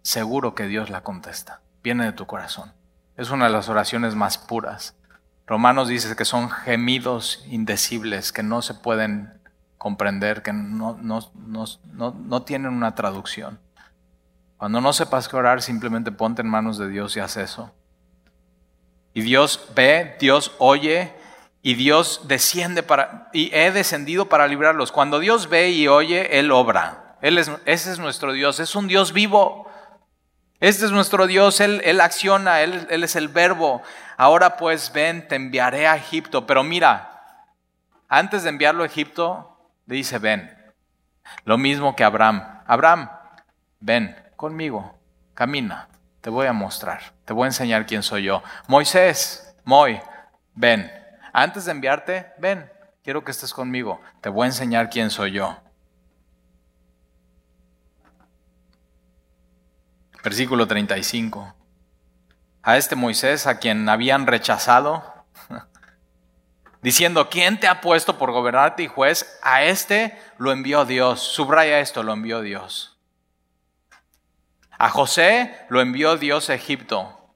seguro 0.03 0.55
que 0.55 0.68
Dios 0.68 0.90
la 0.90 1.01
contesta. 1.01 1.61
Viene 1.83 2.05
de 2.05 2.12
tu 2.12 2.27
corazón. 2.27 2.73
Es 3.16 3.31
una 3.31 3.46
de 3.46 3.51
las 3.51 3.68
oraciones 3.68 4.14
más 4.14 4.38
puras. 4.38 4.94
Romanos 5.44 5.88
dice 5.88 6.14
que 6.14 6.25
son 6.25 6.51
gemidos 6.51 7.44
indecibles, 7.48 8.31
que 8.31 8.44
no 8.44 8.63
se 8.63 8.75
pueden 8.75 9.40
comprender, 9.77 10.44
que 10.44 10.52
no, 10.52 10.96
no, 11.02 11.19
no, 11.35 11.65
no 12.13 12.42
tienen 12.42 12.73
una 12.73 12.94
traducción. 12.94 13.58
Cuando 14.61 14.83
no 14.83 14.92
sepas 14.92 15.27
qué 15.27 15.37
orar, 15.37 15.63
simplemente 15.63 16.13
ponte 16.13 16.42
en 16.42 16.48
manos 16.50 16.77
de 16.77 16.90
Dios 16.90 17.17
y 17.17 17.21
haz 17.21 17.38
eso. 17.38 17.75
Y 19.15 19.23
Dios 19.23 19.69
ve, 19.75 20.19
Dios 20.21 20.52
oye 20.58 21.15
y 21.63 21.77
Dios 21.77 22.29
desciende 22.29 22.83
para, 22.83 23.31
y 23.33 23.50
he 23.54 23.73
descendido 23.73 24.29
para 24.29 24.46
librarlos. 24.46 24.92
Cuando 24.92 25.19
Dios 25.19 25.48
ve 25.48 25.71
y 25.71 25.88
oye, 25.88 26.38
Él 26.38 26.52
obra. 26.52 27.17
Él 27.23 27.38
es, 27.38 27.50
ese 27.65 27.90
es 27.90 27.98
nuestro 27.98 28.35
Dios, 28.35 28.61
es 28.61 28.77
un 28.77 28.87
Dios 28.87 29.15
vivo. 29.15 29.67
Este 30.61 30.85
es 30.85 30.90
nuestro 30.90 31.27
Dios, 31.27 31.61
Él, 31.61 31.81
él 31.83 31.98
acciona, 32.02 32.61
él, 32.61 32.87
él 32.90 33.02
es 33.02 33.17
el 33.17 33.29
verbo. 33.29 33.81
Ahora 34.19 34.58
pues 34.58 34.92
ven, 34.92 35.27
te 35.27 35.37
enviaré 35.37 35.87
a 35.87 35.96
Egipto. 35.96 36.46
Pero 36.46 36.63
mira, 36.65 37.06
Antes 38.11 38.42
de 38.42 38.50
enviarlo 38.50 38.83
a 38.83 38.87
Egipto, 38.87 39.56
le 39.87 39.94
dice, 39.94 40.19
ven. 40.19 40.54
Lo 41.46 41.56
mismo 41.56 41.96
que 41.96 42.04
Abraham. 42.04 42.61
Abraham, 42.67 43.08
ven 43.79 44.15
conmigo, 44.41 44.99
camina, 45.35 45.91
te 46.23 46.31
voy 46.31 46.47
a 46.47 46.55
mostrar, 46.55 47.13
te 47.27 47.35
voy 47.35 47.45
a 47.45 47.49
enseñar 47.49 47.85
quién 47.85 48.03
soy 48.03 48.23
yo. 48.23 48.43
Moisés, 48.69 49.55
Moy, 49.65 50.01
ven. 50.55 50.91
Antes 51.35 51.67
de 51.67 51.73
enviarte, 51.73 52.33
ven, 52.38 52.73
quiero 53.05 53.23
que 53.23 53.33
estés 53.33 53.53
conmigo, 53.53 54.01
te 54.23 54.31
voy 54.31 54.45
a 54.45 54.47
enseñar 54.47 54.88
quién 54.88 55.11
soy 55.11 55.33
yo. 55.33 55.59
Versículo 60.25 60.67
35. 60.67 61.55
A 62.63 62.79
este 62.79 62.97
Moisés, 62.97 63.47
a 63.47 63.59
quien 63.59 63.87
habían 63.91 64.27
rechazado, 64.27 65.27
diciendo, 66.81 67.29
¿quién 67.29 67.61
te 67.61 67.69
ha 67.69 67.83
puesto 67.83 68.17
por 68.17 68.33
gobernarte 68.33 68.85
y 68.85 68.87
juez? 68.87 69.38
A 69.43 69.65
este 69.65 70.19
lo 70.38 70.51
envió 70.51 70.87
Dios. 70.87 71.21
Subraya 71.21 71.81
esto, 71.81 72.03
lo 72.03 72.15
envió 72.15 72.41
Dios. 72.41 72.90
A 74.81 74.88
José 74.88 75.54
lo 75.68 75.83
envió 75.83 76.16
Dios 76.16 76.48
a 76.48 76.54
Egipto. 76.54 77.35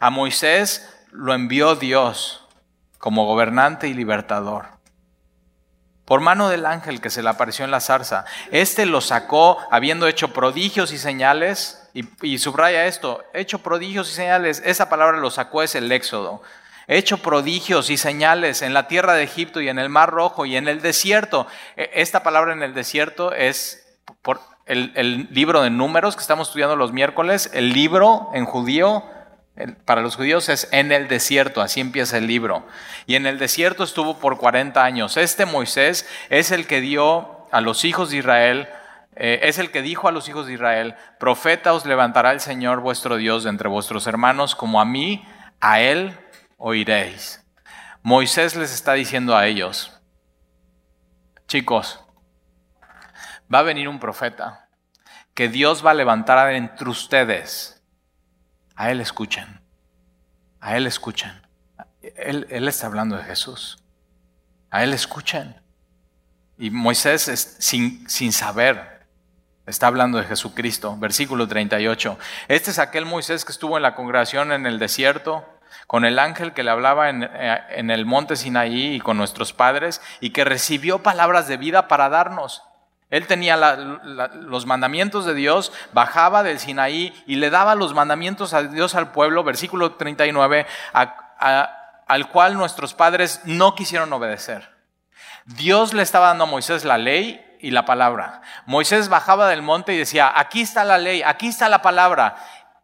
A 0.00 0.08
Moisés 0.08 0.88
lo 1.12 1.34
envió 1.34 1.76
Dios 1.76 2.46
como 2.96 3.26
gobernante 3.26 3.88
y 3.88 3.92
libertador. 3.92 4.68
Por 6.06 6.22
mano 6.22 6.48
del 6.48 6.64
ángel 6.64 7.02
que 7.02 7.10
se 7.10 7.22
le 7.22 7.28
apareció 7.28 7.66
en 7.66 7.70
la 7.70 7.80
zarza. 7.80 8.24
Este 8.52 8.86
lo 8.86 9.02
sacó 9.02 9.58
habiendo 9.70 10.06
hecho 10.06 10.32
prodigios 10.32 10.92
y 10.92 10.98
señales. 10.98 11.90
Y, 11.92 12.38
subraya 12.38 12.86
esto, 12.86 13.22
hecho 13.34 13.58
prodigios 13.58 14.10
y 14.10 14.14
señales. 14.14 14.62
Esa 14.64 14.88
palabra 14.88 15.18
lo 15.18 15.30
sacó 15.30 15.62
es 15.62 15.74
el 15.74 15.92
éxodo 15.92 16.42
hecho 16.86 17.18
prodigios 17.18 17.88
y 17.88 17.96
señales 17.96 18.62
en 18.62 18.74
la 18.74 18.88
tierra 18.88 19.12
de 19.12 19.22
Egipto 19.22 19.60
y 19.60 19.68
en 19.68 19.78
el 19.78 19.90
Mar 19.90 20.10
Rojo 20.10 20.44
y 20.44 20.56
en 20.56 20.66
el 20.66 20.80
desierto. 20.80 21.46
E, 21.76 21.88
esta 21.94 22.24
palabra 22.24 22.52
en 22.52 22.64
el 22.64 22.74
desierto 22.74 23.32
es 23.32 23.86
por 24.22 24.40
el, 24.66 25.28
libro 25.30 25.62
de 25.62 25.70
números 25.70 26.16
que 26.16 26.22
estamos 26.22 26.48
estudiando 26.48 26.76
los 26.76 26.92
miércoles. 26.92 27.50
El 27.54 27.72
libro 27.72 28.30
en 28.34 28.44
judío, 28.44 29.04
para 29.84 30.00
los 30.00 30.16
judíos 30.16 30.48
es 30.48 30.68
en 30.72 30.92
el 30.92 31.08
desierto, 31.08 31.60
así 31.60 31.80
empieza 31.80 32.18
el 32.18 32.26
libro. 32.26 32.66
Y 33.06 33.16
en 33.16 33.26
el 33.26 33.38
desierto 33.38 33.84
estuvo 33.84 34.18
por 34.18 34.38
40 34.38 34.82
años. 34.82 35.16
Este 35.16 35.46
Moisés 35.46 36.08
es 36.28 36.50
el 36.50 36.66
que 36.66 36.80
dio 36.80 37.46
a 37.50 37.60
los 37.60 37.84
hijos 37.84 38.10
de 38.10 38.18
Israel 38.18 38.68
eh, 39.22 39.40
es 39.48 39.58
el 39.58 39.70
que 39.70 39.82
dijo 39.82 40.08
a 40.08 40.12
los 40.12 40.28
hijos 40.30 40.46
de 40.46 40.54
Israel, 40.54 40.94
profeta 41.18 41.74
os 41.74 41.84
levantará 41.84 42.32
el 42.32 42.40
Señor 42.40 42.80
vuestro 42.80 43.16
Dios 43.16 43.44
de 43.44 43.50
entre 43.50 43.68
vuestros 43.68 44.06
hermanos, 44.06 44.54
como 44.54 44.80
a 44.80 44.86
mí, 44.86 45.26
a 45.60 45.80
él 45.80 46.16
oiréis. 46.56 47.44
Moisés 48.02 48.56
les 48.56 48.72
está 48.72 48.94
diciendo 48.94 49.36
a 49.36 49.46
ellos, 49.46 50.00
chicos, 51.48 52.00
va 53.52 53.60
a 53.60 53.62
venir 53.62 53.88
un 53.88 53.98
profeta 53.98 54.68
que 55.34 55.48
Dios 55.48 55.84
va 55.84 55.92
a 55.92 55.94
levantar 55.94 56.52
entre 56.52 56.88
ustedes. 56.88 57.82
A 58.74 58.90
él 58.90 59.00
escuchen, 59.00 59.60
a 60.60 60.76
él 60.76 60.86
escuchen. 60.86 61.46
Él, 62.02 62.46
está 62.68 62.86
hablando 62.86 63.16
de 63.16 63.24
Jesús. 63.24 63.82
A 64.70 64.82
él 64.84 64.94
escuchen. 64.94 65.60
Y 66.56 66.70
Moisés, 66.70 67.28
es, 67.28 67.56
sin, 67.58 68.08
sin 68.08 68.32
saber, 68.32 69.06
está 69.66 69.86
hablando 69.86 70.18
de 70.18 70.24
Jesucristo. 70.24 70.96
Versículo 70.98 71.46
38. 71.46 72.18
Este 72.48 72.70
es 72.70 72.78
aquel 72.78 73.04
Moisés 73.04 73.44
que 73.44 73.52
estuvo 73.52 73.76
en 73.76 73.82
la 73.82 73.94
congregación 73.94 74.52
en 74.52 74.66
el 74.66 74.78
desierto 74.78 75.46
con 75.86 76.04
el 76.04 76.18
ángel 76.18 76.52
que 76.52 76.62
le 76.62 76.70
hablaba 76.70 77.10
eh, 77.10 77.60
en, 77.70 77.90
el 77.90 78.06
monte 78.06 78.36
Sinaí 78.36 78.94
y 78.94 79.00
con 79.00 79.16
nuestros 79.16 79.52
padres, 79.52 80.00
y 80.20 80.30
que 80.30 80.44
recibió 80.44 81.02
palabras 81.02 81.48
de 81.48 81.56
vida 81.56 81.88
para 81.88 82.08
darnos. 82.08 82.62
Él 83.10 83.26
tenía 83.26 83.56
los 83.56 84.66
mandamientos 84.66 85.24
de 85.24 85.34
Dios, 85.34 85.72
bajaba 85.92 86.42
del 86.42 86.60
Sinaí 86.60 87.12
y 87.26 87.36
le 87.36 87.50
daba 87.50 87.74
los 87.74 87.92
mandamientos 87.92 88.54
a 88.54 88.62
Dios 88.62 88.94
al 88.94 89.10
pueblo, 89.10 89.42
versículo 89.42 89.92
39, 89.96 90.66
al 90.92 92.28
cual 92.30 92.54
nuestros 92.54 92.94
padres 92.94 93.40
no 93.44 93.74
quisieron 93.74 94.12
obedecer. 94.12 94.70
Dios 95.44 95.92
le 95.92 96.02
estaba 96.02 96.28
dando 96.28 96.44
a 96.44 96.46
Moisés 96.46 96.84
la 96.84 96.98
ley 96.98 97.44
y 97.60 97.72
la 97.72 97.84
palabra. 97.84 98.42
Moisés 98.66 99.08
bajaba 99.08 99.48
del 99.48 99.62
monte 99.62 99.92
y 99.92 99.98
decía, 99.98 100.32
aquí 100.34 100.60
está 100.60 100.84
la 100.84 100.98
ley, 100.98 101.22
aquí 101.22 101.48
está 101.48 101.68
la 101.68 101.82
palabra. 101.82 102.36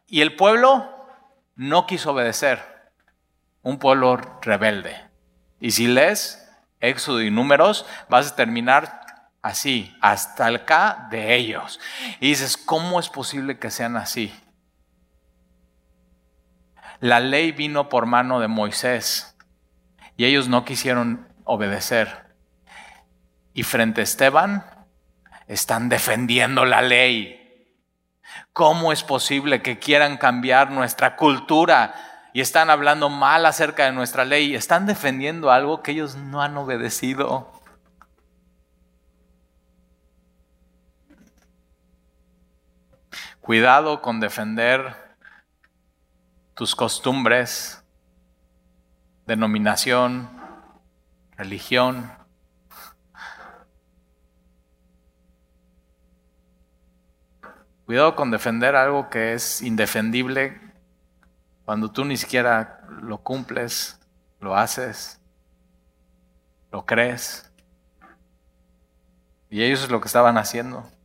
Y 0.08 0.20
el 0.22 0.34
pueblo 0.34 0.92
no 1.54 1.86
quiso 1.86 2.10
obedecer 2.10 2.90
un 3.62 3.78
pueblo 3.78 4.16
rebelde. 4.42 5.08
Y 5.60 5.70
si 5.70 5.86
lees 5.86 6.48
Éxodo 6.80 7.22
y 7.22 7.30
Números, 7.30 7.86
vas 8.08 8.32
a 8.32 8.36
terminar 8.36 9.05
así, 9.46 9.96
hasta 10.00 10.48
el 10.48 10.64
K 10.64 11.08
de 11.10 11.34
ellos. 11.34 11.80
Y 12.20 12.28
dices, 12.28 12.56
¿cómo 12.56 12.98
es 12.98 13.08
posible 13.08 13.58
que 13.58 13.70
sean 13.70 13.96
así? 13.96 14.34
La 17.00 17.20
ley 17.20 17.52
vino 17.52 17.88
por 17.88 18.06
mano 18.06 18.40
de 18.40 18.48
Moisés 18.48 19.36
y 20.16 20.24
ellos 20.24 20.48
no 20.48 20.64
quisieron 20.64 21.28
obedecer. 21.44 22.34
Y 23.54 23.62
frente 23.62 24.00
a 24.00 24.04
Esteban 24.04 24.64
están 25.46 25.88
defendiendo 25.88 26.64
la 26.64 26.82
ley. 26.82 27.72
¿Cómo 28.52 28.92
es 28.92 29.02
posible 29.02 29.62
que 29.62 29.78
quieran 29.78 30.16
cambiar 30.16 30.70
nuestra 30.70 31.16
cultura? 31.16 31.94
y 32.36 32.42
están 32.42 32.68
hablando 32.68 33.08
mal 33.08 33.46
acerca 33.46 33.86
de 33.86 33.92
nuestra 33.92 34.26
ley, 34.26 34.54
están 34.54 34.84
defendiendo 34.84 35.50
algo 35.50 35.82
que 35.82 35.92
ellos 35.92 36.16
no 36.16 36.42
han 36.42 36.54
obedecido. 36.58 37.55
Cuidado 43.46 44.02
con 44.02 44.18
defender 44.18 44.96
tus 46.54 46.74
costumbres, 46.74 47.84
denominación, 49.24 50.28
religión. 51.36 52.10
Cuidado 57.84 58.16
con 58.16 58.32
defender 58.32 58.74
algo 58.74 59.10
que 59.10 59.34
es 59.34 59.62
indefendible 59.62 60.60
cuando 61.64 61.92
tú 61.92 62.04
ni 62.04 62.16
siquiera 62.16 62.80
lo 63.00 63.18
cumples, 63.18 64.00
lo 64.40 64.56
haces, 64.56 65.20
lo 66.72 66.84
crees. 66.84 67.48
Y 69.50 69.62
ellos 69.62 69.84
es 69.84 69.90
lo 69.92 70.00
que 70.00 70.08
estaban 70.08 70.36
haciendo. 70.36 70.95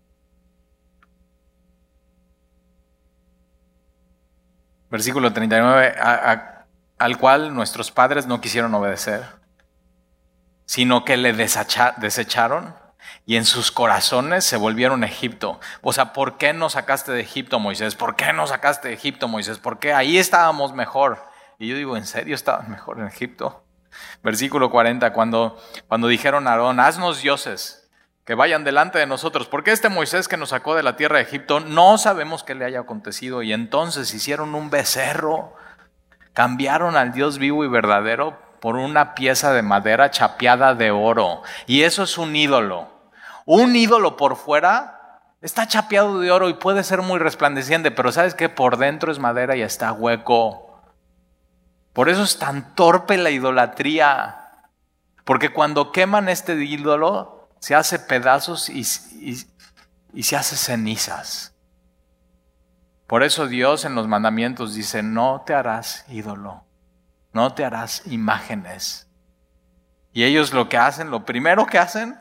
Versículo 4.92 5.32
39, 5.32 5.96
al 6.98 7.18
cual 7.18 7.56
nuestros 7.56 7.92
padres 7.92 8.28
no 8.28 8.42
quisieron 8.42 8.76
obedecer, 8.76 9.24
sino 10.66 11.06
que 11.06 11.16
le 11.16 11.32
desecharon 11.32 12.76
y 13.26 13.38
en 13.38 13.46
sus 13.46 13.72
corazones 13.72 14.44
se 14.44 14.58
volvieron 14.58 15.04
a 15.04 15.08
Egipto. 15.08 15.62
O 15.82 15.94
sea, 15.94 16.12
¿por 16.12 16.38
qué 16.38 16.52
nos 16.52 16.74
sacaste 16.74 17.14
de 17.14 17.22
Egipto, 17.22 17.58
Moisés? 17.58 17.96
¿Por 17.96 18.18
qué 18.18 18.34
nos 18.34 18.50
sacaste 18.50 18.90
de 18.90 18.94
Egipto, 18.94 19.30
Moisés? 19.30 19.60
¿Por 19.60 19.80
qué 19.80 19.94
ahí 19.94 20.18
estábamos 20.18 20.74
mejor? 20.74 21.20
Y 21.58 21.70
yo 21.70 21.78
digo, 21.78 21.96
¿en 21.96 22.06
serio 22.06 22.36
estaban 22.36 22.70
mejor 22.70 23.00
en 23.00 23.08
Egipto? 23.08 23.64
Versículo 24.24 24.70
40, 24.70 25.14
cuando, 25.14 25.58
cuando 25.88 26.10
dijeron 26.10 26.48
a 26.48 26.52
Aarón, 26.52 26.82
haznos 26.82 27.22
dioses 27.22 27.81
que 28.32 28.36
vayan 28.36 28.64
delante 28.64 28.98
de 28.98 29.08
nosotros, 29.08 29.50
porque 29.50 29.72
este 29.72 29.90
Moisés 29.90 30.30
que 30.30 30.38
nos 30.38 30.52
sacó 30.52 30.74
de 30.74 30.84
la 30.84 30.96
tierra 30.96 31.18
de 31.18 31.24
Egipto, 31.24 31.60
no 31.60 31.98
sabemos 31.98 32.46
qué 32.46 32.56
le 32.56 32.64
haya 32.64 32.80
acontecido. 32.80 33.42
Y 33.42 33.52
entonces 33.52 34.14
hicieron 34.14 34.56
un 34.56 34.70
becerro, 34.70 35.54
cambiaron 36.32 36.96
al 36.96 37.12
Dios 37.12 37.40
vivo 37.40 37.66
y 37.66 37.68
verdadero 37.68 38.40
por 38.62 38.78
una 38.78 39.16
pieza 39.16 39.52
de 39.52 39.64
madera 39.64 40.12
chapeada 40.12 40.76
de 40.76 40.92
oro. 40.92 41.42
Y 41.68 41.82
eso 41.82 42.04
es 42.04 42.18
un 42.18 42.34
ídolo. 42.34 42.88
Un 43.46 43.76
ídolo 43.76 44.16
por 44.16 44.38
fuera 44.38 45.20
está 45.42 45.68
chapeado 45.68 46.22
de 46.22 46.32
oro 46.32 46.48
y 46.48 46.54
puede 46.54 46.86
ser 46.86 47.02
muy 47.02 47.20
resplandeciente, 47.20 47.92
pero 47.92 48.14
sabes 48.14 48.34
que 48.34 48.48
por 48.48 48.78
dentro 48.78 49.12
es 49.12 49.20
madera 49.20 49.58
y 49.58 49.62
está 49.62 49.92
hueco. 49.92 50.82
Por 51.92 52.08
eso 52.08 52.24
es 52.24 52.40
tan 52.40 52.76
torpe 52.76 53.18
la 53.18 53.30
idolatría. 53.30 54.38
Porque 55.26 55.50
cuando 55.50 55.92
queman 55.92 56.30
este 56.30 56.54
ídolo, 56.54 57.41
se 57.62 57.74
hace 57.74 57.98
pedazos 57.98 58.70
y, 58.70 58.86
y 60.14 60.24
se 60.24 60.36
hace 60.36 60.58
cenizas. 60.58 61.56
Por 63.08 63.24
eso 63.24 63.48
Dios 63.48 63.86
en 63.86 63.96
los 63.96 64.10
mandamientos 64.10 64.74
dice, 64.74 65.02
no 65.02 65.44
te 65.46 65.54
harás 65.54 66.04
ídolo 66.10 66.66
no 67.34 67.54
te 67.54 67.66
harás 67.66 68.04
imágenes. 68.08 69.08
Y 70.14 70.24
ellos 70.24 70.54
lo 70.54 70.70
que 70.70 70.78
hacen, 70.78 71.12
lo 71.12 71.26
primero 71.26 71.66
que 71.66 71.80
hacen 71.80 72.20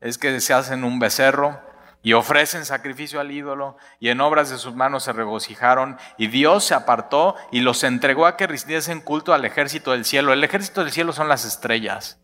es 0.00 0.18
que 0.18 0.40
se 0.40 0.54
hacen 0.54 0.84
un 0.84 0.98
becerro 0.98 1.60
y 2.02 2.12
ofrecen 2.12 2.64
sacrificio 2.64 3.20
al 3.20 3.32
ídolo 3.32 3.76
y 3.98 4.08
en 4.08 4.20
obras 4.20 4.48
de 4.48 4.58
sus 4.58 4.74
manos 4.74 5.04
se 5.04 5.12
regocijaron 5.12 5.98
y 6.16 6.28
Dios 6.28 6.64
se 6.64 6.74
apartó 6.74 7.34
y 7.50 7.60
los 7.60 7.82
entregó 7.84 8.26
a 8.26 8.36
que 8.36 8.46
rindiesen 8.46 9.00
culto 9.00 9.34
al 9.34 9.44
ejército 9.44 9.90
del 9.90 10.04
cielo. 10.04 10.32
El 10.32 10.44
ejército 10.44 10.82
del 10.82 10.92
cielo 10.92 11.12
son 11.12 11.28
las 11.28 11.44
estrellas. 11.44 12.18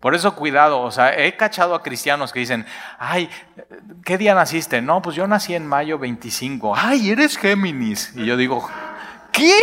Por 0.00 0.14
eso 0.14 0.36
cuidado, 0.36 0.80
o 0.80 0.90
sea, 0.92 1.18
he 1.18 1.36
cachado 1.36 1.74
a 1.74 1.82
cristianos 1.82 2.32
que 2.32 2.38
dicen, 2.38 2.64
ay, 2.98 3.28
¿qué 4.04 4.16
día 4.16 4.32
naciste? 4.34 4.80
No, 4.80 5.02
pues 5.02 5.16
yo 5.16 5.26
nací 5.26 5.54
en 5.54 5.66
mayo 5.66 5.98
25. 5.98 6.74
Ay, 6.76 7.10
eres 7.10 7.36
Géminis. 7.36 8.12
Y 8.14 8.24
yo 8.24 8.36
digo, 8.36 8.68
¿qué? 9.32 9.58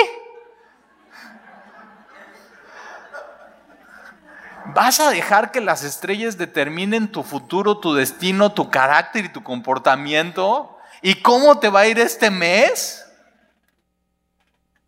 ¿Vas 4.73 4.99
a 4.99 5.09
dejar 5.09 5.51
que 5.51 5.61
las 5.61 5.83
estrellas 5.83 6.37
determinen 6.37 7.07
tu 7.09 7.23
futuro, 7.23 7.77
tu 7.77 7.93
destino, 7.93 8.51
tu 8.51 8.69
carácter 8.69 9.25
y 9.25 9.29
tu 9.29 9.41
comportamiento? 9.41 10.77
¿Y 11.01 11.21
cómo 11.21 11.59
te 11.59 11.69
va 11.69 11.81
a 11.81 11.87
ir 11.87 11.97
este 11.97 12.29
mes? 12.29 13.05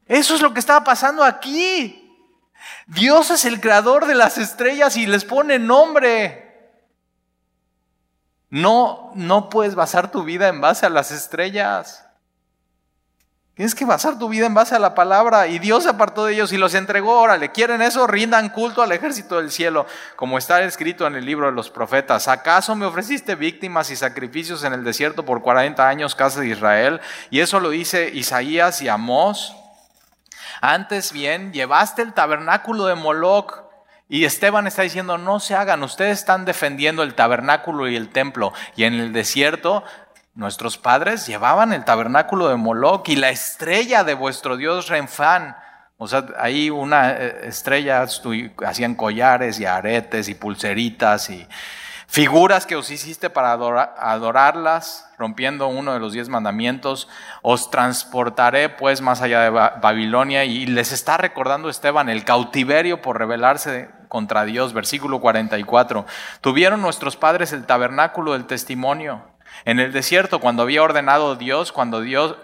Eso 0.07 0.35
es 0.35 0.41
lo 0.41 0.53
que 0.53 0.59
estaba 0.59 0.83
pasando 0.83 1.23
aquí. 1.23 2.06
Dios 2.87 3.31
es 3.31 3.45
el 3.45 3.59
creador 3.59 4.07
de 4.07 4.15
las 4.15 4.37
estrellas 4.37 4.97
y 4.97 5.05
les 5.05 5.25
pone 5.25 5.59
nombre. 5.59 6.47
No, 8.49 9.11
no 9.15 9.49
puedes 9.49 9.75
basar 9.75 10.11
tu 10.11 10.23
vida 10.23 10.47
en 10.47 10.61
base 10.61 10.85
a 10.85 10.89
las 10.89 11.11
estrellas. 11.11 12.07
Tienes 13.57 13.73
que 13.73 13.85
basar 13.85 14.19
tu 14.19 14.29
vida 14.29 14.45
en 14.45 14.53
base 14.53 14.75
a 14.75 14.79
la 14.79 14.93
palabra. 14.93 15.47
Y 15.47 15.57
Dios 15.57 15.83
se 15.83 15.89
apartó 15.89 16.25
de 16.25 16.35
ellos 16.35 16.53
y 16.53 16.57
los 16.57 16.75
entregó. 16.75 17.19
Órale, 17.19 17.51
¿quieren 17.51 17.81
eso? 17.81 18.05
Rindan 18.05 18.49
culto 18.49 18.83
al 18.83 18.91
ejército 18.91 19.37
del 19.37 19.49
cielo, 19.49 19.87
como 20.15 20.37
está 20.37 20.61
escrito 20.61 21.07
en 21.07 21.15
el 21.15 21.25
libro 21.25 21.47
de 21.47 21.53
los 21.53 21.71
profetas. 21.71 22.27
¿Acaso 22.27 22.75
me 22.75 22.85
ofreciste 22.85 23.33
víctimas 23.33 23.89
y 23.89 23.95
sacrificios 23.95 24.63
en 24.63 24.73
el 24.73 24.83
desierto 24.83 25.25
por 25.25 25.41
40 25.41 25.89
años, 25.89 26.13
casa 26.13 26.41
de 26.41 26.49
Israel? 26.49 27.01
Y 27.31 27.39
eso 27.39 27.59
lo 27.59 27.71
dice 27.71 28.11
Isaías 28.13 28.83
y 28.83 28.89
Amós. 28.89 29.55
Antes 30.61 31.11
bien, 31.11 31.53
llevaste 31.53 32.01
el 32.01 32.13
tabernáculo 32.13 32.85
de 32.85 32.95
Moloch. 32.95 33.63
Y 34.09 34.23
Esteban 34.23 34.67
está 34.67 34.83
diciendo, 34.83 35.17
no 35.17 35.39
se 35.39 35.55
hagan, 35.55 35.83
ustedes 35.83 36.19
están 36.19 36.45
defendiendo 36.45 37.03
el 37.03 37.13
tabernáculo 37.13 37.89
y 37.89 37.95
el 37.95 38.09
templo. 38.09 38.53
Y 38.75 38.85
en 38.85 38.93
el 38.93 39.11
desierto, 39.11 39.83
nuestros 40.33 40.77
padres 40.77 41.27
llevaban 41.27 41.73
el 41.73 41.83
tabernáculo 41.83 42.47
de 42.47 42.55
Moloch 42.55 43.09
y 43.09 43.15
la 43.15 43.29
estrella 43.29 44.03
de 44.03 44.13
vuestro 44.13 44.55
Dios 44.55 44.87
Renfán. 44.87 45.57
O 45.97 46.07
sea, 46.07 46.25
ahí 46.37 46.69
una 46.69 47.11
eh, 47.11 47.47
estrella, 47.47 48.05
hacían 48.65 48.95
collares 48.95 49.59
y 49.59 49.65
aretes 49.65 50.29
y 50.29 50.35
pulseritas 50.35 51.29
y 51.29 51.47
figuras 52.07 52.65
que 52.65 52.75
os 52.75 52.89
hiciste 52.89 53.29
para 53.29 53.51
adorarlas, 53.51 55.07
rompiendo 55.17 55.67
uno 55.67 55.93
de 55.93 55.99
los 55.99 56.13
diez 56.13 56.29
mandamientos, 56.29 57.07
os 57.41 57.69
transportaré 57.69 58.69
pues 58.69 59.01
más 59.01 59.21
allá 59.21 59.41
de 59.41 59.49
Babilonia 59.49 60.45
y 60.45 60.65
les 60.65 60.91
está 60.91 61.17
recordando 61.17 61.69
Esteban 61.69 62.09
el 62.09 62.23
cautiverio 62.23 63.01
por 63.01 63.17
rebelarse 63.19 63.89
contra 64.07 64.45
Dios, 64.45 64.73
versículo 64.73 65.19
44. 65.19 66.05
Tuvieron 66.41 66.81
nuestros 66.81 67.17
padres 67.17 67.53
el 67.53 67.65
tabernáculo 67.65 68.33
del 68.33 68.45
testimonio. 68.45 69.23
En 69.65 69.79
el 69.79 69.91
desierto, 69.91 70.39
cuando 70.39 70.63
había 70.63 70.83
ordenado 70.83 71.35
Dios, 71.35 71.71
cuando, 71.71 72.01
Dios 72.01 72.35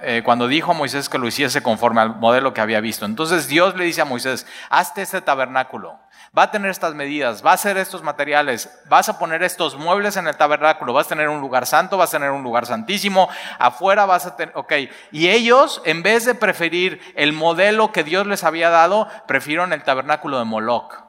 eh, 0.00 0.22
cuando 0.24 0.48
dijo 0.48 0.72
a 0.72 0.74
Moisés 0.74 1.08
que 1.08 1.18
lo 1.18 1.28
hiciese 1.28 1.62
conforme 1.62 2.00
al 2.00 2.16
modelo 2.16 2.54
que 2.54 2.60
había 2.60 2.80
visto. 2.80 3.04
Entonces 3.04 3.46
Dios 3.46 3.76
le 3.76 3.84
dice 3.84 4.00
a 4.00 4.06
Moisés, 4.06 4.46
hazte 4.70 5.02
este 5.02 5.20
tabernáculo 5.20 5.98
va 6.36 6.44
a 6.44 6.50
tener 6.50 6.70
estas 6.70 6.94
medidas, 6.94 7.44
va 7.44 7.50
a 7.50 7.54
hacer 7.54 7.76
estos 7.76 8.02
materiales, 8.02 8.70
vas 8.88 9.08
a 9.10 9.18
poner 9.18 9.42
estos 9.42 9.76
muebles 9.76 10.16
en 10.16 10.26
el 10.26 10.36
tabernáculo, 10.36 10.94
vas 10.94 11.06
a 11.06 11.10
tener 11.10 11.28
un 11.28 11.42
lugar 11.42 11.66
santo, 11.66 11.98
vas 11.98 12.08
a 12.08 12.18
tener 12.18 12.30
un 12.30 12.42
lugar 12.42 12.64
santísimo, 12.64 13.28
afuera 13.58 14.06
vas 14.06 14.24
a 14.24 14.34
tener, 14.34 14.56
ok. 14.56 14.72
Y 15.10 15.28
ellos, 15.28 15.82
en 15.84 16.02
vez 16.02 16.24
de 16.24 16.34
preferir 16.34 17.02
el 17.16 17.34
modelo 17.34 17.92
que 17.92 18.02
Dios 18.02 18.26
les 18.26 18.44
había 18.44 18.70
dado, 18.70 19.08
prefirieron 19.26 19.74
el 19.74 19.82
tabernáculo 19.82 20.38
de 20.38 20.44
Moloch. 20.44 21.04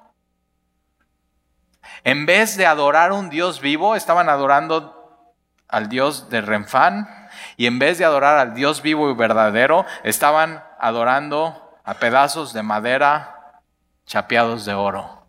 En 2.03 2.25
vez 2.25 2.57
de 2.57 2.65
adorar 2.65 3.13
un 3.13 3.29
Dios 3.29 3.61
vivo, 3.61 3.95
estaban 3.95 4.27
adorando 4.27 5.29
al 5.69 5.87
Dios 5.87 6.29
de 6.29 6.41
Renfán. 6.41 7.07
Y 7.55 7.67
en 7.67 7.79
vez 7.79 7.97
de 7.97 8.03
adorar 8.03 8.37
al 8.37 8.53
Dios 8.53 8.81
vivo 8.81 9.09
y 9.09 9.15
verdadero, 9.15 9.85
estaban 10.03 10.63
adorando 10.79 11.79
a 11.85 11.93
pedazos 11.93 12.51
de 12.51 12.61
madera 12.61 13.32
chapeados 14.05 14.65
de 14.65 14.73
oro. 14.73 15.25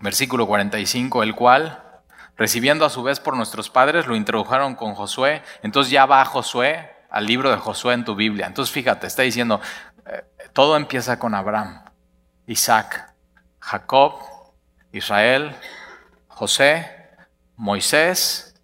Versículo 0.00 0.46
45, 0.46 1.22
el 1.22 1.34
cual, 1.34 1.82
recibiendo 2.36 2.84
a 2.84 2.90
su 2.90 3.02
vez 3.02 3.20
por 3.20 3.36
nuestros 3.36 3.68
padres, 3.68 4.06
lo 4.06 4.16
introdujeron 4.16 4.74
con 4.74 4.94
Josué. 4.94 5.42
Entonces 5.62 5.90
ya 5.90 6.06
va 6.06 6.24
Josué 6.24 6.90
al 7.10 7.26
libro 7.26 7.50
de 7.50 7.58
Josué 7.58 7.94
en 7.94 8.04
tu 8.04 8.14
Biblia. 8.14 8.46
Entonces 8.46 8.72
fíjate, 8.72 9.06
está 9.06 9.22
diciendo, 9.22 9.60
eh, 10.06 10.24
todo 10.52 10.76
empieza 10.76 11.18
con 11.18 11.34
Abraham, 11.34 11.84
Isaac, 12.46 13.14
Jacob, 13.58 14.14
Israel, 14.92 15.54
José, 16.28 17.08
Moisés, 17.56 18.54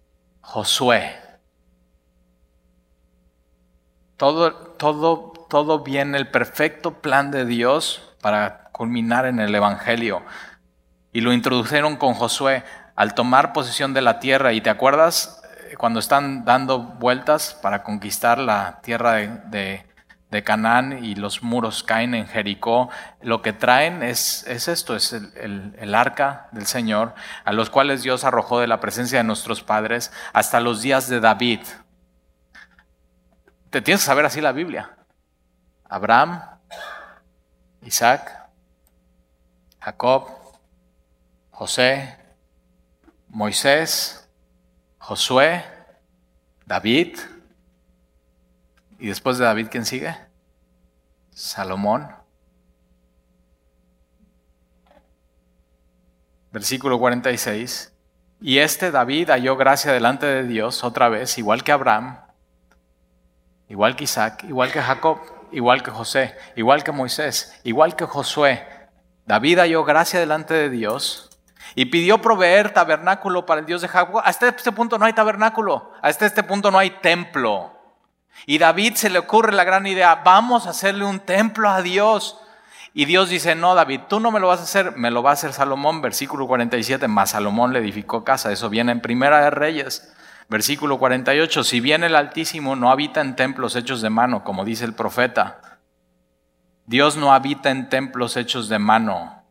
Josué. 0.41 1.15
Todo, 4.17 4.51
todo 4.51 5.33
todo 5.47 5.83
viene 5.83 6.17
el 6.17 6.29
perfecto 6.29 7.01
plan 7.01 7.31
de 7.31 7.45
Dios 7.45 8.01
para 8.21 8.65
culminar 8.71 9.25
en 9.25 9.39
el 9.39 9.53
Evangelio. 9.53 10.23
Y 11.11 11.21
lo 11.21 11.33
introdujeron 11.33 11.95
con 11.95 12.13
Josué 12.13 12.63
al 12.95 13.13
tomar 13.13 13.53
posesión 13.53 13.93
de 13.93 14.01
la 14.01 14.19
tierra. 14.19 14.53
¿Y 14.53 14.61
te 14.61 14.69
acuerdas 14.69 15.41
eh, 15.69 15.75
cuando 15.77 15.99
están 15.99 16.45
dando 16.45 16.79
vueltas 16.79 17.57
para 17.61 17.83
conquistar 17.83 18.37
la 18.37 18.81
tierra 18.81 19.13
de, 19.13 19.83
Canaán 20.43 21.03
y 21.03 21.15
los 21.15 21.41
muros 21.41 21.83
caen 21.83 22.13
en 22.13 22.27
Jericó? 22.27 22.89
Lo 23.21 23.41
que 23.41 23.53
traen 23.53 24.03
es, 24.03 24.45
es 24.47 24.67
esto, 24.67 24.95
es 24.95 25.13
el, 25.13 25.75
el 25.79 25.95
arca 25.95 26.49
del 26.51 26.67
Señor, 26.67 27.15
a 27.45 27.53
los 27.53 27.69
cuales 27.69 28.03
Dios 28.03 28.23
arrojó 28.23 28.59
de 28.59 28.67
la 28.67 28.79
presencia 28.79 29.19
de 29.19 29.23
nuestros 29.23 29.63
padres 29.63 30.11
hasta 30.33 30.59
los 30.59 30.81
días 30.81 31.07
de 31.07 31.19
David. 31.19 31.61
Te 33.69 33.81
tienes 33.81 34.01
que 34.01 34.07
saber 34.07 34.25
así 34.25 34.41
la 34.41 34.51
Biblia. 34.51 34.96
Abraham, 35.89 36.41
Isaac, 37.81 38.49
Jacob, 39.79 40.29
José, 41.51 42.17
Moisés, 43.29 44.29
Josué, 44.97 45.63
David. 46.65 47.17
¿Y 48.99 49.07
después 49.07 49.37
de 49.37 49.45
David 49.45 49.67
quién 49.71 49.85
sigue? 49.85 50.15
Salomón. 51.31 52.09
Versículo 56.51 56.99
46. 56.99 57.93
Y 58.41 58.59
este 58.59 58.91
David 58.91 59.29
halló 59.29 59.55
gracia 59.55 59.93
delante 59.93 60.25
de 60.25 60.43
Dios 60.43 60.83
otra 60.83 61.09
vez, 61.09 61.37
igual 61.37 61.63
que 61.63 61.71
Abraham, 61.71 62.19
igual 63.67 63.95
que 63.95 64.03
Isaac, 64.03 64.43
igual 64.43 64.71
que 64.71 64.81
Jacob 64.81 65.36
igual 65.51 65.83
que 65.83 65.91
José, 65.91 66.35
igual 66.55 66.83
que 66.83 66.91
Moisés, 66.91 67.59
igual 67.63 67.95
que 67.95 68.05
Josué. 68.05 68.67
David 69.25 69.59
halló 69.59 69.83
gracia 69.83 70.19
delante 70.19 70.53
de 70.53 70.69
Dios 70.69 71.29
y 71.75 71.85
pidió 71.85 72.21
proveer 72.21 72.73
tabernáculo 72.73 73.45
para 73.45 73.59
el 73.59 73.65
Dios 73.65 73.81
de 73.81 73.87
Jacob. 73.87 74.21
Hasta 74.23 74.47
este 74.47 74.71
punto 74.71 74.97
no 74.97 75.05
hay 75.05 75.13
tabernáculo, 75.13 75.91
hasta 76.01 76.25
este 76.25 76.43
punto 76.43 76.71
no 76.71 76.79
hay 76.79 76.91
templo. 77.01 77.73
Y 78.45 78.57
David 78.57 78.95
se 78.95 79.09
le 79.09 79.19
ocurre 79.19 79.53
la 79.53 79.63
gran 79.63 79.87
idea, 79.87 80.15
vamos 80.23 80.67
a 80.67 80.71
hacerle 80.71 81.05
un 81.05 81.19
templo 81.19 81.69
a 81.69 81.81
Dios. 81.81 82.39
Y 82.93 83.05
Dios 83.05 83.29
dice, 83.29 83.53
no, 83.53 83.75
David, 83.75 84.01
tú 84.09 84.19
no 84.19 84.31
me 84.31 84.39
lo 84.39 84.47
vas 84.47 84.59
a 84.59 84.63
hacer, 84.63 84.95
me 84.95 85.11
lo 85.11 85.21
va 85.21 85.31
a 85.31 85.33
hacer 85.33 85.53
Salomón, 85.53 86.01
versículo 86.01 86.47
47, 86.47 87.07
más 87.07 87.31
Salomón 87.31 87.73
le 87.73 87.79
edificó 87.79 88.23
casa, 88.23 88.51
eso 88.51 88.69
viene 88.69 88.91
en 88.91 89.01
Primera 89.01 89.41
de 89.41 89.51
Reyes. 89.51 90.13
Versículo 90.49 90.97
48, 90.97 91.63
si 91.63 91.81
bien 91.81 92.03
el 92.03 92.15
Altísimo 92.15 92.75
no 92.75 92.89
habita 92.89 93.19
en 93.19 93.35
templos 93.35 93.75
hechos 93.75 94.01
de 94.01 94.09
mano, 94.09 94.43
como 94.45 94.63
dice 94.63 94.85
el 94.85 94.93
profeta, 94.93 95.79
Dios 96.85 97.17
no 97.17 97.33
habita 97.33 97.69
en 97.69 97.89
templos 97.89 98.37
hechos 98.37 98.69
de 98.69 98.79
mano. 98.79 99.43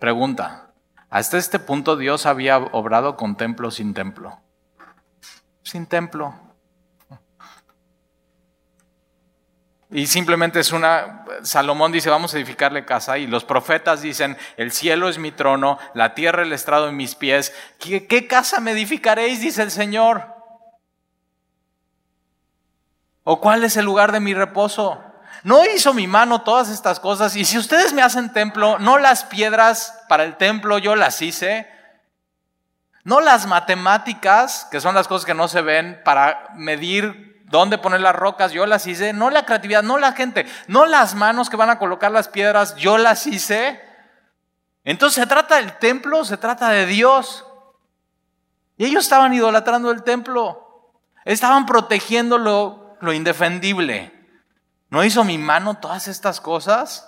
Pregunta, 0.00 0.72
¿hasta 1.10 1.38
este 1.38 1.60
punto 1.60 1.96
Dios 1.96 2.26
había 2.26 2.58
obrado 2.58 3.16
con 3.16 3.36
templo 3.36 3.70
sin 3.70 3.94
templo? 3.94 4.40
Sin 5.62 5.86
templo. 5.86 6.34
Y 9.90 10.06
simplemente 10.06 10.60
es 10.60 10.72
una, 10.72 11.24
Salomón 11.42 11.92
dice, 11.92 12.10
vamos 12.10 12.34
a 12.34 12.36
edificarle 12.36 12.84
casa. 12.84 13.16
Y 13.16 13.26
los 13.26 13.44
profetas 13.44 14.02
dicen, 14.02 14.36
el 14.58 14.70
cielo 14.70 15.08
es 15.08 15.18
mi 15.18 15.32
trono, 15.32 15.78
la 15.94 16.14
tierra 16.14 16.42
el 16.42 16.52
estrado 16.52 16.86
de 16.86 16.92
mis 16.92 17.14
pies. 17.14 17.54
¿Qué, 17.78 18.06
¿Qué, 18.06 18.26
casa 18.26 18.60
me 18.60 18.72
edificaréis? 18.72 19.40
Dice 19.40 19.62
el 19.62 19.70
Señor. 19.70 20.36
¿O 23.24 23.40
cuál 23.40 23.64
es 23.64 23.76
el 23.78 23.86
lugar 23.86 24.12
de 24.12 24.20
mi 24.20 24.34
reposo? 24.34 25.02
No 25.42 25.64
hizo 25.64 25.94
mi 25.94 26.06
mano 26.06 26.42
todas 26.42 26.68
estas 26.68 27.00
cosas. 27.00 27.34
Y 27.36 27.46
si 27.46 27.56
ustedes 27.56 27.94
me 27.94 28.02
hacen 28.02 28.32
templo, 28.32 28.78
no 28.78 28.98
las 28.98 29.24
piedras 29.24 30.04
para 30.08 30.24
el 30.24 30.36
templo 30.36 30.76
yo 30.78 30.96
las 30.96 31.22
hice. 31.22 31.66
No 33.04 33.20
las 33.20 33.46
matemáticas, 33.46 34.66
que 34.70 34.82
son 34.82 34.94
las 34.94 35.08
cosas 35.08 35.24
que 35.24 35.32
no 35.32 35.48
se 35.48 35.62
ven, 35.62 36.02
para 36.04 36.48
medir 36.54 37.27
dónde 37.48 37.78
poner 37.78 38.00
las 38.00 38.14
rocas, 38.14 38.52
yo 38.52 38.66
las 38.66 38.86
hice, 38.86 39.12
no 39.12 39.30
la 39.30 39.44
creatividad, 39.44 39.82
no 39.82 39.98
la 39.98 40.12
gente, 40.12 40.46
no 40.66 40.86
las 40.86 41.14
manos 41.14 41.50
que 41.50 41.56
van 41.56 41.70
a 41.70 41.78
colocar 41.78 42.12
las 42.12 42.28
piedras, 42.28 42.76
yo 42.76 42.98
las 42.98 43.26
hice. 43.26 43.80
Entonces 44.84 45.22
se 45.22 45.26
trata 45.26 45.56
del 45.56 45.78
templo, 45.78 46.24
se 46.24 46.36
trata 46.36 46.70
de 46.70 46.86
Dios. 46.86 47.44
Y 48.76 48.84
ellos 48.84 49.04
estaban 49.04 49.34
idolatrando 49.34 49.90
el 49.90 50.02
templo, 50.02 50.92
estaban 51.24 51.66
protegiendo 51.66 52.38
lo, 52.38 53.12
indefendible. 53.12 54.14
¿No 54.90 55.04
hizo 55.04 55.24
mi 55.24 55.36
mano 55.36 55.74
todas 55.74 56.08
estas 56.08 56.40
cosas? 56.40 57.04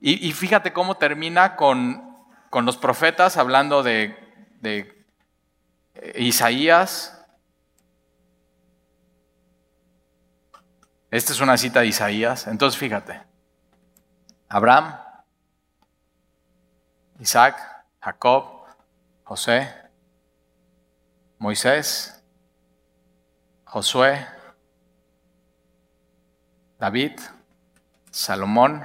Y, 0.00 0.30
fíjate 0.32 0.72
cómo 0.72 0.96
termina 0.96 1.56
con, 1.56 2.16
con 2.50 2.64
los 2.64 2.76
profetas 2.76 3.36
hablando 3.36 3.82
de, 3.82 4.16
de 4.60 5.04
Isaías. 6.14 7.17
Esta 11.10 11.32
es 11.32 11.40
una 11.40 11.56
cita 11.56 11.80
de 11.80 11.86
Isaías. 11.86 12.46
Entonces 12.46 12.78
fíjate. 12.78 13.22
Abraham, 14.48 14.96
Isaac, 17.18 17.84
Jacob, 18.00 18.64
José, 19.24 19.74
Moisés, 21.38 22.22
Josué, 23.64 24.26
David, 26.78 27.20
Salomón, 28.10 28.84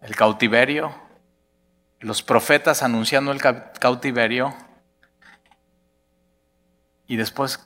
el 0.00 0.14
cautiverio, 0.14 0.94
los 2.00 2.22
profetas 2.22 2.82
anunciando 2.82 3.32
el 3.32 3.40
cautiverio 3.40 4.54
y 7.06 7.16
después 7.16 7.64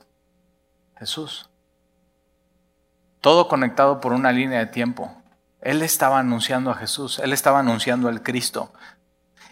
Jesús. 0.99 1.51
Todo 3.27 3.49
conectado 3.49 4.01
por 4.01 4.13
una 4.13 4.31
línea 4.31 4.61
de 4.61 4.67
tiempo. 4.67 5.13
Él 5.61 5.83
estaba 5.83 6.21
anunciando 6.21 6.71
a 6.71 6.77
Jesús, 6.77 7.19
él 7.19 7.33
estaba 7.33 7.59
anunciando 7.59 8.09
al 8.09 8.23
Cristo. 8.23 8.73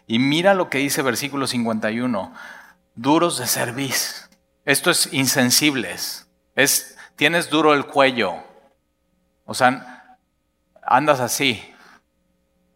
Y 0.06 0.20
mira 0.20 0.54
lo 0.54 0.70
que 0.70 0.78
dice 0.78 1.02
versículo 1.02 1.48
51, 1.48 2.32
duros 2.94 3.36
de 3.38 3.48
cerviz. 3.48 4.30
Esto 4.64 4.92
es 4.92 5.12
insensibles. 5.12 6.28
Es 6.54 6.96
tienes 7.16 7.50
duro 7.50 7.74
el 7.74 7.86
cuello. 7.86 8.36
O 9.44 9.54
sea, 9.54 10.18
andas 10.86 11.18
así, 11.18 11.60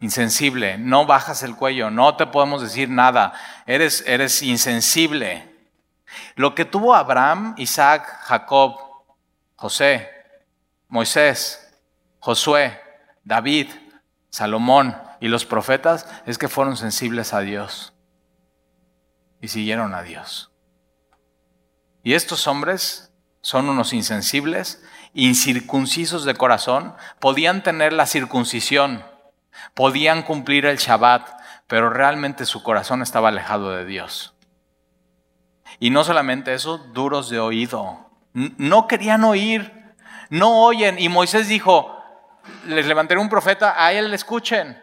insensible, 0.01 0.77
no 0.77 1.05
bajas 1.05 1.43
el 1.43 1.55
cuello, 1.55 1.89
no 1.89 2.17
te 2.17 2.27
podemos 2.27 2.61
decir 2.61 2.89
nada, 2.89 3.31
eres, 3.65 4.03
eres 4.05 4.43
insensible. 4.43 5.49
Lo 6.35 6.55
que 6.55 6.65
tuvo 6.65 6.93
Abraham, 6.93 7.55
Isaac, 7.57 8.05
Jacob, 8.23 8.75
José, 9.55 10.18
Moisés, 10.89 11.79
Josué, 12.19 12.81
David, 13.23 13.67
Salomón 14.29 14.97
y 15.19 15.27
los 15.27 15.45
profetas 15.45 16.07
es 16.25 16.37
que 16.37 16.49
fueron 16.49 16.77
sensibles 16.77 17.33
a 17.33 17.41
Dios 17.41 17.93
y 19.39 19.49
siguieron 19.49 19.93
a 19.93 20.01
Dios. 20.01 20.51
Y 22.03 22.13
estos 22.13 22.47
hombres 22.47 23.13
son 23.41 23.69
unos 23.69 23.93
insensibles, 23.93 24.83
incircuncisos 25.13 26.25
de 26.25 26.33
corazón, 26.33 26.95
podían 27.19 27.63
tener 27.63 27.93
la 27.93 28.05
circuncisión, 28.05 29.03
podían 29.73 30.23
cumplir 30.23 30.65
el 30.65 30.77
Shabbat, 30.77 31.39
pero 31.67 31.89
realmente 31.89 32.45
su 32.45 32.63
corazón 32.63 33.01
estaba 33.01 33.29
alejado 33.29 33.71
de 33.71 33.85
Dios. 33.85 34.33
Y 35.79 35.91
no 35.91 36.03
solamente 36.03 36.53
eso, 36.53 36.77
duros 36.77 37.29
de 37.29 37.39
oído. 37.39 38.09
No 38.33 38.87
querían 38.87 39.23
oír, 39.23 39.78
no 40.29 40.63
oyen. 40.63 40.99
Y 40.99 41.09
Moisés 41.09 41.47
dijo, 41.47 41.95
les 42.65 42.85
levantaré 42.85 43.19
un 43.19 43.29
profeta, 43.29 43.75
a 43.77 43.93
él 43.93 44.09
le 44.09 44.15
escuchen. 44.15 44.81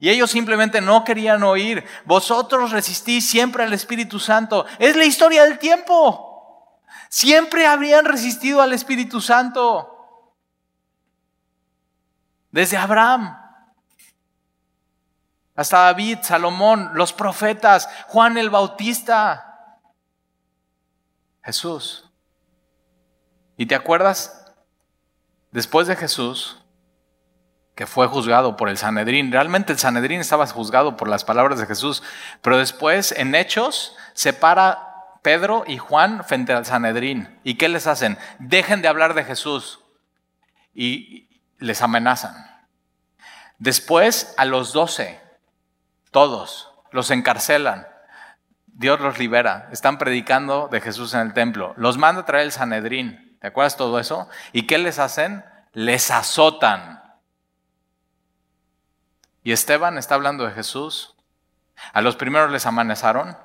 Y 0.00 0.10
ellos 0.10 0.30
simplemente 0.30 0.80
no 0.80 1.04
querían 1.04 1.42
oír. 1.42 1.84
Vosotros 2.04 2.70
resistís 2.70 3.28
siempre 3.28 3.64
al 3.64 3.72
Espíritu 3.72 4.20
Santo. 4.20 4.64
Es 4.78 4.96
la 4.96 5.04
historia 5.04 5.44
del 5.44 5.58
tiempo. 5.58 6.80
Siempre 7.08 7.66
habrían 7.66 8.04
resistido 8.04 8.62
al 8.62 8.72
Espíritu 8.72 9.20
Santo. 9.20 9.94
Desde 12.50 12.76
Abraham 12.76 13.36
hasta 15.58 15.78
David, 15.86 16.18
Salomón, 16.22 16.92
los 16.94 17.12
profetas, 17.12 17.88
Juan 18.06 18.38
el 18.38 18.48
Bautista, 18.48 19.80
Jesús. 21.42 22.08
¿Y 23.56 23.66
te 23.66 23.74
acuerdas? 23.74 24.47
Después 25.50 25.86
de 25.86 25.96
Jesús, 25.96 26.58
que 27.74 27.86
fue 27.86 28.06
juzgado 28.06 28.56
por 28.56 28.68
el 28.68 28.76
Sanedrín, 28.76 29.32
realmente 29.32 29.72
el 29.72 29.78
Sanedrín 29.78 30.20
estaba 30.20 30.46
juzgado 30.46 30.96
por 30.96 31.08
las 31.08 31.24
palabras 31.24 31.58
de 31.58 31.66
Jesús, 31.66 32.02
pero 32.42 32.58
después 32.58 33.12
en 33.12 33.34
Hechos 33.34 33.96
se 34.14 34.32
para 34.32 34.88
Pedro 35.22 35.64
y 35.66 35.78
Juan 35.78 36.24
frente 36.24 36.52
al 36.52 36.66
Sanedrín. 36.66 37.38
¿Y 37.44 37.54
qué 37.54 37.68
les 37.68 37.86
hacen? 37.86 38.18
Dejen 38.38 38.82
de 38.82 38.88
hablar 38.88 39.14
de 39.14 39.24
Jesús 39.24 39.80
y 40.74 41.42
les 41.58 41.82
amenazan. 41.82 42.34
Después 43.58 44.34
a 44.36 44.44
los 44.44 44.72
doce 44.72 45.20
todos 46.10 46.70
los 46.90 47.10
encarcelan. 47.10 47.86
Dios 48.66 49.00
los 49.00 49.18
libera. 49.18 49.68
Están 49.72 49.98
predicando 49.98 50.68
de 50.70 50.80
Jesús 50.80 51.14
en 51.14 51.20
el 51.20 51.32
templo. 51.32 51.74
Los 51.76 51.98
manda 51.98 52.22
a 52.22 52.24
traer 52.24 52.44
el 52.44 52.52
Sanedrín. 52.52 53.27
¿Te 53.40 53.46
acuerdas 53.46 53.76
todo 53.76 53.98
eso? 53.98 54.28
¿Y 54.52 54.66
qué 54.66 54.78
les 54.78 54.98
hacen? 54.98 55.44
Les 55.72 56.10
azotan. 56.10 57.02
Y 59.42 59.52
Esteban 59.52 59.98
está 59.98 60.14
hablando 60.14 60.44
de 60.44 60.52
Jesús. 60.52 61.16
A 61.92 62.00
los 62.00 62.16
primeros 62.16 62.50
les 62.50 62.66
amenazaron, 62.66 63.36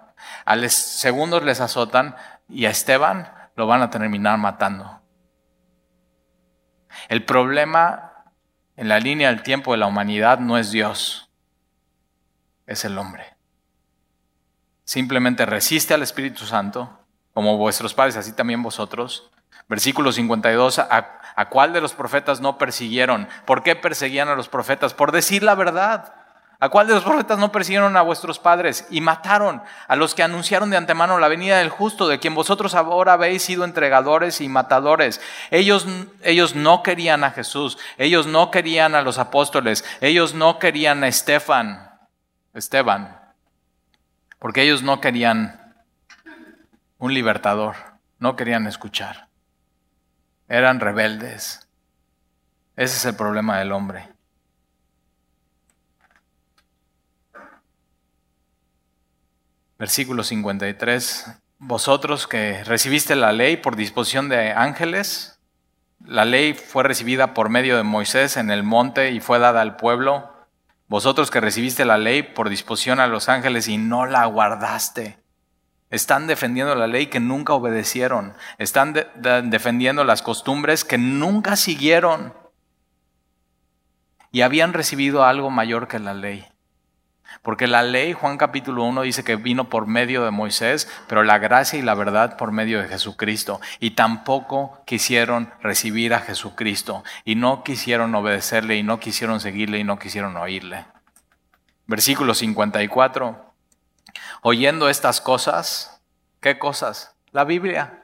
a 0.46 0.56
los 0.56 0.74
segundos 0.74 1.44
les 1.44 1.62
azotan 1.62 2.16
y 2.50 2.66
a 2.66 2.72
Esteban 2.72 3.32
lo 3.56 3.68
van 3.68 3.84
a 3.84 3.92
terminar 3.92 4.38
matando. 4.40 5.02
El 7.10 7.24
problema 7.24 8.26
en 8.76 8.90
la 8.90 9.00
línea 9.00 9.30
del 9.30 9.44
tiempo 9.44 9.72
de 9.72 9.78
la 9.78 9.86
humanidad 9.86 10.40
no 10.40 10.58
es 10.58 10.72
Dios 10.72 11.30
es 12.66 12.86
el 12.86 12.98
hombre. 12.98 13.36
Simplemente 14.84 15.46
resiste 15.46 15.94
al 15.94 16.04
Espíritu 16.04 16.46
Santo, 16.46 17.00
como 17.34 17.58
vuestros 17.58 17.94
padres, 17.94 18.18
así 18.18 18.34
también 18.34 18.62
vosotros. 18.62 19.32
Versículo 19.68 20.12
52, 20.12 20.80
¿a, 20.80 21.20
¿a 21.36 21.50
cuál 21.50 21.74
de 21.74 21.82
los 21.82 21.94
profetas 21.94 22.42
no 22.42 22.58
persiguieron? 22.58 23.28
¿Por 23.46 23.64
qué 23.64 23.76
perseguían 23.76 24.30
a 24.30 24.36
los 24.36 24.50
profetas? 24.50 24.94
Por 24.94 25.12
decir 25.12 25.44
la 25.44 25.56
verdad. 25.56 26.14
¿A 26.60 26.70
cuál 26.70 26.88
de 26.88 26.94
los 26.94 27.04
profetas 27.04 27.38
no 27.40 27.52
persiguieron 27.52 27.98
a 27.98 28.02
vuestros 28.02 28.40
padres 28.40 28.88
y 28.90 29.02
mataron 29.02 29.62
a 29.86 29.98
los 29.98 30.16
que 30.16 30.24
anunciaron 30.24 30.70
de 30.70 30.78
antemano 30.78 31.20
la 31.20 31.28
venida 31.28 31.58
del 31.58 31.68
justo, 31.68 32.08
de 32.08 32.20
quien 32.20 32.36
vosotros 32.36 32.74
ahora 32.74 33.14
habéis 33.14 33.44
sido 33.44 33.66
entregadores 33.66 34.40
y 34.40 34.48
matadores? 34.48 35.20
Ellos, 35.52 35.86
ellos 36.22 36.56
no 36.56 36.82
querían 36.82 37.26
a 37.26 37.32
Jesús, 37.32 37.78
ellos 37.98 38.28
no 38.28 38.50
querían 38.50 38.96
a 38.96 39.02
los 39.02 39.18
apóstoles, 39.18 39.84
ellos 40.00 40.36
no 40.36 40.58
querían 40.58 41.04
a 41.04 41.10
Estefan. 41.10 41.94
Esteban, 42.54 43.20
porque 44.38 44.62
ellos 44.62 44.84
no 44.84 45.02
querían 45.02 45.76
un 47.00 47.14
libertador, 47.14 47.76
no 48.20 48.36
querían 48.36 48.68
escuchar. 48.68 49.28
Eran 50.54 50.80
rebeldes. 50.80 51.68
Ese 52.76 52.98
es 52.98 53.06
el 53.06 53.16
problema 53.16 53.58
del 53.58 53.72
hombre. 53.72 54.08
Versículo 59.80 60.24
53. 60.24 61.26
Vosotros 61.58 62.28
que 62.28 62.64
recibiste 62.66 63.16
la 63.16 63.32
ley 63.32 63.58
por 63.58 63.76
disposición 63.76 64.30
de 64.30 64.52
ángeles, 64.52 65.40
la 66.06 66.24
ley 66.24 66.54
fue 66.54 66.84
recibida 66.84 67.34
por 67.34 67.50
medio 67.50 67.76
de 67.76 67.82
Moisés 67.82 68.38
en 68.38 68.52
el 68.52 68.62
monte 68.62 69.10
y 69.10 69.22
fue 69.22 69.40
dada 69.40 69.60
al 69.60 69.76
pueblo 69.76 70.32
vosotros 70.88 71.32
que 71.32 71.42
recibiste 71.42 71.84
la 71.84 71.98
ley 71.98 72.22
por 72.22 72.50
disposición 72.50 73.00
a 73.00 73.08
los 73.08 73.28
ángeles 73.28 73.68
y 73.68 73.80
no 73.80 74.06
la 74.06 74.28
guardaste. 74.28 75.23
Están 75.94 76.26
defendiendo 76.26 76.74
la 76.74 76.88
ley 76.88 77.06
que 77.06 77.20
nunca 77.20 77.54
obedecieron. 77.54 78.34
Están 78.58 78.94
defendiendo 78.94 80.04
las 80.04 80.24
costumbres 80.24 80.84
que 80.84 80.98
nunca 80.98 81.56
siguieron. 81.56 82.34
Y 84.32 84.42
habían 84.42 84.74
recibido 84.74 85.24
algo 85.24 85.52
mayor 85.52 85.88
que 85.88 86.00
la 86.00 86.16
ley. 86.16 86.48
Porque 87.44 87.68
la 87.68 87.84
ley, 87.84 88.14
Juan 88.14 88.38
capítulo 88.40 88.84
1 88.86 89.04
dice 89.04 89.24
que 89.24 89.36
vino 89.36 89.70
por 89.70 89.86
medio 89.86 90.26
de 90.26 90.32
Moisés, 90.32 90.92
pero 91.08 91.22
la 91.22 91.38
gracia 91.38 91.78
y 91.78 91.84
la 91.84 91.94
verdad 91.94 92.38
por 92.38 92.52
medio 92.52 92.82
de 92.82 92.88
Jesucristo. 92.88 93.62
Y 93.80 93.92
tampoco 93.92 94.82
quisieron 94.88 95.54
recibir 95.62 96.16
a 96.16 96.22
Jesucristo. 96.22 97.04
Y 97.24 97.36
no 97.36 97.64
quisieron 97.64 98.16
obedecerle 98.16 98.78
y 98.78 98.82
no 98.82 99.00
quisieron 99.00 99.40
seguirle 99.40 99.78
y 99.78 99.84
no 99.84 100.00
quisieron 100.00 100.38
oírle. 100.38 100.88
Versículo 101.86 102.34
54. 102.34 103.53
Oyendo 104.42 104.90
estas 104.90 105.22
cosas, 105.22 106.02
¿qué 106.42 106.60
cosas? 106.60 107.16
La 107.32 107.44
Biblia. 107.44 108.00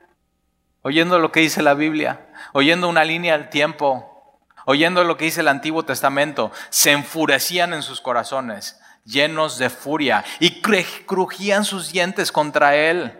oyendo 0.81 1.19
lo 1.19 1.31
que 1.31 1.41
dice 1.41 1.61
la 1.61 1.73
Biblia, 1.73 2.29
oyendo 2.53 2.87
una 2.87 3.03
línea 3.03 3.37
del 3.37 3.49
tiempo, 3.49 4.39
oyendo 4.65 5.03
lo 5.03 5.17
que 5.17 5.25
dice 5.25 5.41
el 5.41 5.49
Antiguo 5.49 5.83
Testamento, 5.83 6.51
se 6.69 6.91
enfurecían 6.91 7.73
en 7.73 7.83
sus 7.83 8.01
corazones, 8.01 8.79
llenos 9.03 9.57
de 9.57 9.69
furia, 9.69 10.23
y 10.39 10.61
crujían 10.61 11.65
sus 11.65 11.91
dientes 11.91 12.31
contra 12.31 12.75
él. 12.75 13.19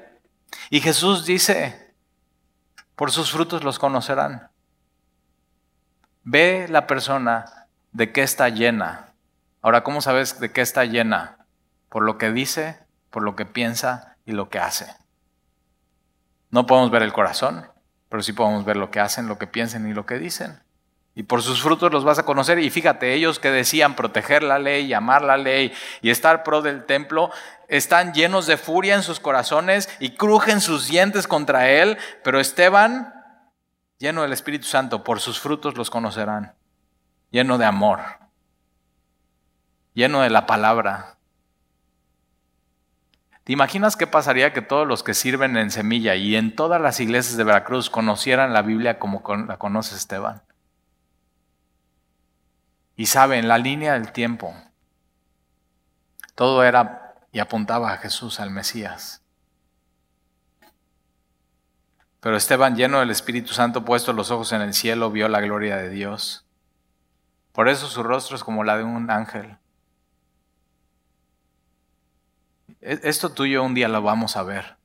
Y 0.69 0.79
Jesús 0.79 1.25
dice, 1.25 1.93
por 2.95 3.11
sus 3.11 3.31
frutos 3.31 3.63
los 3.63 3.79
conocerán. 3.79 4.49
Ve 6.23 6.67
la 6.69 6.85
persona 6.85 7.67
de 7.91 8.11
qué 8.11 8.21
está 8.21 8.49
llena. 8.49 9.13
Ahora, 9.61 9.83
¿cómo 9.83 10.01
sabes 10.01 10.39
de 10.39 10.51
qué 10.51 10.61
está 10.61 10.85
llena? 10.85 11.38
Por 11.89 12.03
lo 12.03 12.17
que 12.17 12.31
dice, 12.31 12.79
por 13.09 13.23
lo 13.23 13.35
que 13.35 13.45
piensa 13.45 14.17
y 14.25 14.31
lo 14.31 14.49
que 14.49 14.59
hace. 14.59 14.95
No 16.51 16.65
podemos 16.65 16.91
ver 16.91 17.03
el 17.03 17.13
corazón, 17.13 17.67
pero 18.09 18.23
sí 18.23 18.33
podemos 18.33 18.65
ver 18.65 18.77
lo 18.77 18.91
que 18.91 18.99
hacen, 18.99 19.27
lo 19.27 19.37
que 19.37 19.47
piensan 19.47 19.87
y 19.89 19.93
lo 19.93 20.05
que 20.05 20.17
dicen. 20.17 20.61
Y 21.15 21.23
por 21.23 21.41
sus 21.41 21.61
frutos 21.61 21.91
los 21.91 22.05
vas 22.05 22.17
a 22.17 22.23
conocer. 22.23 22.59
Y 22.59 22.69
fíjate, 22.69 23.13
ellos 23.13 23.39
que 23.39 23.51
decían 23.51 23.95
proteger 23.95 24.41
la 24.41 24.57
ley, 24.57 24.93
amar 24.93 25.21
la 25.21 25.37
ley 25.37 25.73
y 26.01 26.11
estar 26.11 26.43
pro 26.43 26.61
del 26.61 26.85
templo, 26.85 27.29
están 27.67 28.13
llenos 28.13 28.47
de 28.47 28.57
furia 28.57 28.95
en 28.95 29.03
sus 29.03 29.19
corazones 29.19 29.89
y 29.99 30.15
crujen 30.15 30.61
sus 30.61 30.87
dientes 30.87 31.27
contra 31.27 31.69
él. 31.69 31.97
Pero 32.23 32.39
Esteban, 32.39 33.13
lleno 33.97 34.21
del 34.21 34.33
Espíritu 34.33 34.65
Santo, 34.65 35.03
por 35.03 35.19
sus 35.19 35.39
frutos 35.39 35.77
los 35.77 35.89
conocerán. 35.89 36.55
Lleno 37.31 37.57
de 37.57 37.65
amor, 37.65 37.99
lleno 39.93 40.21
de 40.21 40.29
la 40.31 40.47
palabra, 40.47 41.18
¿Te 43.49 43.53
imaginas 43.53 43.97
qué 43.97 44.05
pasaría 44.05 44.53
que 44.53 44.61
todos 44.61 44.85
los 44.85 45.01
que 45.01 45.15
sirven 45.15 45.57
en 45.57 45.71
Semilla 45.71 46.13
y 46.13 46.35
en 46.35 46.55
todas 46.55 46.79
las 46.79 46.99
iglesias 46.99 47.35
de 47.35 47.43
Veracruz 47.43 47.89
conocieran 47.89 48.53
la 48.53 48.61
Biblia 48.61 48.99
como 48.99 49.23
la 49.47 49.57
conoce 49.57 49.95
Esteban? 49.95 50.43
Y 52.95 53.07
saben, 53.07 53.47
la 53.47 53.57
línea 53.57 53.93
del 53.93 54.11
tiempo, 54.11 54.53
todo 56.35 56.63
era 56.63 57.15
y 57.31 57.39
apuntaba 57.39 57.91
a 57.91 57.97
Jesús, 57.97 58.39
al 58.39 58.51
Mesías. 58.51 59.23
Pero 62.19 62.37
Esteban, 62.37 62.75
lleno 62.75 62.99
del 62.99 63.09
Espíritu 63.09 63.53
Santo, 63.53 63.83
puesto 63.83 64.13
los 64.13 64.29
ojos 64.29 64.51
en 64.51 64.61
el 64.61 64.75
cielo, 64.75 65.09
vio 65.09 65.27
la 65.27 65.41
gloria 65.41 65.77
de 65.77 65.89
Dios. 65.89 66.45
Por 67.51 67.67
eso 67.67 67.87
su 67.87 68.03
rostro 68.03 68.35
es 68.35 68.43
como 68.43 68.63
la 68.63 68.77
de 68.77 68.83
un 68.83 69.09
ángel. 69.09 69.57
E-, 72.81 72.99
esto 73.03 73.29
tuyo 73.31 73.63
un 73.63 73.73
día 73.73 73.87
lo 73.87 74.01
vamos 74.01 74.37
a 74.37 74.43
ver. 74.43 74.77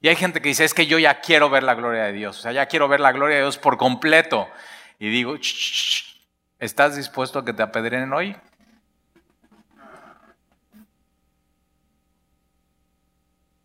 Y 0.00 0.08
hay 0.08 0.16
gente 0.16 0.40
que 0.40 0.48
dice, 0.48 0.64
es 0.64 0.74
que 0.74 0.86
yo 0.86 0.98
ya 0.98 1.20
quiero 1.20 1.50
ver 1.50 1.62
la 1.62 1.74
gloria 1.74 2.04
de 2.04 2.12
Dios, 2.12 2.38
o 2.38 2.42
sea, 2.42 2.52
ya 2.52 2.66
quiero 2.66 2.86
ver 2.86 3.00
la 3.00 3.12
gloria 3.12 3.36
de 3.36 3.42
Dios 3.42 3.58
por 3.58 3.76
completo. 3.76 4.48
Y 4.98 5.08
digo, 5.08 5.34
¿estás 6.58 6.96
dispuesto 6.96 7.40
a 7.40 7.44
que 7.44 7.52
te 7.52 7.62
apedrenen 7.62 8.12
hoy? 8.12 8.36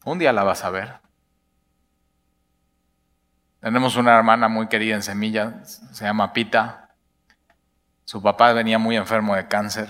Un 0.04 0.18
día 0.18 0.34
la 0.34 0.44
vas 0.44 0.64
a 0.64 0.72
ver. 0.72 1.00
Tenemos 3.60 3.96
una 3.96 4.18
hermana 4.18 4.48
muy 4.48 4.68
querida 4.68 4.96
en 4.96 5.04
Semilla, 5.04 5.64
se 5.64 6.04
llama 6.04 6.34
Pita. 6.34 6.90
Su 8.06 8.22
papá 8.22 8.52
venía 8.54 8.80
muy 8.80 8.98
enfermo 8.98 9.36
de 9.36 9.48
cáncer. 9.48 9.88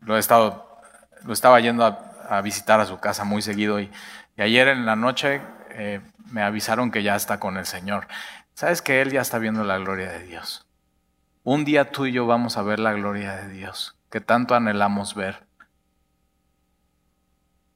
Lo, 0.00 0.18
estado, 0.18 0.78
lo 1.22 1.32
estaba 1.32 1.58
yendo 1.60 1.86
a, 1.86 2.05
a 2.28 2.40
visitar 2.40 2.80
a 2.80 2.86
su 2.86 2.98
casa 2.98 3.24
muy 3.24 3.42
seguido 3.42 3.80
y, 3.80 3.90
ayer 4.38 4.68
en 4.68 4.84
la 4.84 4.96
noche 4.96 5.40
eh, 5.70 6.00
me 6.30 6.42
avisaron 6.42 6.90
que 6.90 7.02
ya 7.02 7.16
está 7.16 7.40
con 7.40 7.56
el 7.56 7.66
Señor. 7.66 8.06
Sabes 8.54 8.82
que 8.82 9.00
Él 9.00 9.10
ya 9.10 9.20
está 9.20 9.38
viendo 9.38 9.64
la 9.64 9.78
gloria 9.78 10.10
de 10.10 10.24
Dios. 10.24 10.66
Un 11.42 11.64
día 11.64 11.90
tú 11.90 12.06
y 12.06 12.12
yo 12.12 12.26
vamos 12.26 12.56
a 12.56 12.62
ver 12.62 12.78
la 12.78 12.92
gloria 12.92 13.36
de 13.36 13.48
Dios, 13.50 13.96
que 14.10 14.20
tanto 14.20 14.54
anhelamos 14.54 15.14
ver. 15.14 15.46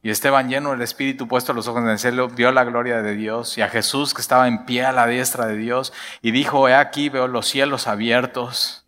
Y 0.02 0.10
Esteban 0.10 0.48
lleno 0.48 0.70
del 0.70 0.80
Espíritu, 0.80 1.28
puesto 1.28 1.52
los 1.52 1.68
ojos 1.68 1.82
en 1.82 1.90
el 1.90 1.98
cielo, 1.98 2.28
vio 2.28 2.50
la 2.52 2.64
gloria 2.64 3.02
de 3.02 3.14
Dios 3.14 3.58
y 3.58 3.62
a 3.62 3.68
Jesús 3.68 4.14
que 4.14 4.22
estaba 4.22 4.48
en 4.48 4.64
pie 4.64 4.84
a 4.86 4.92
la 4.92 5.06
diestra 5.06 5.46
de 5.46 5.56
Dios 5.56 5.92
y 6.22 6.30
dijo, 6.30 6.68
he 6.68 6.74
aquí 6.74 7.10
veo 7.10 7.28
los 7.28 7.46
cielos 7.46 7.86
abiertos 7.86 8.86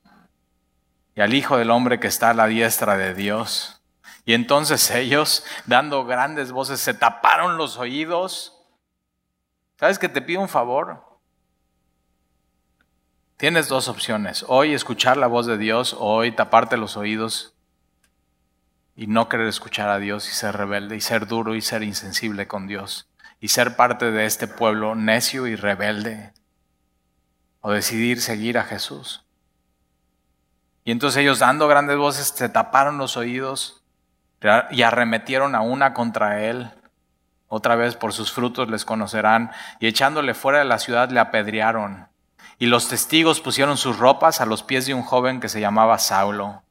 y 1.14 1.20
al 1.20 1.34
Hijo 1.34 1.58
del 1.58 1.70
Hombre 1.70 2.00
que 2.00 2.06
está 2.06 2.30
a 2.30 2.34
la 2.34 2.46
diestra 2.46 2.96
de 2.96 3.12
Dios. 3.12 3.81
Y 4.24 4.34
entonces 4.34 4.90
ellos, 4.90 5.44
dando 5.66 6.04
grandes 6.04 6.52
voces, 6.52 6.80
se 6.80 6.94
taparon 6.94 7.56
los 7.56 7.76
oídos. 7.76 8.56
¿Sabes 9.78 9.98
que 9.98 10.08
te 10.08 10.22
pido 10.22 10.40
un 10.40 10.48
favor? 10.48 11.04
Tienes 13.36 13.66
dos 13.66 13.88
opciones. 13.88 14.44
Hoy 14.46 14.72
escuchar 14.72 15.16
la 15.16 15.26
voz 15.26 15.46
de 15.46 15.58
Dios, 15.58 15.96
hoy 15.98 16.30
taparte 16.30 16.76
los 16.76 16.96
oídos 16.96 17.54
y 18.94 19.08
no 19.08 19.28
querer 19.28 19.48
escuchar 19.48 19.88
a 19.88 19.98
Dios 19.98 20.28
y 20.28 20.32
ser 20.32 20.56
rebelde 20.56 20.96
y 20.96 21.00
ser 21.00 21.26
duro 21.26 21.56
y 21.56 21.60
ser 21.60 21.82
insensible 21.82 22.46
con 22.46 22.68
Dios 22.68 23.08
y 23.40 23.48
ser 23.48 23.74
parte 23.74 24.12
de 24.12 24.26
este 24.26 24.46
pueblo 24.46 24.94
necio 24.94 25.48
y 25.48 25.56
rebelde 25.56 26.32
o 27.60 27.72
decidir 27.72 28.20
seguir 28.20 28.58
a 28.58 28.62
Jesús. 28.62 29.24
Y 30.84 30.92
entonces 30.92 31.22
ellos 31.22 31.40
dando 31.40 31.66
grandes 31.66 31.96
voces 31.96 32.28
se 32.28 32.48
taparon 32.48 32.98
los 32.98 33.16
oídos 33.16 33.81
y 34.70 34.82
arremetieron 34.82 35.54
a 35.54 35.60
una 35.60 35.94
contra 35.94 36.42
él. 36.42 36.70
Otra 37.48 37.76
vez 37.76 37.96
por 37.96 38.12
sus 38.12 38.32
frutos 38.32 38.68
les 38.68 38.84
conocerán, 38.84 39.50
y 39.78 39.86
echándole 39.86 40.34
fuera 40.34 40.58
de 40.58 40.64
la 40.64 40.78
ciudad 40.78 41.10
le 41.10 41.20
apedrearon. 41.20 42.08
Y 42.58 42.66
los 42.66 42.88
testigos 42.88 43.40
pusieron 43.40 43.76
sus 43.76 43.98
ropas 43.98 44.40
a 44.40 44.46
los 44.46 44.62
pies 44.62 44.86
de 44.86 44.94
un 44.94 45.02
joven 45.02 45.40
que 45.40 45.48
se 45.48 45.60
llamaba 45.60 45.98
Saulo. 45.98 46.62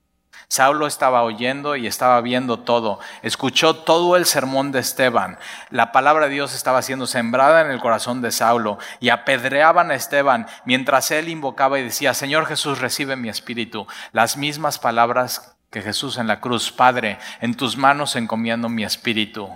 Saulo 0.47 0.85
estaba 0.85 1.23
oyendo 1.23 1.77
y 1.77 1.87
estaba 1.87 2.19
viendo 2.19 2.59
todo. 2.59 2.99
Escuchó 3.21 3.75
todo 3.75 4.17
el 4.17 4.25
sermón 4.25 4.73
de 4.73 4.79
Esteban. 4.79 5.37
La 5.69 5.93
palabra 5.93 6.25
de 6.25 6.33
Dios 6.33 6.53
estaba 6.53 6.81
siendo 6.81 7.07
sembrada 7.07 7.61
en 7.61 7.71
el 7.71 7.79
corazón 7.79 8.21
de 8.21 8.31
Saulo 8.31 8.77
y 8.99 9.09
apedreaban 9.09 9.91
a 9.91 9.95
Esteban 9.95 10.47
mientras 10.65 11.09
él 11.11 11.29
invocaba 11.29 11.79
y 11.79 11.83
decía, 11.83 12.13
Señor 12.13 12.47
Jesús, 12.47 12.79
recibe 12.79 13.15
mi 13.15 13.29
espíritu. 13.29 13.87
Las 14.11 14.35
mismas 14.35 14.77
palabras 14.77 15.55
que 15.71 15.81
Jesús 15.81 16.17
en 16.17 16.27
la 16.27 16.41
cruz, 16.41 16.71
Padre, 16.71 17.17
en 17.39 17.55
tus 17.55 17.77
manos 17.77 18.15
encomiendo 18.15 18.69
mi 18.69 18.83
espíritu. 18.83 19.49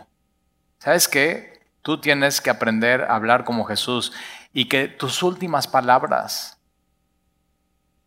¿Sabes 0.79 1.07
qué? 1.07 1.67
Tú 1.81 1.99
tienes 1.99 2.41
que 2.41 2.49
aprender 2.49 3.03
a 3.03 3.15
hablar 3.15 3.43
como 3.43 3.65
Jesús 3.65 4.13
y 4.53 4.65
que 4.69 4.87
tus 4.87 5.21
últimas 5.21 5.67
palabras 5.67 6.57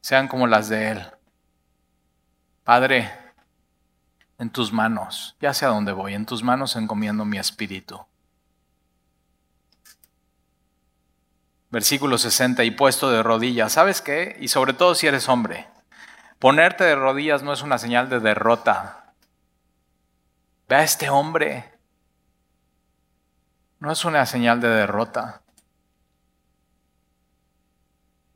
sean 0.00 0.26
como 0.26 0.46
las 0.46 0.68
de 0.68 0.90
Él. 0.90 1.06
Padre, 2.64 3.12
en 4.38 4.50
tus 4.50 4.72
manos, 4.72 5.36
ya 5.40 5.52
sé 5.52 5.66
a 5.66 5.68
dónde 5.68 5.92
voy, 5.92 6.14
en 6.14 6.24
tus 6.24 6.42
manos 6.42 6.76
encomiendo 6.76 7.24
mi 7.24 7.38
espíritu. 7.38 8.00
Versículo 11.70 12.16
60, 12.16 12.64
y 12.64 12.70
puesto 12.70 13.10
de 13.10 13.22
rodillas, 13.22 13.72
¿sabes 13.72 14.00
qué? 14.00 14.36
Y 14.40 14.48
sobre 14.48 14.72
todo 14.72 14.94
si 14.94 15.06
eres 15.06 15.28
hombre, 15.28 15.68
Ponerte 16.38 16.84
de 16.84 16.94
rodillas 16.94 17.42
no 17.42 17.52
es 17.52 17.62
una 17.62 17.78
señal 17.78 18.08
de 18.08 18.20
derrota. 18.20 19.12
Ve 20.68 20.76
a 20.76 20.82
este 20.82 21.10
hombre. 21.10 21.72
No 23.80 23.90
es 23.90 24.04
una 24.04 24.24
señal 24.26 24.60
de 24.60 24.68
derrota. 24.68 25.42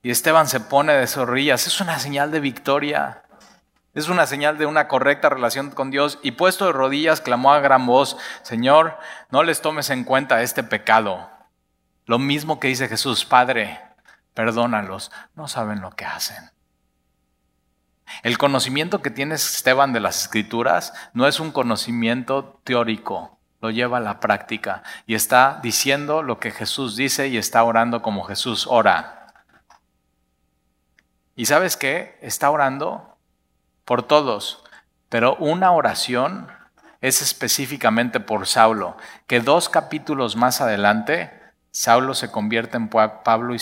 Y 0.02 0.10
Esteban 0.10 0.48
se 0.48 0.60
pone 0.60 0.92
de 0.94 1.06
rodillas. 1.24 1.66
Es 1.66 1.80
una 1.80 1.98
señal 2.00 2.32
de 2.32 2.40
victoria. 2.40 3.22
Es 3.94 4.08
una 4.08 4.26
señal 4.26 4.58
de 4.58 4.66
una 4.66 4.88
correcta 4.88 5.28
relación 5.28 5.70
con 5.70 5.90
Dios. 5.90 6.18
Y 6.22 6.32
puesto 6.32 6.66
de 6.66 6.72
rodillas, 6.72 7.20
clamó 7.20 7.52
a 7.52 7.60
gran 7.60 7.86
voz, 7.86 8.16
Señor, 8.42 8.98
no 9.30 9.44
les 9.44 9.60
tomes 9.60 9.90
en 9.90 10.02
cuenta 10.02 10.42
este 10.42 10.64
pecado. 10.64 11.30
Lo 12.06 12.18
mismo 12.18 12.58
que 12.58 12.68
dice 12.68 12.88
Jesús, 12.88 13.24
Padre, 13.24 13.80
perdónalos, 14.34 15.12
no 15.36 15.46
saben 15.46 15.80
lo 15.80 15.90
que 15.90 16.04
hacen. 16.04 16.50
El 18.22 18.38
conocimiento 18.38 19.02
que 19.02 19.10
tiene 19.10 19.34
Esteban 19.34 19.92
de 19.92 20.00
las 20.00 20.22
escrituras 20.22 20.92
no 21.12 21.26
es 21.26 21.40
un 21.40 21.50
conocimiento 21.50 22.60
teórico, 22.64 23.38
lo 23.60 23.70
lleva 23.70 23.98
a 23.98 24.00
la 24.00 24.20
práctica 24.20 24.82
y 25.06 25.14
está 25.14 25.60
diciendo 25.62 26.22
lo 26.22 26.38
que 26.38 26.50
Jesús 26.50 26.96
dice 26.96 27.28
y 27.28 27.36
está 27.36 27.62
orando 27.62 28.02
como 28.02 28.24
Jesús 28.24 28.66
ora. 28.68 29.26
¿Y 31.34 31.46
sabes 31.46 31.76
qué? 31.76 32.18
Está 32.20 32.50
orando 32.50 33.16
por 33.84 34.02
todos, 34.02 34.64
pero 35.08 35.36
una 35.36 35.72
oración 35.72 36.48
es 37.00 37.22
específicamente 37.22 38.20
por 38.20 38.46
Saulo, 38.46 38.96
que 39.26 39.40
dos 39.40 39.68
capítulos 39.68 40.36
más 40.36 40.60
adelante, 40.60 41.32
Saulo 41.70 42.14
se 42.14 42.30
convierte 42.30 42.76
en 42.76 42.88
Pablo 42.88 43.54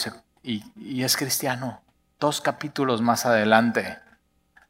y, 0.42 0.64
y 0.76 1.02
es 1.04 1.16
cristiano. 1.16 1.80
Dos 2.18 2.40
capítulos 2.40 3.00
más 3.00 3.24
adelante. 3.24 3.98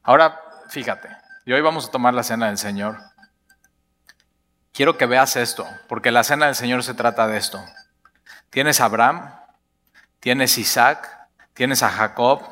Ahora, 0.03 0.41
fíjate, 0.71 1.09
y 1.45 1.53
hoy 1.53 1.61
vamos 1.61 1.87
a 1.87 1.91
tomar 1.91 2.15
la 2.15 2.23
cena 2.23 2.47
del 2.47 2.57
Señor. 2.57 2.99
Quiero 4.73 4.97
que 4.97 5.07
veas 5.07 5.37
esto, 5.37 5.67
porque 5.89 6.11
la 6.11 6.25
cena 6.25 6.47
del 6.47 6.55
Señor 6.55 6.83
se 6.83 6.95
trata 6.95 7.27
de 7.27 7.37
esto. 7.37 7.63
Tienes 8.49 8.81
a 8.81 8.87
Abraham, 8.87 9.35
tienes 10.19 10.57
Isaac, 10.57 11.29
tienes 11.53 11.83
a 11.83 11.91
Jacob, 11.91 12.43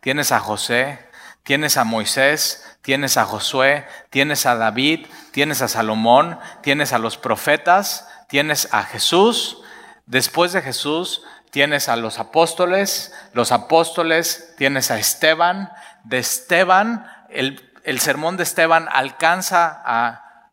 tienes 0.00 0.32
a 0.32 0.40
José, 0.40 1.08
tienes 1.44 1.78
a 1.78 1.84
Moisés, 1.84 2.78
tienes 2.82 3.16
a 3.16 3.24
Josué, 3.24 3.86
tienes 4.10 4.44
a 4.44 4.56
David, 4.56 5.06
tienes 5.32 5.62
a 5.62 5.68
Salomón, 5.68 6.38
tienes 6.62 6.92
a 6.92 6.98
los 6.98 7.16
profetas, 7.16 8.06
tienes 8.28 8.68
a 8.72 8.82
Jesús. 8.82 9.62
Después 10.04 10.52
de 10.52 10.60
Jesús 10.60 11.22
tienes 11.50 11.88
a 11.88 11.96
los 11.96 12.18
apóstoles, 12.18 13.14
los 13.32 13.52
apóstoles 13.52 14.54
tienes 14.58 14.90
a 14.90 14.98
Esteban, 14.98 15.70
de 16.08 16.18
Esteban, 16.18 17.06
el, 17.28 17.70
el 17.84 18.00
sermón 18.00 18.38
de 18.38 18.42
Esteban 18.42 18.88
alcanza 18.90 19.82
a 19.84 20.50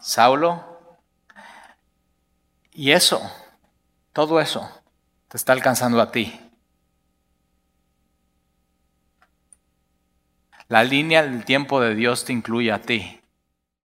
Saulo. 0.00 0.98
Y 2.72 2.92
eso, 2.92 3.20
todo 4.12 4.40
eso, 4.40 4.70
te 5.28 5.36
está 5.36 5.52
alcanzando 5.52 6.00
a 6.00 6.10
ti. 6.10 6.40
La 10.68 10.82
línea 10.82 11.22
del 11.22 11.44
tiempo 11.44 11.80
de 11.80 11.94
Dios 11.94 12.24
te 12.24 12.32
incluye 12.32 12.72
a 12.72 12.80
ti. 12.80 13.20